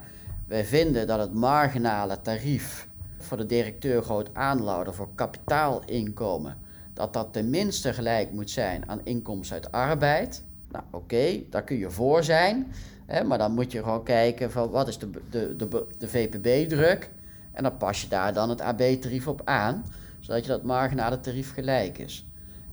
wij 0.47 0.65
vinden 0.65 1.07
dat 1.07 1.19
het 1.19 1.35
marginale 1.35 2.21
tarief 2.21 2.89
voor 3.19 3.37
de 3.37 3.47
directeur 3.47 4.03
groot 4.03 4.29
aanlouder 4.33 4.95
voor 4.95 5.09
kapitaalinkomen, 5.15 6.57
dat 6.95 7.13
dat 7.13 7.33
tenminste 7.33 7.93
gelijk 7.93 8.33
moet 8.33 8.51
zijn 8.51 8.89
aan 8.89 9.01
inkomsten 9.05 9.57
uit 9.57 9.73
arbeid. 9.73 10.43
Nou 10.71 10.85
oké, 10.91 11.41
daar 11.51 11.63
kun 11.63 11.77
je 11.77 11.91
voor 11.91 12.25
zijn, 12.25 12.73
hè, 13.07 13.25
maar 13.25 13.39
dan 13.39 13.53
moet 13.53 13.73
je 13.73 13.83
gewoon 13.83 14.03
kijken 14.03 14.51
van 14.51 14.71
wat 14.71 14.89
is 14.89 14.99
de, 14.99 15.11
de, 15.31 15.57
de, 15.57 15.87
de 15.99 16.09
VPB-druk 16.09 17.11
en 17.53 17.63
dan 17.63 17.77
pas 17.77 18.03
je 18.03 18.09
daar 18.09 18.33
dan 18.33 18.51
het 18.51 18.61
AB-tarief 18.61 19.29
op 19.29 19.41
aan, 19.45 19.85
zodat 20.21 20.43
je 20.45 20.51
dat 20.51 20.63
marginale 20.63 21.21
tarief 21.21 21.53
gelijk 21.53 21.99
is. 21.99 22.27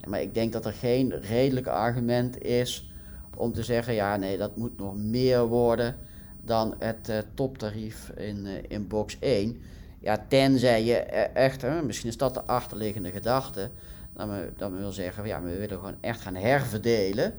Maar 0.07 0.21
ik 0.21 0.33
denk 0.33 0.51
dat 0.51 0.65
er 0.65 0.73
geen 0.73 1.19
redelijk 1.21 1.67
argument 1.67 2.41
is 2.41 2.90
om 3.35 3.53
te 3.53 3.63
zeggen, 3.63 3.93
ja 3.93 4.15
nee, 4.15 4.37
dat 4.37 4.55
moet 4.55 4.77
nog 4.77 4.95
meer 4.95 5.47
worden 5.47 5.95
dan 6.41 6.75
het 6.79 7.09
uh, 7.09 7.17
toptarief 7.33 8.09
in, 8.09 8.45
uh, 8.45 8.51
in 8.67 8.87
box 8.87 9.17
1. 9.19 9.61
Ja, 9.99 10.25
tenzij 10.27 10.83
je 10.83 10.95
e-, 10.95 11.29
echt, 11.33 11.83
misschien 11.83 12.09
is 12.09 12.17
dat 12.17 12.33
de 12.33 12.43
achterliggende 12.43 13.11
gedachte, 13.11 13.69
dan, 14.13 14.29
we, 14.29 14.49
dan 14.57 14.77
wil 14.77 14.91
zeggen, 14.91 15.27
ja, 15.27 15.41
we 15.41 15.57
willen 15.57 15.77
gewoon 15.77 15.95
echt 15.99 16.21
gaan 16.21 16.35
herverdelen. 16.35 17.33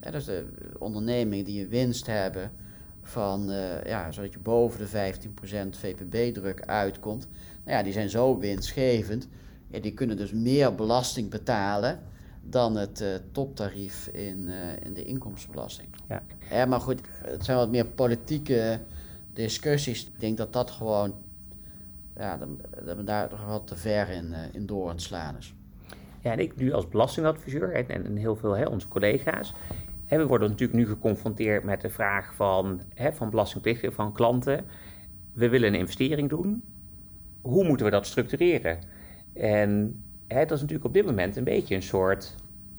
Hè, 0.00 0.10
dus 0.10 0.24
de 0.24 0.46
ondernemingen 0.78 1.44
die 1.44 1.62
een 1.62 1.68
winst 1.68 2.06
hebben 2.06 2.50
van, 3.02 3.50
uh, 3.50 3.84
ja, 3.84 4.12
zodat 4.12 4.32
je 4.32 4.38
boven 4.38 4.78
de 4.78 5.12
15% 5.74 5.78
VPB-druk 5.78 6.62
uitkomt, 6.66 7.28
nou 7.64 7.76
ja, 7.76 7.82
die 7.82 7.92
zijn 7.92 8.10
zo 8.10 8.38
winstgevend, 8.38 9.28
ja, 9.66 9.80
die 9.80 9.94
kunnen 9.94 10.16
dus 10.16 10.32
meer 10.32 10.74
belasting 10.74 11.30
betalen 11.30 11.98
dan 12.50 12.76
het 12.76 13.00
uh, 13.00 13.08
toptarief 13.32 14.06
in, 14.06 14.48
uh, 14.48 14.54
in 14.84 14.94
de 14.94 15.04
inkomstenbelasting. 15.04 15.88
Ja. 16.08 16.22
ja, 16.50 16.66
maar 16.66 16.80
goed, 16.80 17.00
het 17.24 17.44
zijn 17.44 17.56
wat 17.56 17.70
meer 17.70 17.86
politieke 17.86 18.80
discussies. 19.32 20.06
Ik 20.06 20.20
denk 20.20 20.36
dat 20.36 20.52
dat 20.52 20.70
gewoon, 20.70 21.14
ja, 22.16 22.36
dat, 22.36 22.96
we 22.96 23.04
daar 23.04 23.28
toch 23.28 23.46
wat 23.46 23.66
te 23.66 23.76
ver 23.76 24.08
in, 24.08 24.26
uh, 24.30 24.38
in 24.52 24.66
door 24.66 24.90
aan 24.90 25.00
slaan 25.00 25.36
is. 25.36 25.54
Ja, 26.22 26.32
en 26.32 26.38
ik 26.38 26.56
nu 26.56 26.72
als 26.72 26.88
belastingadviseur 26.88 27.72
en, 27.72 28.04
en 28.04 28.16
heel 28.16 28.36
veel 28.36 28.56
hè, 28.56 28.64
onze 28.64 28.88
collega's, 28.88 29.54
hè, 30.06 30.18
we 30.18 30.26
worden 30.26 30.50
natuurlijk 30.50 30.78
nu 30.78 30.86
geconfronteerd 30.86 31.64
met 31.64 31.80
de 31.80 31.90
vraag 31.90 32.34
van, 32.34 32.80
hè, 32.94 33.12
van 33.12 33.30
belastingplichtigen, 33.30 33.94
van 33.94 34.12
klanten. 34.12 34.64
We 35.32 35.48
willen 35.48 35.68
een 35.68 35.80
investering 35.80 36.28
doen. 36.28 36.64
Hoe 37.40 37.64
moeten 37.64 37.86
we 37.86 37.92
dat 37.92 38.06
structureren? 38.06 38.78
En 39.34 40.02
dat 40.28 40.50
is 40.50 40.60
natuurlijk 40.60 40.84
op 40.84 40.92
dit 40.92 41.06
moment 41.06 41.36
een 41.36 41.44
beetje 41.44 41.74
een 41.74 41.82
soort 41.82 42.34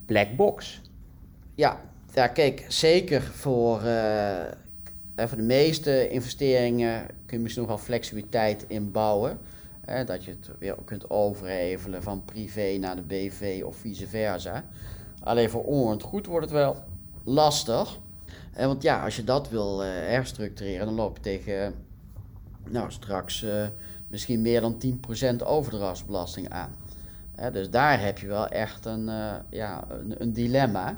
black 0.06 0.36
box. 0.36 0.82
Ja, 1.56 1.80
kijk, 2.34 2.66
zeker 2.68 3.22
voor, 3.22 3.82
uh, 3.84 4.43
voor 5.16 5.38
de 5.38 5.43
meeste 5.43 6.10
investeringen 6.10 7.06
kun 7.26 7.38
je 7.38 7.43
misschien 7.43 7.64
nog 7.64 7.72
wel 7.76 7.86
flexibiliteit 7.86 8.66
inbouwen. 8.68 9.38
Hè, 9.82 10.04
dat 10.04 10.24
je 10.24 10.32
het 10.32 10.50
weer 10.60 10.76
kunt 10.86 11.10
overhevelen 11.10 12.04
van 12.04 12.26
privé 12.26 12.78
naar 12.80 12.95
de 12.95 13.02
BV 13.02 13.62
of 13.66 13.76
vice 13.76 14.08
versa. 14.08 14.64
Alleen 15.24 15.50
voor 15.50 15.64
onroerend 15.64 16.04
goed 16.04 16.26
wordt 16.26 16.45
het 16.45 16.56
wel 16.56 16.84
lastig. 17.24 18.00
Want 18.56 18.82
ja, 18.82 19.04
als 19.04 19.16
je 19.16 19.24
dat 19.24 19.50
wil 19.50 19.84
uh, 19.84 19.89
herstructureren, 19.89 20.86
dan 20.86 20.95
loop 20.95 21.16
je 21.16 21.22
tegen 21.22 21.74
nou, 22.68 22.91
straks 22.91 23.43
uh, 23.43 23.68
misschien 24.08 24.41
meer 24.41 24.62
dan 24.62 24.82
10% 25.41 25.45
overdrachtsbelasting 25.45 26.50
aan. 26.50 26.76
Dus 27.52 27.70
daar 27.70 28.02
heb 28.02 28.18
je 28.18 28.28
wel 28.28 28.48
echt 28.48 28.86
een, 28.86 29.10
eh, 29.10 29.36
ja, 29.50 29.84
een, 29.90 30.22
een 30.22 30.34
dilemma. 30.34 30.98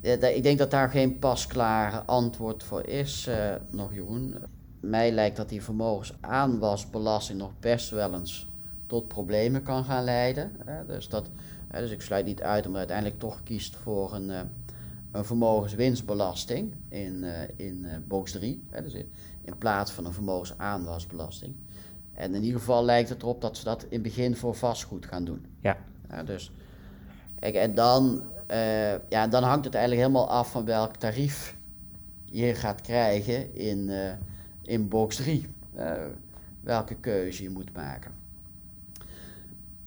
ik 0.00 0.42
denk 0.42 0.58
dat 0.58 0.70
daar 0.70 0.90
geen 0.90 1.18
pasklare 1.18 2.02
antwoord 2.06 2.62
voor 2.62 2.86
is, 2.86 3.28
uh, 3.28 3.54
nog 3.70 3.94
Jeroen. 3.94 4.36
Mij 4.80 5.12
lijkt 5.12 5.36
dat 5.36 5.48
die 5.48 5.62
vermogensaanwasbelasting 5.62 7.38
nog 7.38 7.50
best 7.60 7.90
wel 7.90 8.14
eens 8.14 8.48
tot 8.86 9.08
problemen 9.08 9.62
kan 9.62 9.84
gaan 9.84 10.04
leiden. 10.04 10.52
Dus, 10.86 11.08
dat, 11.08 11.28
dus 11.70 11.90
ik 11.90 12.00
sluit 12.02 12.26
niet 12.26 12.42
uit 12.42 12.66
om 12.66 12.76
uiteindelijk 12.76 13.18
toch 13.18 13.42
kiest 13.42 13.76
voor 13.76 14.14
een, 14.14 14.28
uh, 14.28 14.40
een 15.12 15.24
vermogenswinstbelasting 15.24 16.74
in, 16.88 17.24
in 17.56 17.86
box 18.08 18.32
3. 18.32 18.64
Dus 18.82 18.94
in 19.44 19.58
plaats 19.58 19.90
van 19.90 20.06
een 20.06 20.12
vermogensaanwasbelasting. 20.12 21.54
En 22.14 22.34
in 22.34 22.42
ieder 22.42 22.60
geval 22.60 22.84
lijkt 22.84 23.08
het 23.08 23.22
erop 23.22 23.40
dat 23.40 23.56
ze 23.56 23.64
dat 23.64 23.82
in 23.82 23.88
het 23.90 24.02
begin 24.02 24.36
voor 24.36 24.54
vastgoed 24.54 25.06
gaan 25.06 25.24
doen. 25.24 25.46
Ja. 25.60 25.76
ja 26.10 26.22
dus, 26.22 26.50
kijk, 27.38 27.54
en 27.54 27.74
dan, 27.74 28.22
uh, 28.50 29.08
ja, 29.08 29.26
dan 29.26 29.42
hangt 29.42 29.64
het 29.64 29.74
eigenlijk 29.74 30.06
helemaal 30.06 30.30
af 30.30 30.50
van 30.50 30.64
welk 30.64 30.96
tarief 30.96 31.56
je 32.24 32.54
gaat 32.54 32.80
krijgen 32.80 33.54
in, 33.54 33.88
uh, 33.88 34.12
in 34.62 34.88
box 34.88 35.16
3. 35.16 35.46
Uh, 35.76 35.90
eh, 35.90 36.02
welke 36.60 36.94
keuze 36.94 37.42
je 37.42 37.50
moet 37.50 37.72
maken. 37.72 38.10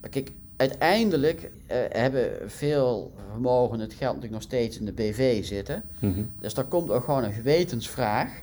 Maar 0.01 0.09
kijk, 0.09 0.31
uiteindelijk 0.57 1.51
hebben 1.89 2.51
veel 2.51 3.11
vermogen 3.31 3.79
het 3.79 3.93
geld 3.93 4.15
natuurlijk 4.15 4.33
nog 4.33 4.41
steeds 4.41 4.79
in 4.79 4.85
de 4.85 4.91
BV 4.91 5.45
zitten. 5.45 5.83
Mm 5.99 6.13
-hmm. 6.13 6.31
Dus 6.39 6.53
daar 6.53 6.65
komt 6.65 6.89
ook 6.89 7.03
gewoon 7.03 7.23
een 7.23 7.33
gewetensvraag. 7.33 8.41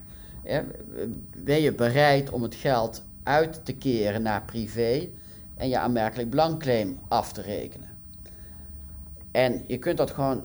ben 1.37 1.61
je 1.61 1.72
bereid 1.72 2.30
om 2.30 2.43
het 2.43 2.55
geld 2.55 3.03
uit 3.24 3.64
te 3.64 3.72
keren 3.72 4.22
naar 4.22 4.42
privé 4.42 5.08
en 5.56 5.68
je 5.68 5.78
aanmerkelijk 5.78 6.30
blankclaim 6.30 6.98
af 7.08 7.32
te 7.32 7.42
rekenen. 7.42 7.88
En 9.30 9.64
je 9.66 9.78
kunt 9.78 9.96
dat 9.96 10.10
gewoon, 10.10 10.42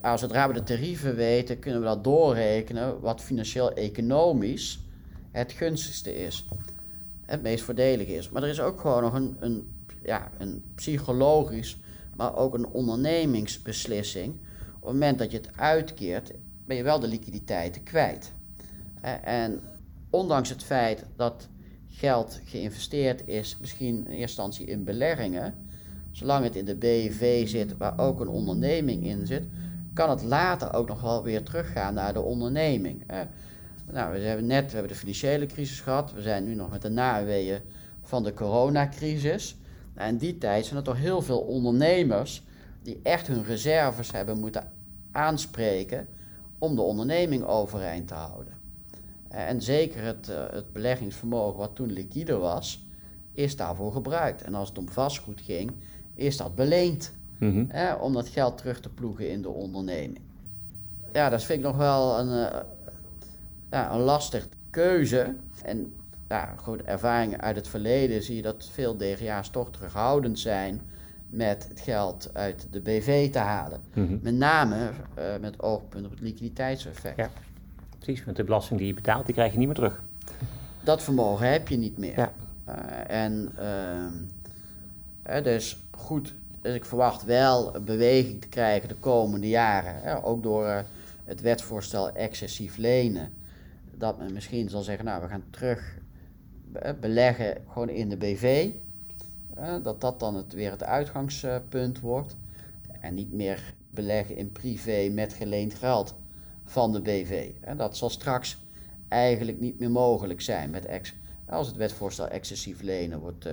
als 0.00 0.20
zodra 0.20 0.48
we 0.48 0.54
de 0.54 0.62
tarieven 0.62 1.16
weten, 1.16 1.58
kunnen 1.58 1.80
we 1.80 1.86
dat 1.86 2.04
doorrekenen 2.04 3.00
wat 3.00 3.20
financieel-economisch 3.20 4.78
het 5.30 5.52
gunstigste 5.52 6.16
is. 6.16 6.46
Het 7.24 7.42
meest 7.42 7.64
voordelige 7.64 8.14
is. 8.14 8.30
Maar 8.30 8.42
er 8.42 8.48
is 8.48 8.60
ook 8.60 8.80
gewoon 8.80 9.02
nog 9.02 9.14
een, 9.14 9.36
een, 9.40 9.72
ja, 10.02 10.30
een 10.38 10.62
psychologisch, 10.74 11.78
maar 12.16 12.36
ook 12.36 12.54
een 12.54 12.66
ondernemingsbeslissing. 12.66 14.34
Op 14.74 14.86
het 14.86 14.92
moment 14.92 15.18
dat 15.18 15.30
je 15.30 15.36
het 15.36 15.50
uitkeert, 15.56 16.32
ben 16.66 16.76
je 16.76 16.82
wel 16.82 17.00
de 17.00 17.08
liquiditeiten 17.08 17.82
kwijt. 17.82 18.32
En 19.22 19.60
ondanks 20.10 20.48
het 20.48 20.64
feit 20.64 21.04
dat 21.16 21.48
geld 21.90 22.40
geïnvesteerd 22.44 23.26
is, 23.26 23.56
misschien 23.60 23.96
in 23.96 24.04
eerste 24.04 24.20
instantie 24.20 24.66
in 24.66 24.84
beleggingen, 24.84 25.54
zolang 26.10 26.44
het 26.44 26.56
in 26.56 26.64
de 26.64 26.74
BV 26.74 27.48
zit, 27.48 27.76
waar 27.76 27.98
ook 27.98 28.20
een 28.20 28.28
onderneming 28.28 29.04
in 29.04 29.26
zit, 29.26 29.44
kan 29.94 30.10
het 30.10 30.22
later 30.22 30.74
ook 30.74 30.88
nog 30.88 31.00
wel 31.00 31.22
weer 31.22 31.42
teruggaan 31.42 31.94
naar 31.94 32.12
de 32.12 32.20
onderneming. 32.22 33.04
nou, 33.92 34.12
we 34.12 34.18
hebben 34.18 34.46
net 34.46 34.72
hebben 34.72 34.90
de 34.90 34.98
financiële 34.98 35.46
crisis 35.46 35.80
gehad, 35.80 36.12
we 36.12 36.22
zijn 36.22 36.44
nu 36.44 36.54
nog 36.54 36.70
met 36.70 36.82
de 36.82 36.88
naweeën 36.88 37.60
van 38.02 38.22
de 38.22 38.34
coronacrisis. 38.34 39.56
En 39.94 40.08
in 40.08 40.16
die 40.16 40.38
tijd 40.38 40.64
zijn 40.64 40.78
er 40.78 40.84
toch 40.84 40.96
heel 40.96 41.22
veel 41.22 41.38
ondernemers 41.38 42.42
die 42.82 43.00
echt 43.02 43.26
hun 43.26 43.44
reserves 43.44 44.12
hebben 44.12 44.38
moeten 44.38 44.72
aanspreken 45.12 46.08
om 46.58 46.76
de 46.76 46.82
onderneming 46.82 47.44
overeind 47.44 48.08
te 48.08 48.14
houden. 48.14 48.59
En 49.30 49.62
zeker 49.62 50.02
het, 50.02 50.28
uh, 50.28 50.36
het 50.50 50.72
beleggingsvermogen 50.72 51.58
wat 51.58 51.74
toen 51.74 51.92
liquide 51.92 52.36
was, 52.36 52.86
is 53.32 53.56
daarvoor 53.56 53.92
gebruikt. 53.92 54.42
En 54.42 54.54
als 54.54 54.68
het 54.68 54.78
om 54.78 54.88
vastgoed 54.88 55.40
ging, 55.40 55.72
is 56.14 56.36
dat 56.36 56.54
beleend. 56.54 57.12
Mm 57.38 57.68
om 58.00 58.12
dat 58.12 58.28
geld 58.28 58.58
terug 58.58 58.80
te 58.80 58.88
ploegen 58.88 59.30
in 59.30 59.42
de 59.42 59.48
onderneming. 59.48 60.18
Ja, 61.12 61.28
dat 61.28 61.42
vind 61.42 61.58
ik 61.58 61.64
nog 61.64 61.76
wel 61.76 62.18
een, 62.18 62.28
uh, 62.28 62.60
ja, 63.70 63.92
een 63.92 64.00
lastig 64.00 64.48
keuze. 64.70 65.34
En 65.64 65.92
ja, 66.28 66.54
goed, 66.56 66.82
ervaringen 66.82 67.40
uit 67.40 67.56
het 67.56 67.68
verleden 67.68 68.22
zie 68.22 68.36
je 68.36 68.42
dat 68.42 68.68
veel 68.72 68.96
DGA's 68.96 69.50
toch 69.50 69.70
terughoudend 69.70 70.38
zijn 70.38 70.80
met 71.30 71.68
het 71.68 71.80
geld 71.80 72.30
uit 72.32 72.66
de 72.70 72.80
BV 72.80 73.30
te 73.30 73.38
halen. 73.38 73.80
Mhm. 73.92 74.18
Met 74.22 74.34
name 74.34 74.76
uh, 75.18 75.24
met 75.40 75.62
oogpunt 75.62 76.04
op 76.04 76.10
het 76.10 76.20
liquiditeitseffect. 76.20 77.16
Ja. 77.16 77.30
Precies, 78.00 78.24
want 78.24 78.36
de 78.36 78.44
belasting 78.44 78.78
die 78.78 78.88
je 78.88 78.94
betaalt, 78.94 79.26
die 79.26 79.34
krijg 79.34 79.52
je 79.52 79.58
niet 79.58 79.66
meer 79.66 79.76
terug. 79.76 80.02
Dat 80.84 81.02
vermogen 81.02 81.50
heb 81.50 81.68
je 81.68 81.76
niet 81.76 81.98
meer. 81.98 82.18
Ja. 82.18 82.32
Uh, 82.68 83.22
en 83.24 83.52
uh, 85.26 85.42
dus 85.44 85.84
goed, 85.90 86.34
dus 86.60 86.74
ik 86.74 86.84
verwacht 86.84 87.24
wel 87.24 87.74
een 87.74 87.84
beweging 87.84 88.40
te 88.40 88.48
krijgen 88.48 88.88
de 88.88 88.94
komende 88.94 89.48
jaren. 89.48 90.02
Hè, 90.02 90.24
ook 90.24 90.42
door 90.42 90.64
uh, 90.64 90.78
het 91.24 91.40
wetsvoorstel 91.40 92.10
excessief 92.10 92.76
lenen. 92.76 93.32
Dat 93.94 94.18
men 94.18 94.32
misschien 94.32 94.68
zal 94.68 94.82
zeggen, 94.82 95.04
nou 95.04 95.22
we 95.22 95.28
gaan 95.28 95.44
terug 95.50 95.98
beleggen 97.00 97.56
gewoon 97.72 97.88
in 97.88 98.08
de 98.08 98.16
BV. 98.16 98.70
dat 99.82 100.00
dat 100.00 100.20
dan 100.20 100.34
het, 100.34 100.52
weer 100.52 100.70
het 100.70 100.84
uitgangspunt 100.84 102.00
wordt. 102.00 102.36
En 103.00 103.14
niet 103.14 103.32
meer 103.32 103.74
beleggen 103.90 104.36
in 104.36 104.52
privé 104.52 105.08
met 105.12 105.32
geleend 105.32 105.74
geld 105.74 106.14
van 106.70 106.92
de 106.92 107.00
BV. 107.00 107.50
Dat 107.76 107.96
zal 107.96 108.10
straks 108.10 108.58
eigenlijk 109.08 109.60
niet 109.60 109.78
meer 109.78 109.90
mogelijk 109.90 110.40
zijn 110.40 110.70
met 110.70 110.86
ex, 110.86 111.14
als 111.46 111.66
het 111.66 111.76
wetvoorstel 111.76 112.28
excessief 112.28 112.82
lenen 112.82 113.20
wordt, 113.20 113.46
uh, 113.46 113.52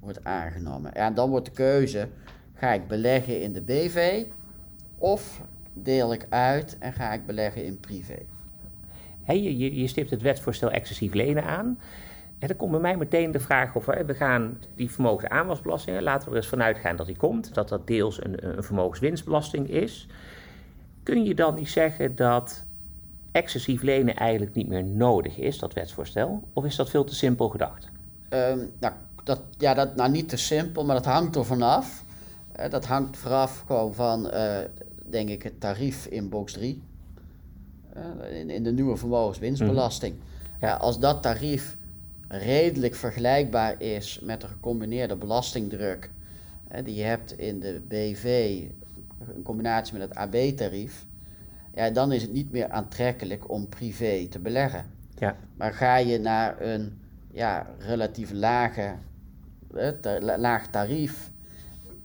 wordt 0.00 0.24
aangenomen. 0.24 0.94
En 0.94 1.14
dan 1.14 1.30
wordt 1.30 1.46
de 1.46 1.52
keuze, 1.52 2.08
ga 2.54 2.72
ik 2.72 2.88
beleggen 2.88 3.42
in 3.42 3.52
de 3.52 3.60
BV 3.60 4.24
of 4.98 5.42
deel 5.72 6.12
ik 6.12 6.26
uit 6.28 6.76
en 6.78 6.92
ga 6.92 7.12
ik 7.12 7.26
beleggen 7.26 7.64
in 7.64 7.80
privé. 7.80 8.18
Je, 9.26 9.80
je 9.80 9.86
stipt 9.86 10.10
het 10.10 10.22
wetsvoorstel 10.22 10.70
excessief 10.70 11.14
lenen 11.14 11.44
aan. 11.44 11.78
En 12.38 12.48
dan 12.48 12.56
komt 12.56 12.70
bij 12.70 12.80
mij 12.80 12.96
meteen 12.96 13.32
de 13.32 13.40
vraag 13.40 13.74
of 13.74 13.84
we 13.84 14.14
gaan 14.14 14.58
die 14.74 14.90
vermogensaanwasbelasting, 14.90 16.00
laten 16.00 16.24
we 16.24 16.30
er 16.30 16.36
eens 16.36 16.48
vanuit 16.48 16.78
gaan 16.78 16.96
dat 16.96 17.06
die 17.06 17.16
komt, 17.16 17.54
dat 17.54 17.68
dat 17.68 17.86
deels 17.86 18.24
een, 18.24 18.56
een 18.56 18.62
vermogenswinstbelasting 18.62 19.68
is 19.68 20.06
kun 21.06 21.24
je 21.24 21.34
dan 21.34 21.54
niet 21.54 21.68
zeggen 21.68 22.16
dat 22.16 22.64
excessief 23.32 23.82
lenen 23.82 24.16
eigenlijk 24.16 24.54
niet 24.54 24.68
meer 24.68 24.84
nodig 24.84 25.38
is, 25.38 25.58
dat 25.58 25.72
wetsvoorstel? 25.72 26.48
Of 26.52 26.64
is 26.64 26.76
dat 26.76 26.90
veel 26.90 27.04
te 27.04 27.14
simpel 27.14 27.48
gedacht? 27.48 27.88
Um, 28.30 28.72
nou, 28.78 28.94
dat, 29.24 29.40
ja, 29.58 29.74
dat, 29.74 29.96
nou, 29.96 30.10
niet 30.10 30.28
te 30.28 30.36
simpel, 30.36 30.84
maar 30.84 30.94
dat 30.94 31.04
hangt 31.04 31.36
er 31.36 31.44
vanaf. 31.44 32.04
Uh, 32.58 32.70
dat 32.70 32.86
hangt 32.86 33.16
vooraf 33.16 33.64
gewoon 33.66 33.94
van, 33.94 34.26
uh, 34.26 34.58
denk 35.04 35.28
ik, 35.28 35.42
het 35.42 35.60
tarief 35.60 36.06
in 36.06 36.28
box 36.28 36.52
3. 36.52 36.82
Uh, 37.96 38.02
eh, 38.02 38.40
in, 38.40 38.50
in, 38.50 38.62
de 38.62 38.72
nieuwe 38.72 38.96
vermogenswinstbelasting. 38.96 40.14
Mm. 40.14 40.20
Ja, 40.60 40.74
als 40.74 40.98
dat 40.98 41.22
tarief 41.22 41.76
redelijk 42.28 42.94
vergelijkbaar 42.94 43.82
is 43.82 44.20
met 44.22 44.40
de 44.40 44.46
gecombineerde 44.46 45.16
belastingdruk 45.16 46.10
die 46.84 46.94
je 46.94 47.02
hebt 47.02 47.38
in 47.38 47.60
de 47.60 47.80
BV 47.88 48.62
in 49.34 49.42
combinatie 49.42 49.98
met 49.98 50.08
het 50.08 50.18
AB-tarief, 50.18 51.06
ja, 51.74 51.90
dan 51.90 52.12
is 52.12 52.22
het 52.22 52.32
niet 52.32 52.50
meer 52.50 52.70
aantrekkelijk 52.70 53.50
om 53.50 53.68
privé 53.68 54.26
te 54.26 54.38
beleggen. 54.38 54.86
Ja. 55.18 55.36
Maar 55.56 55.72
ga 55.72 55.96
je 55.96 56.18
naar 56.18 56.60
een 56.60 56.98
ja, 57.30 57.66
relatief 57.78 58.32
lage, 58.32 58.94
eh, 59.74 60.38
laag 60.38 60.66
tarief 60.66 61.30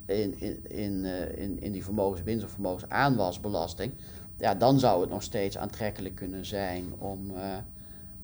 in, 0.05 0.39
in, 0.39 0.69
in, 0.69 0.93
uh, 1.03 1.37
in, 1.37 1.61
in 1.61 1.71
die 1.71 1.83
vermogenswinst 1.83 2.45
of 2.45 2.51
vermogensaanwasbelasting, 2.51 3.93
ja, 4.37 4.55
dan 4.55 4.79
zou 4.79 5.01
het 5.01 5.09
nog 5.09 5.23
steeds 5.23 5.57
aantrekkelijk 5.57 6.15
kunnen 6.15 6.45
zijn 6.45 6.93
om, 6.97 7.31
uh, 7.31 7.57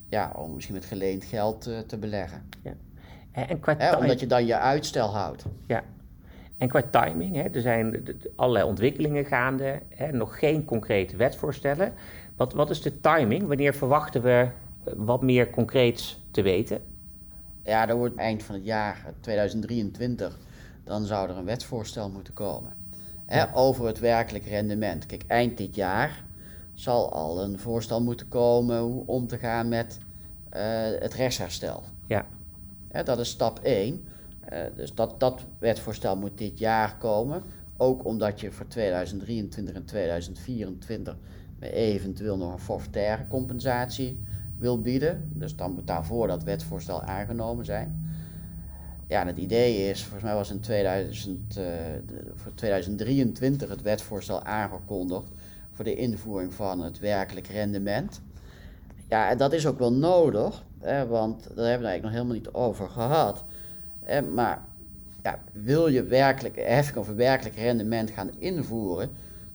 ja, 0.10 0.32
om 0.36 0.54
misschien 0.54 0.76
met 0.76 0.86
geleend 0.86 1.24
geld 1.24 1.68
uh, 1.68 1.80
te 1.80 1.98
beleggen. 1.98 2.42
Ja. 2.64 2.74
En 3.32 3.60
qua 3.60 3.98
omdat 4.00 4.20
je 4.20 4.28
dan 4.28 4.46
je 4.46 4.58
uitstel 4.58 5.10
houdt. 5.10 5.46
Ja, 5.68 5.84
en 6.58 6.68
qua 6.68 6.82
timing, 6.92 7.36
hè, 7.36 7.42
er 7.42 7.62
zijn 7.62 8.06
allerlei 8.36 8.66
ontwikkelingen 8.66 9.26
gaande, 9.26 9.82
hè, 9.90 10.12
nog 10.12 10.40
geen 10.40 10.66
concrete 10.66 11.16
wetsvoorstellen. 11.16 11.94
Wat, 12.36 12.54
wat 12.54 12.70
is 12.70 12.82
de 12.82 13.00
timing? 13.00 13.48
Wanneer 13.48 13.74
verwachten 13.74 14.22
we 14.22 14.50
eh, 14.84 14.94
wat 14.96 15.22
meer 15.22 15.50
concreets 15.50 16.20
te 16.32 16.42
weten? 16.42 16.82
Ja, 17.64 17.88
er 17.88 17.96
wordt 17.96 18.16
eind 18.16 18.44
van 18.44 18.56
het 18.56 18.66
jaar 18.66 19.06
2023, 19.20 20.38
dan 20.84 21.06
zou 21.06 21.30
er 21.30 21.38
een 21.38 21.46
wetsvoorstel 21.46 22.10
moeten 22.10 22.34
komen. 22.34 22.76
Hè, 23.26 23.56
Over 23.56 23.86
het 23.86 24.00
werkelijk 24.00 24.46
rendement. 24.46 25.06
Kijk, 25.06 25.24
eind 25.28 25.58
dit 25.58 25.76
jaar 25.76 26.24
zal 26.74 27.14
al 27.14 27.44
een 27.44 27.60
voorstel 27.60 28.02
moeten 28.02 28.28
komen 28.28 28.80
hoe 28.80 29.04
om 29.06 29.28
te 29.28 29.38
gaan 29.38 29.68
met 29.68 30.00
uh, 30.54 30.62
het 31.00 31.14
rechtsherstel. 31.14 31.84
Ja. 32.08 32.26
Hè, 32.88 33.04
dat 33.04 33.20
is 33.20 33.30
stap 33.30 33.60
1. 33.60 34.08
Uh, 34.54 34.60
dus 34.76 34.94
dat, 34.94 35.20
dat 35.20 35.42
wetsvoorstel 35.60 36.18
moet 36.18 36.38
dit 36.38 36.60
jaar 36.60 36.98
komen. 36.98 37.44
Ook 37.78 38.06
omdat 38.06 38.40
je 38.40 38.52
voor 38.52 38.68
2023 38.68 39.76
en 39.76 39.86
2024 39.86 41.16
eventueel 41.60 42.38
nog 42.38 42.54
een 42.54 42.60
forfaitaire 42.60 43.28
compensatie 43.28 44.24
wil 44.58 44.82
bieden. 44.82 45.32
Dus 45.34 45.56
dan 45.56 45.72
moet 45.72 45.88
daarvoor 45.88 46.28
dat 46.28 46.44
wetsvoorstel 46.44 47.02
aangenomen 47.02 47.66
zijn. 47.66 48.06
Ja, 49.08 49.22
en 49.22 49.28
het 49.28 49.38
idee 49.38 49.90
is, 49.90 50.02
volgens 50.02 50.24
mij 50.24 50.34
was 50.34 50.52
in 50.52 50.60
2000, 50.60 51.58
uh, 51.58 51.66
voor 52.36 52.54
2023 52.54 53.70
het 53.70 53.82
wetsvoorstel 53.82 54.44
aangekondigd 54.44 55.32
voor 55.72 55.86
de 55.86 55.96
invoering 55.96 56.54
van 56.54 56.82
het 56.82 57.00
werkelijk 57.00 57.48
rendement. 57.48 58.22
Ja, 59.10 59.30
en 59.30 59.38
dat 59.38 59.54
is 59.54 59.68
ook 59.68 59.80
wel 59.80 59.94
nodig, 59.94 60.64
hè, 60.80 61.08
want 61.08 61.44
daar 61.44 61.66
hebben 61.66 61.86
we 61.86 61.88
eigenlijk 61.88 62.02
nog 62.02 62.12
helemaal 62.12 62.34
niet 62.36 62.54
over 62.54 62.90
gehad. 62.90 63.44
Maar 64.34 64.62
wil 65.52 65.88
je 65.88 66.04
werkelijk 66.04 66.56
heffing 66.56 66.98
of 66.98 67.08
werkelijk 67.08 67.56
rendement 67.56 68.12
gaan 68.12 68.30
invoeren, 68.38 69.10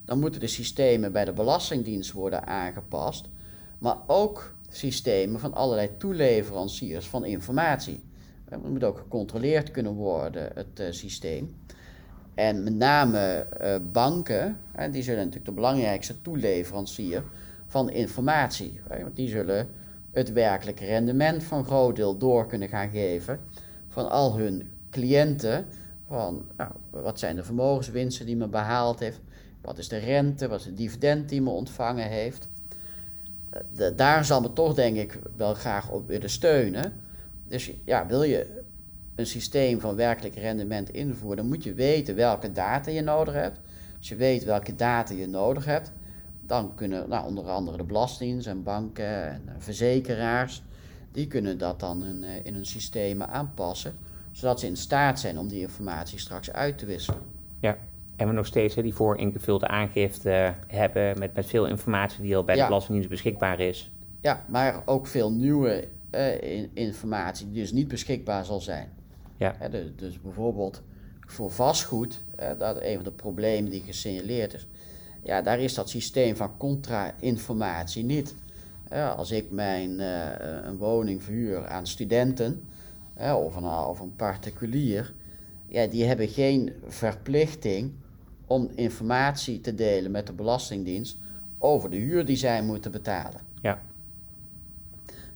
dan 0.05 0.19
moeten 0.19 0.39
de 0.39 0.47
systemen 0.47 1.11
bij 1.11 1.25
de 1.25 1.33
Belastingdienst 1.33 2.11
worden 2.11 2.47
aangepast, 2.47 3.29
maar 3.77 3.97
ook 4.07 4.55
systemen 4.69 5.39
van 5.39 5.53
allerlei 5.53 5.89
toeleveranciers 5.97 7.07
van 7.07 7.25
informatie. 7.25 8.01
Het 8.49 8.69
moet 8.69 8.83
ook 8.83 8.97
gecontroleerd 8.97 9.71
kunnen 9.71 9.93
worden, 9.93 10.49
het 10.53 10.79
uh, 10.79 10.85
systeem. 10.89 11.55
En 12.33 12.63
met 12.63 12.73
name 12.73 13.47
uh, 13.61 13.75
banken, 13.91 14.57
hè, 14.71 14.89
die 14.89 15.03
zullen 15.03 15.19
natuurlijk 15.19 15.45
de 15.45 15.51
belangrijkste 15.51 16.21
toeleverancier 16.21 17.23
van 17.67 17.89
informatie. 17.89 18.79
Hè, 18.89 19.03
want 19.03 19.15
die 19.15 19.29
zullen 19.29 19.67
het 20.11 20.31
werkelijke 20.31 20.85
rendement 20.85 21.43
van 21.43 21.65
groot 21.65 21.95
deel 21.95 22.17
door 22.17 22.47
kunnen 22.47 22.69
gaan 22.69 22.89
geven 22.89 23.39
van 23.93 24.09
al 24.09 24.37
hun 24.37 24.71
cliënten. 24.89 25.65
Van 26.07 26.45
nou, 26.57 26.71
wat 26.89 27.19
zijn 27.19 27.35
de 27.35 27.43
vermogenswinsten 27.43 28.25
die 28.25 28.35
men 28.35 28.49
behaald 28.49 28.99
heeft, 28.99 29.19
wat 29.61 29.77
is 29.77 29.87
de 29.87 29.97
rente, 29.97 30.47
wat 30.47 30.59
is 30.59 30.65
de 30.65 30.75
dividend 30.75 31.29
die 31.29 31.41
men 31.41 31.53
ontvangen 31.53 32.09
heeft. 32.09 32.47
De, 33.73 33.95
daar 33.95 34.25
zal 34.25 34.41
men 34.41 34.53
toch 34.53 34.73
denk 34.73 34.97
ik 34.97 35.19
wel 35.35 35.53
graag 35.53 35.89
op 35.89 36.07
willen 36.07 36.29
steunen. 36.29 36.93
Dus 37.47 37.71
ja, 37.85 38.07
wil 38.07 38.23
je 38.23 38.61
een 39.15 39.25
systeem 39.25 39.79
van 39.79 39.95
werkelijk 39.95 40.35
rendement 40.35 40.89
invoeren, 40.89 41.37
dan 41.37 41.47
moet 41.47 41.63
je 41.63 41.73
weten 41.73 42.15
welke 42.15 42.51
data 42.51 42.91
je 42.91 43.01
nodig 43.01 43.33
hebt. 43.33 43.59
Als 43.97 44.09
je 44.09 44.15
weet 44.15 44.43
welke 44.43 44.75
data 44.75 45.13
je 45.13 45.27
nodig 45.27 45.65
hebt, 45.65 45.91
dan 46.41 46.75
kunnen 46.75 47.09
nou, 47.09 47.27
onder 47.27 47.49
andere 47.49 47.77
de 47.77 47.83
belastingen 47.83 48.45
en 48.45 48.63
banken 48.63 49.27
en 49.27 49.41
verzekeraars, 49.57 50.61
die 51.13 51.27
kunnen 51.27 51.57
dat 51.57 51.79
dan 51.79 52.03
in, 52.03 52.23
eh, 52.23 52.45
in 52.45 52.53
hun 52.53 52.65
systemen 52.65 53.29
aanpassen, 53.29 53.95
zodat 54.31 54.59
ze 54.59 54.67
in 54.67 54.77
staat 54.77 55.19
zijn 55.19 55.37
om 55.37 55.47
die 55.47 55.61
informatie 55.61 56.19
straks 56.19 56.51
uit 56.51 56.77
te 56.77 56.85
wisselen. 56.85 57.21
Ja, 57.59 57.77
en 58.15 58.27
we 58.27 58.33
nog 58.33 58.45
steeds 58.45 58.75
hè, 58.75 58.81
die 58.81 58.93
vooringevulde 58.93 59.67
aangifte 59.67 60.53
hebben 60.67 61.19
met, 61.19 61.33
met 61.33 61.45
veel 61.45 61.65
informatie 61.65 62.21
die 62.21 62.35
al 62.35 62.43
bij 62.43 62.55
de 62.55 62.65
Belastingdienst 62.65 63.09
beschikbaar 63.09 63.59
is. 63.59 63.91
Ja, 64.21 64.45
maar 64.47 64.81
ook 64.85 65.07
veel 65.07 65.31
nieuwe 65.31 65.87
uh, 66.11 66.67
informatie 66.73 67.45
die 67.51 67.61
dus 67.61 67.71
niet 67.71 67.87
beschikbaar 67.87 68.45
zal 68.45 68.61
zijn. 68.61 68.89
Ja. 69.37 69.55
dus, 69.71 69.85
dus, 69.95 70.21
bijvoorbeeld 70.21 70.81
voor 71.19 71.51
vastgoed, 71.51 72.21
dat 72.57 72.81
is 72.81 72.87
een 72.87 72.95
van 72.95 73.03
de 73.03 73.11
problemen 73.11 73.71
die 73.71 73.81
gesignaleerd 73.81 74.53
is. 74.53 74.67
Ja, 75.23 75.41
daar 75.41 75.59
is 75.59 75.73
dat 75.73 75.89
systeem 75.89 76.35
van 76.35 76.57
contra-informatie 76.57 78.03
niet. 78.03 78.35
Als 78.89 79.31
ik 79.31 79.51
mijn 79.51 79.99
uh, 79.99 80.29
een 80.63 80.77
woning 80.77 81.23
verhuur 81.23 81.67
aan 81.67 81.87
studenten 81.87 82.63
of, 83.15 83.55
een, 83.55 83.65
of 83.65 83.99
een 83.99 84.15
particulier, 84.15 85.13
ja, 85.67 85.87
die 85.87 86.03
hebben 86.03 86.27
geen 86.27 86.73
verplichting 86.87 87.91
om 88.47 88.69
informatie 88.75 89.61
te 89.61 89.75
delen 89.75 90.11
met 90.11 90.27
de 90.27 90.33
Belastingdienst 90.33 91.17
over 91.57 91.89
de 91.89 91.97
huur 91.97 92.25
die 92.25 92.35
zij 92.35 92.63
moeten 92.63 92.91
betalen. 92.91 93.41
Ja. 93.61 93.81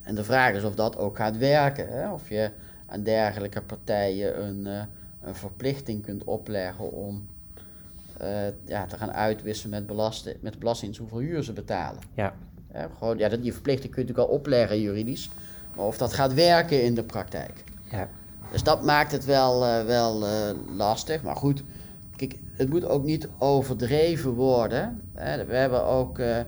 En 0.02 0.14
de 0.14 0.24
vraag 0.24 0.54
is 0.54 0.64
of 0.64 0.74
dat 0.74 0.96
ook 0.96 1.16
gaat 1.16 1.36
werken. 1.36 1.88
Hè? 1.88 2.12
Of 2.12 2.28
je 2.28 2.50
aan 2.86 3.02
dergelijke 3.02 3.62
partijen 3.62 4.44
een, 4.44 4.66
uh, 4.66 4.82
een 5.22 5.34
verplichting 5.34 6.02
kunt 6.02 6.24
opleggen 6.24 6.92
om 6.92 7.28
uh, 8.22 8.46
ja, 8.64 8.86
te 8.86 8.96
gaan 8.96 9.12
uitwisselen 9.12 9.70
met, 9.70 9.86
belasting, 9.86 10.36
met 10.40 10.52
de 10.52 10.58
belasting 10.58 10.96
hoeveel 10.96 11.18
huur 11.18 11.42
ze 11.42 11.52
betalen. 11.52 12.00
Ja. 12.14 12.34
Ja, 12.72 12.88
gewoon, 12.98 13.18
ja, 13.18 13.28
die 13.28 13.52
verplichting 13.52 13.92
kun 13.92 14.02
je 14.02 14.08
natuurlijk 14.08 14.28
wel 14.28 14.38
opleggen 14.38 14.80
juridisch, 14.80 15.30
maar 15.76 15.84
of 15.84 15.98
dat 15.98 16.12
gaat 16.12 16.34
werken 16.34 16.82
in 16.82 16.94
de 16.94 17.02
praktijk. 17.02 17.64
Ja. 17.90 18.08
Dus 18.52 18.62
dat 18.62 18.84
maakt 18.84 19.12
het 19.12 19.24
wel, 19.24 19.64
uh, 19.64 19.84
wel 19.84 20.24
lastig. 20.76 21.22
Maar 21.22 21.36
goed, 21.36 21.62
kijk, 22.16 22.38
het 22.52 22.68
moet 22.68 22.84
ook 22.84 23.04
niet 23.04 23.28
overdreven 23.38 24.32
worden. 24.32 25.00
Hè. 25.14 25.44
We 25.44 25.54
hebben 25.54 25.84
ook 25.84 26.18
een 26.18 26.46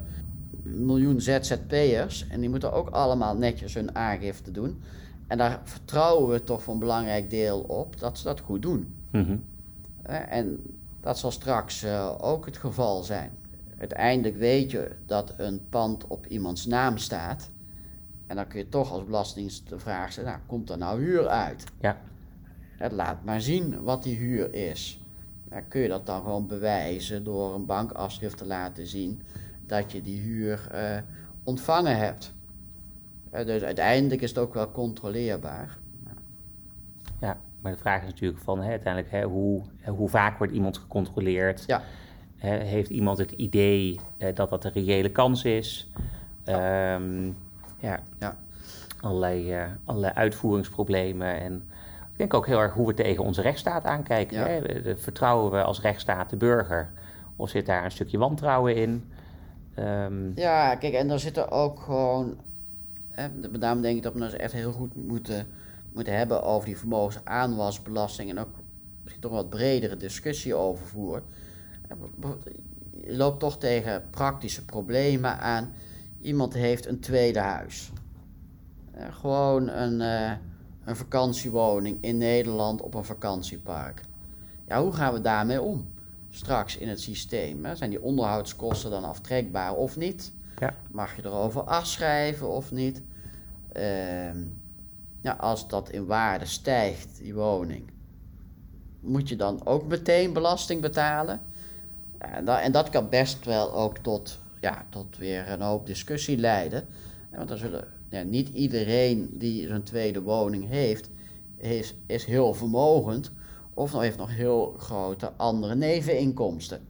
miljoen 0.64 1.20
ZZP'ers 1.20 2.26
en 2.28 2.40
die 2.40 2.48
moeten 2.48 2.72
ook 2.72 2.90
allemaal 2.90 3.36
netjes 3.36 3.74
hun 3.74 3.94
aangifte 3.94 4.52
doen. 4.52 4.82
En 5.30 5.38
daar 5.38 5.60
vertrouwen 5.64 6.30
we 6.30 6.44
toch 6.44 6.62
voor 6.62 6.72
een 6.72 6.80
belangrijk 6.80 7.30
deel 7.30 7.60
op 7.60 7.98
dat 8.00 8.18
ze 8.18 8.24
dat 8.24 8.40
goed 8.40 8.62
doen. 8.62 8.94
Mhm. 9.10 9.36
En 10.28 10.62
dat 11.00 11.18
zal 11.18 11.30
straks 11.30 11.84
uh, 11.84 12.14
ook 12.20 12.46
het 12.46 12.56
geval 12.56 13.02
zijn. 13.02 13.30
Uiteindelijk 13.80 14.36
weet 14.36 14.70
je 14.70 14.90
dat 15.06 15.34
een 15.36 15.68
pand 15.68 16.06
op 16.06 16.26
iemands 16.26 16.66
naam 16.66 16.98
staat. 16.98 17.50
En 18.26 18.36
dan 18.36 18.46
kun 18.46 18.58
je 18.58 18.68
toch 18.68 18.92
als 18.92 19.04
belastingdienst 19.04 19.68
de 19.68 19.78
vraag 19.78 20.12
stellen, 20.12 20.30
nou, 20.30 20.42
komt 20.46 20.70
er 20.70 20.78
nou 20.78 21.00
huur 21.00 21.28
uit? 21.28 21.64
Ja. 21.80 21.96
laat 22.90 23.24
maar 23.24 23.40
zien 23.40 23.82
wat 23.82 24.02
die 24.02 24.16
huur 24.16 24.54
is. 24.54 25.00
Dan 25.44 25.68
kun 25.68 25.80
je 25.80 25.88
dat 25.88 26.06
dan 26.06 26.22
gewoon 26.22 26.46
bewijzen 26.46 27.24
door 27.24 27.54
een 27.54 27.66
bankafschrift 27.66 28.36
te 28.36 28.46
laten 28.46 28.86
zien 28.86 29.22
dat 29.66 29.92
je 29.92 30.02
die 30.02 30.20
huur 30.20 30.68
uh, 30.74 30.98
ontvangen 31.44 31.96
hebt 31.96 32.32
dus 33.30 33.62
uiteindelijk 33.62 34.20
is 34.20 34.28
het 34.28 34.38
ook 34.38 34.54
wel 34.54 34.70
controleerbaar. 34.70 35.78
Ja, 37.20 37.36
maar 37.60 37.72
de 37.72 37.78
vraag 37.78 38.02
is 38.02 38.08
natuurlijk 38.08 38.40
van 38.40 38.60
hè, 38.60 38.70
uiteindelijk 38.70 39.12
hè, 39.12 39.22
hoe, 39.22 39.62
hoe 39.84 40.08
vaak 40.08 40.38
wordt 40.38 40.52
iemand 40.52 40.78
gecontroleerd? 40.78 41.64
Ja. 41.66 41.82
Heeft 42.48 42.90
iemand 42.90 43.18
het 43.18 43.30
idee 43.30 44.00
eh, 44.18 44.34
dat 44.34 44.50
dat 44.50 44.64
een 44.64 44.72
reële 44.72 45.10
kans 45.10 45.44
is? 45.44 45.88
Ja. 46.44 46.94
Ehm, 46.94 47.26
ja. 47.78 48.00
ja. 48.18 48.36
Allerlei, 49.00 49.54
allerlei 49.84 50.12
uitvoeringsproblemen. 50.14 51.40
En 51.40 51.54
ik 52.12 52.16
denk 52.16 52.34
ook 52.34 52.46
heel 52.46 52.60
erg 52.60 52.72
hoe 52.72 52.86
we 52.86 52.94
tegen 52.94 53.24
onze 53.24 53.42
rechtsstaat 53.42 53.84
aankijken. 53.84 54.38
Ja. 54.38 54.46
Hè? 54.46 54.96
Vertrouwen 54.96 55.50
we 55.50 55.62
als 55.62 55.80
rechtsstaat 55.80 56.30
de 56.30 56.36
burger? 56.36 56.90
Of 57.36 57.50
zit 57.50 57.66
daar 57.66 57.84
een 57.84 57.90
stukje 57.90 58.18
wantrouwen 58.18 58.76
in? 58.76 59.04
Um, 59.78 60.32
ja, 60.36 60.74
kijk, 60.74 60.94
en 60.94 61.10
er 61.10 61.20
zitten 61.20 61.50
ook 61.50 61.80
gewoon 61.80 62.36
met 63.28 63.60
name 63.60 63.80
denk 63.80 63.96
ik 63.96 64.02
dat 64.02 64.12
we 64.12 64.18
nou 64.18 64.32
echt 64.32 64.52
heel 64.52 64.72
goed 64.72 64.94
moeten, 64.94 65.46
moeten 65.92 66.16
hebben 66.16 66.42
over 66.42 66.66
die 66.66 66.78
vermogensaanwasbelasting 66.78 68.30
en 68.30 68.38
ook 68.38 68.48
misschien 69.02 69.22
toch 69.22 69.30
een 69.30 69.36
wat 69.36 69.50
bredere 69.50 69.96
discussie 69.96 70.54
over 70.54 70.86
voeren. 70.86 71.22
Je 72.90 73.16
loopt 73.16 73.40
toch 73.40 73.58
tegen 73.58 74.04
praktische 74.10 74.64
problemen 74.64 75.38
aan. 75.38 75.72
Iemand 76.20 76.54
heeft 76.54 76.86
een 76.86 77.00
tweede 77.00 77.38
huis. 77.38 77.90
Gewoon 79.10 79.68
een, 79.68 80.00
uh, 80.00 80.32
een 80.84 80.96
vakantiewoning 80.96 81.98
in 82.00 82.18
Nederland 82.18 82.82
op 82.82 82.94
een 82.94 83.04
vakantiepark. 83.04 84.00
Ja, 84.66 84.82
hoe 84.82 84.92
gaan 84.92 85.12
we 85.12 85.20
daarmee 85.20 85.60
om? 85.60 85.92
Straks 86.30 86.76
in 86.76 86.88
het 86.88 87.00
systeem. 87.00 87.64
Hè? 87.64 87.74
Zijn 87.76 87.90
die 87.90 88.02
onderhoudskosten 88.02 88.90
dan 88.90 89.04
aftrekbaar 89.04 89.74
of 89.74 89.96
niet? 89.96 90.32
Ja. 90.58 90.74
Mag 90.90 91.16
je 91.16 91.24
erover 91.24 91.62
afschrijven 91.62 92.48
of 92.48 92.70
niet? 92.72 93.02
Uh, 93.76 95.34
als 95.38 95.68
dat 95.68 95.90
in 95.90 96.06
waarde 96.06 96.44
stijgt, 96.44 97.18
die 97.22 97.34
woning, 97.34 97.82
moet 99.00 99.28
je 99.28 99.36
dan 99.36 99.66
ook 99.66 99.86
meteen 99.86 100.32
belasting 100.32 100.80
betalen? 100.80 101.40
En 102.20 102.44
dat, 102.44 102.60
en 102.60 102.72
dat 102.72 102.88
kan 102.88 103.08
best 103.08 103.44
wel 103.44 103.74
ook 103.74 103.98
tot, 103.98 104.38
ja, 104.60 104.84
tot 104.88 105.16
weer 105.16 105.48
een 105.48 105.60
hoop 105.60 105.86
discussie 105.86 106.38
leiden. 106.38 106.86
Want 107.30 107.48
dan 107.48 107.58
zullen 107.58 107.84
ja, 108.10 108.22
niet 108.22 108.48
iedereen 108.48 109.30
die 109.32 109.68
een 109.68 109.82
tweede 109.82 110.22
woning 110.22 110.68
heeft, 110.68 111.10
is, 111.56 111.94
is 112.06 112.24
heel 112.24 112.54
vermogend 112.54 113.30
of 113.74 113.92
heeft 113.92 114.18
nog 114.18 114.30
heel 114.30 114.74
grote 114.78 115.32
andere 115.36 115.74
neveninkomsten. 115.74 116.80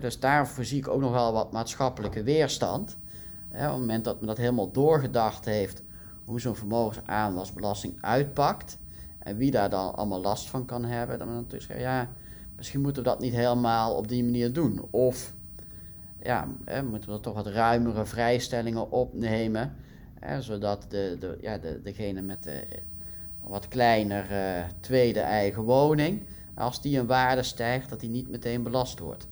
dus 0.00 0.20
daarvoor 0.20 0.64
zie 0.64 0.78
ik 0.78 0.88
ook 0.88 1.00
nog 1.00 1.12
wel 1.12 1.32
wat 1.32 1.52
maatschappelijke 1.52 2.22
weerstand. 2.22 2.96
op 3.52 3.58
het 3.58 3.70
moment 3.70 4.04
dat 4.04 4.18
men 4.18 4.26
dat 4.26 4.36
helemaal 4.36 4.72
doorgedacht 4.72 5.44
heeft, 5.44 5.82
hoe 6.24 6.40
zo'n 6.40 6.56
vermogensaanwasbelasting 6.56 7.98
uitpakt 8.00 8.78
en 9.18 9.36
wie 9.36 9.50
daar 9.50 9.70
dan 9.70 9.94
allemaal 9.94 10.20
last 10.20 10.48
van 10.48 10.64
kan 10.64 10.84
hebben, 10.84 11.18
dan 11.18 11.28
natuurlijk 11.34 11.62
zeggen, 11.62 11.84
ja, 11.84 12.08
misschien 12.60 12.80
moeten 12.80 13.02
we 13.02 13.08
dat 13.08 13.20
niet 13.20 13.34
helemaal 13.34 13.94
op 13.94 14.08
die 14.08 14.24
manier 14.24 14.52
doen. 14.52 14.80
Of 14.90 15.32
ja, 16.22 16.48
hè, 16.64 16.82
moeten 16.82 17.12
we 17.12 17.20
toch 17.20 17.34
wat 17.34 17.46
ruimere 17.46 18.04
vrijstellingen 18.04 18.90
opnemen, 18.90 19.72
hè, 20.18 20.42
zodat 20.42 20.86
de, 20.88 21.16
de, 21.20 21.38
ja, 21.40 21.58
de, 21.58 21.80
degene 21.82 22.20
met 22.20 22.42
de 22.42 22.64
wat 23.42 23.68
kleinere 23.68 24.64
tweede 24.80 25.20
eigen 25.20 25.62
woning, 25.62 26.22
als 26.54 26.82
die 26.82 26.98
een 26.98 27.06
waarde 27.06 27.42
stijgt, 27.42 27.88
dat 27.88 28.00
die 28.00 28.10
niet 28.10 28.30
meteen 28.30 28.62
belast 28.62 28.98
wordt. 28.98 29.28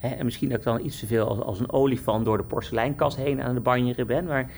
en 0.00 0.24
misschien 0.24 0.54
ook 0.54 0.62
dan 0.62 0.84
iets 0.84 0.98
te 0.98 1.06
veel 1.06 1.28
als, 1.28 1.40
als 1.40 1.60
een 1.60 1.72
olifant 1.72 2.24
door 2.24 2.36
de 2.36 2.44
porseleinkast 2.44 3.16
heen 3.16 3.42
aan 3.42 3.54
de 3.54 3.60
banjeren 3.60 4.06
ben, 4.06 4.24
maar 4.24 4.50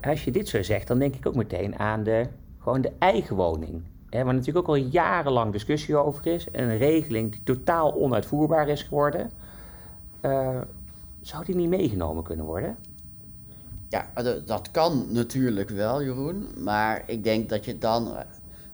als 0.00 0.24
je 0.24 0.30
dit 0.30 0.48
zo 0.48 0.62
zegt, 0.62 0.86
dan 0.86 0.98
denk 0.98 1.14
ik 1.14 1.26
ook 1.26 1.34
meteen 1.34 1.78
aan 1.78 2.02
de, 2.02 2.26
gewoon 2.58 2.80
de 2.80 2.92
eigen 2.98 3.36
woning. 3.36 3.82
Waar 4.12 4.34
natuurlijk 4.34 4.68
ook 4.68 4.76
al 4.76 4.82
jarenlang 4.82 5.52
discussie 5.52 5.96
over 5.96 6.26
is, 6.26 6.50
en 6.50 6.68
een 6.68 6.78
regeling 6.78 7.32
die 7.32 7.42
totaal 7.44 7.94
onuitvoerbaar 7.94 8.68
is 8.68 8.82
geworden, 8.82 9.30
uh, 10.20 10.60
zou 11.20 11.44
die 11.44 11.54
niet 11.54 11.68
meegenomen 11.68 12.22
kunnen 12.22 12.44
worden? 12.44 12.76
Ja, 13.88 14.06
dat 14.46 14.70
kan 14.70 15.06
natuurlijk 15.08 15.70
wel, 15.70 16.02
Jeroen. 16.02 16.48
Maar 16.56 17.02
ik 17.06 17.24
denk 17.24 17.48
dat 17.48 17.64
je 17.64 17.78
dan, 17.78 18.04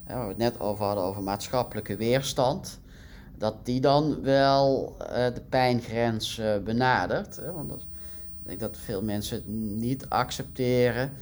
waar 0.07 0.23
we 0.23 0.29
het 0.29 0.37
net 0.37 0.61
over 0.61 0.85
hadden, 0.85 1.05
over 1.05 1.23
maatschappelijke 1.23 1.97
weerstand, 1.97 2.79
dat 3.39 3.55
die 3.63 3.81
dan 3.81 4.23
wel 4.23 4.95
de 5.09 5.43
pijngrens 5.49 6.41
benadert. 6.65 7.41
Want 7.55 7.69
dat, 7.69 7.79
ik 8.43 8.47
denk 8.47 8.61
dat 8.61 8.77
veel 8.77 9.03
mensen 9.03 9.37
het 9.37 9.49
niet 9.81 10.09
accepteren 10.09 11.13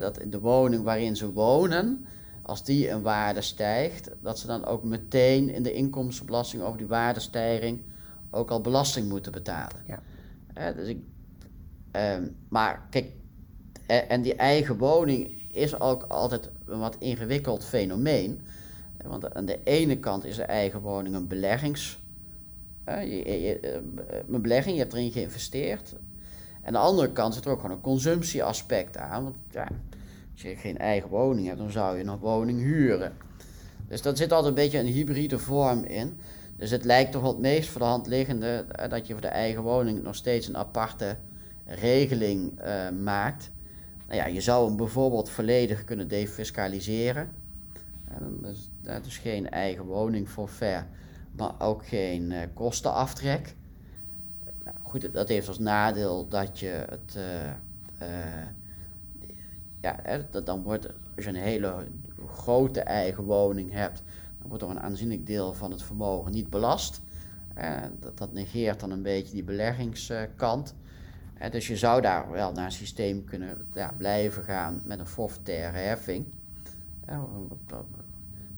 dat 0.00 0.18
in 0.18 0.30
de 0.30 0.40
woning 0.40 0.82
waarin 0.82 1.16
ze 1.16 1.32
wonen, 1.32 2.06
als 2.50 2.64
die 2.64 2.90
een 2.90 3.02
waarde 3.02 3.40
stijgt, 3.40 4.10
dat 4.22 4.38
ze 4.38 4.46
dan 4.46 4.64
ook 4.64 4.84
meteen 4.84 5.48
in 5.48 5.62
de 5.62 5.72
inkomstenbelasting 5.72 6.62
over 6.62 6.78
die 6.78 6.86
waardestijging 6.86 7.82
ook 8.30 8.50
al 8.50 8.60
belasting 8.60 9.08
moeten 9.08 9.32
betalen. 9.32 9.82
Ja. 9.86 10.72
dus 10.72 10.88
ik, 10.88 10.98
ehm, 11.90 12.22
maar 12.48 12.86
kijk, 12.90 13.10
en 13.86 14.22
die 14.22 14.34
eigen 14.34 14.78
woning 14.78 15.48
is 15.52 15.80
ook 15.80 16.02
altijd 16.02 16.50
een 16.66 16.78
wat 16.78 16.96
ingewikkeld 16.98 17.64
fenomeen. 17.64 18.40
Want 19.04 19.34
aan 19.34 19.46
de 19.46 19.58
ene 19.64 19.98
kant 19.98 20.24
is 20.24 20.36
de 20.36 20.42
eigen 20.42 20.80
woning 20.80 21.14
een 21.14 21.26
beleggings. 21.26 21.98
je, 22.84 23.40
je, 23.42 23.60
eh, 23.60 24.18
een 24.28 24.42
belegging, 24.42 24.74
je 24.74 24.80
hebt 24.80 24.92
erin 24.92 25.12
geïnvesteerd. 25.12 25.94
En 26.60 26.66
aan 26.66 26.72
de 26.72 26.78
andere 26.78 27.12
kant 27.12 27.34
zit 27.34 27.44
er 27.44 27.50
ook 27.50 27.60
gewoon 27.60 27.76
een 27.76 27.82
consumptieaspect 27.82 28.96
aan. 28.96 29.22
Want 29.22 29.36
ja, 29.50 29.68
als 30.42 30.50
je 30.50 30.56
geen 30.56 30.78
eigen 30.78 31.08
woning 31.08 31.46
hebt, 31.46 31.58
dan 31.58 31.70
zou 31.70 31.98
je 31.98 32.04
een 32.04 32.18
woning 32.18 32.58
huren. 32.58 33.12
Dus 33.88 34.02
dat 34.02 34.18
zit 34.18 34.32
altijd 34.32 34.48
een 34.48 34.62
beetje 34.62 34.78
een 34.78 34.86
hybride 34.86 35.38
vorm 35.38 35.84
in. 35.84 36.18
Dus 36.56 36.70
het 36.70 36.84
lijkt 36.84 37.12
toch 37.12 37.22
wel 37.22 37.30
het 37.30 37.40
meest 37.40 37.68
voor 37.68 37.80
de 37.80 37.86
hand 37.86 38.06
liggende 38.06 38.64
eh, 38.68 38.90
dat 38.90 39.06
je 39.06 39.12
voor 39.12 39.22
de 39.22 39.28
eigen 39.28 39.62
woning 39.62 40.02
nog 40.02 40.14
steeds 40.14 40.48
een 40.48 40.56
aparte 40.56 41.16
regeling 41.64 42.60
uh, 42.60 42.88
maakt. 43.02 43.50
Nou 44.06 44.18
ja, 44.18 44.26
je 44.26 44.40
zou 44.40 44.66
hem 44.66 44.76
bijvoorbeeld 44.76 45.30
volledig 45.30 45.84
kunnen 45.84 46.08
defiscaliseren. 46.08 47.30
dus, 48.40 48.70
dat 48.82 49.06
is 49.06 49.18
geen 49.18 49.50
eigen 49.50 49.84
woning 49.84 50.28
forfait, 50.28 50.84
maar 51.36 51.52
ook 51.58 51.86
geen 51.86 52.30
uh, 52.30 52.38
kostenaftrek. 52.54 53.54
Nou, 54.64 54.76
goed, 54.82 55.12
dat 55.12 55.28
heeft 55.28 55.48
als 55.48 55.58
nadeel 55.58 56.28
dat 56.28 56.58
je 56.58 56.84
het. 56.88 57.18
Ja, 59.80 60.00
dan 60.44 60.62
wordt, 60.62 60.86
als 61.16 61.24
je 61.24 61.30
een 61.30 61.36
hele 61.36 61.86
grote 62.26 62.80
eigen 62.80 63.24
woning 63.24 63.72
hebt, 63.72 64.02
dan 64.38 64.48
wordt 64.48 64.62
er 64.62 64.70
een 64.70 64.80
aanzienlijk 64.80 65.26
deel 65.26 65.54
van 65.54 65.70
het 65.70 65.82
vermogen 65.82 66.32
niet 66.32 66.50
belast. 66.50 67.00
dat, 68.00 68.18
dat 68.18 68.32
negeert 68.32 68.80
dan 68.80 68.90
een 68.90 69.02
beetje 69.02 69.32
die 69.32 69.44
beleggingskant. 69.44 70.74
dus 71.50 71.66
je 71.66 71.76
zou 71.76 72.00
daar 72.00 72.30
wel 72.30 72.52
naar 72.52 72.64
een 72.64 72.72
systeem 72.72 73.24
kunnen 73.24 73.66
ja, 73.74 73.92
blijven 73.96 74.42
gaan 74.42 74.82
met 74.84 74.98
een 74.98 75.06
forfaitaire 75.06 75.78
heffing. 75.78 76.26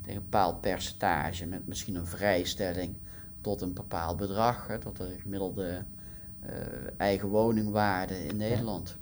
tegen 0.02 0.16
een 0.16 0.22
bepaald 0.22 0.60
percentage, 0.60 1.46
met 1.46 1.66
misschien 1.66 1.94
een 1.94 2.06
vrijstelling 2.06 2.96
tot 3.40 3.60
een 3.60 3.74
bepaald 3.74 4.16
bedrag, 4.16 4.78
tot 4.80 4.96
de 4.96 5.16
gemiddelde 5.18 5.84
eigen 6.96 7.28
woningwaarde 7.28 8.26
in 8.26 8.36
Nederland. 8.36 8.96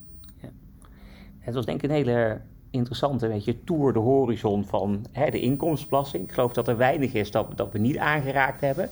Het 1.40 1.54
was 1.54 1.66
denk 1.66 1.82
ik 1.82 1.90
een 1.90 1.96
hele 1.96 2.40
interessante 2.70 3.28
weet 3.28 3.44
je, 3.44 3.64
tour 3.64 3.92
de 3.92 3.98
horizon 3.98 4.64
van 4.64 5.06
hè, 5.12 5.30
de 5.30 5.40
inkomstenbelasting. 5.40 6.24
Ik 6.24 6.32
geloof 6.32 6.52
dat 6.52 6.68
er 6.68 6.76
weinig 6.76 7.12
is 7.12 7.30
dat, 7.30 7.56
dat 7.56 7.72
we 7.72 7.78
niet 7.78 7.98
aangeraakt 7.98 8.60
hebben. 8.60 8.90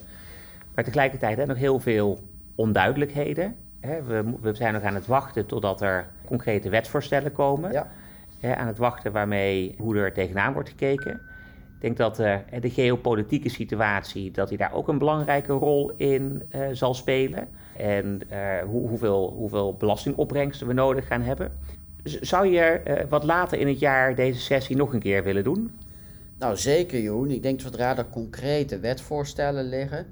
Maar 0.74 0.84
tegelijkertijd 0.84 1.36
hè, 1.36 1.46
nog 1.46 1.57
heel 1.57 1.80
veel 1.80 2.18
onduidelijkheden. 2.55 3.57
Hè. 3.80 4.03
We, 4.03 4.34
we, 4.40 4.55
zijn 4.55 4.72
nog 4.72 4.82
aan 4.82 4.94
het 4.94 5.07
wachten 5.07 5.46
totdat 5.46 5.80
er 5.80 6.07
concrete 6.26 6.68
wetsvoorstellen 6.68 7.32
komen. 7.32 7.72
Ja. 7.72 7.90
Hè, 8.38 8.57
aan 8.57 8.66
het 8.66 8.78
wachten 8.78 9.12
waarmee 9.12 9.74
hoe 9.78 9.96
er 9.96 10.12
tegenaan 10.12 10.53
wordt 10.53 10.68
gekeken. 10.68 11.20
Ik 11.74 11.84
denk 11.84 11.96
dat 11.96 12.20
uh, 12.20 12.36
de 12.61 12.70
geopolitieke 12.70 13.49
situatie, 13.49 14.30
dat 14.30 14.49
die 14.49 14.59
daar 14.59 14.72
ook 14.72 14.88
een 14.88 14.99
belangrijke 14.99 15.53
rol 15.53 15.92
in 15.96 16.42
uh, 16.51 16.66
zal 16.72 16.94
spelen. 16.94 17.49
En 17.76 18.20
uh, 18.32 18.59
hoe, 18.66 18.88
hoeveel, 18.88 19.34
hoeveel 19.36 19.74
belastingopbrengsten 19.74 20.66
we 20.66 20.72
nodig 20.72 21.07
gaan 21.07 21.22
hebben. 21.22 21.53
Zou 22.09 22.47
je 22.47 22.81
uh, 22.87 22.95
wat 23.09 23.25
later 23.25 23.59
in 23.59 23.69
het 23.69 23.79
jaar 23.79 24.15
deze 24.15 24.41
sessie 24.41 24.77
nog 24.77 24.93
een 24.93 25.01
keer 25.01 25.25
willen 25.25 25.45
doen? 25.45 25.71
Nou, 26.39 26.57
zeker, 26.57 27.01
Joen. 27.01 27.31
Ik 27.31 27.43
denk 27.43 27.61
zodra 27.61 27.97
er 27.97 28.11
concrete 28.11 28.79
wetvoorstellen 28.79 29.69
liggen, 29.69 30.07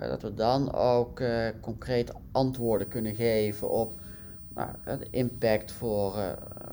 uh, 0.00 0.08
dat 0.08 0.22
we 0.22 0.34
dan 0.34 0.74
ook 0.74 1.20
uh, 1.20 1.46
concreet 1.60 2.12
antwoorden 2.32 2.88
kunnen 2.88 3.14
geven 3.14 3.70
op 3.70 3.92
nou, 4.54 4.68
de 4.84 5.06
impact 5.10 5.72
voor, 5.72 6.14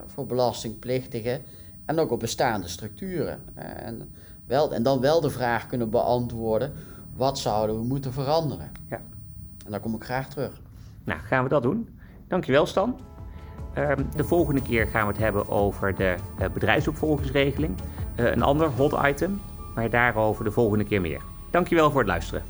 voor 0.05 0.25
belastingplichtigen 0.25 1.41
en 1.85 1.99
ook 1.99 2.11
op 2.11 2.19
bestaande 2.19 2.67
structuren. 2.67 3.39
en, 3.55 4.11
wel, 4.47 4.73
en 4.73 4.83
dan 4.83 4.99
wel 4.99 5.21
de 5.21 5.29
vraag 5.29 5.67
kunnen 5.67 5.89
beantwoorden: 5.89 6.73
wat 7.15 7.39
zouden 7.39 7.75
we 7.75 7.83
moeten 7.83 8.13
veranderen? 8.13 8.71
Ja. 8.89 9.01
En 9.65 9.71
daar 9.71 9.79
kom 9.79 9.95
ik 9.95 10.03
graag 10.03 10.29
terug. 10.29 10.61
Nou, 11.03 11.19
gaan 11.19 11.43
we 11.43 11.49
dat 11.49 11.63
doen. 11.63 11.87
Dankjewel, 12.27 12.65
Stan. 12.65 12.99
Ehm, 13.77 14.03
de 14.15 14.23
volgende 14.23 14.61
keer 14.61 14.87
gaan 14.87 15.07
we 15.07 15.11
het 15.13 15.21
hebben 15.21 15.49
over 15.49 15.95
de 15.95 16.15
uh, 16.41 16.47
bedrijfsopvolgingsregeling. 16.53 17.75
Uh, 18.19 18.31
een 18.31 18.41
ander 18.41 18.67
hot 18.67 18.97
item, 19.05 19.41
maar 19.75 19.89
daarover 19.89 20.43
de 20.43 20.51
volgende 20.51 20.83
keer 20.83 21.01
meer. 21.01 21.21
Dankjewel 21.49 21.91
voor 21.91 21.99
het 21.99 22.09
luisteren. 22.09 22.43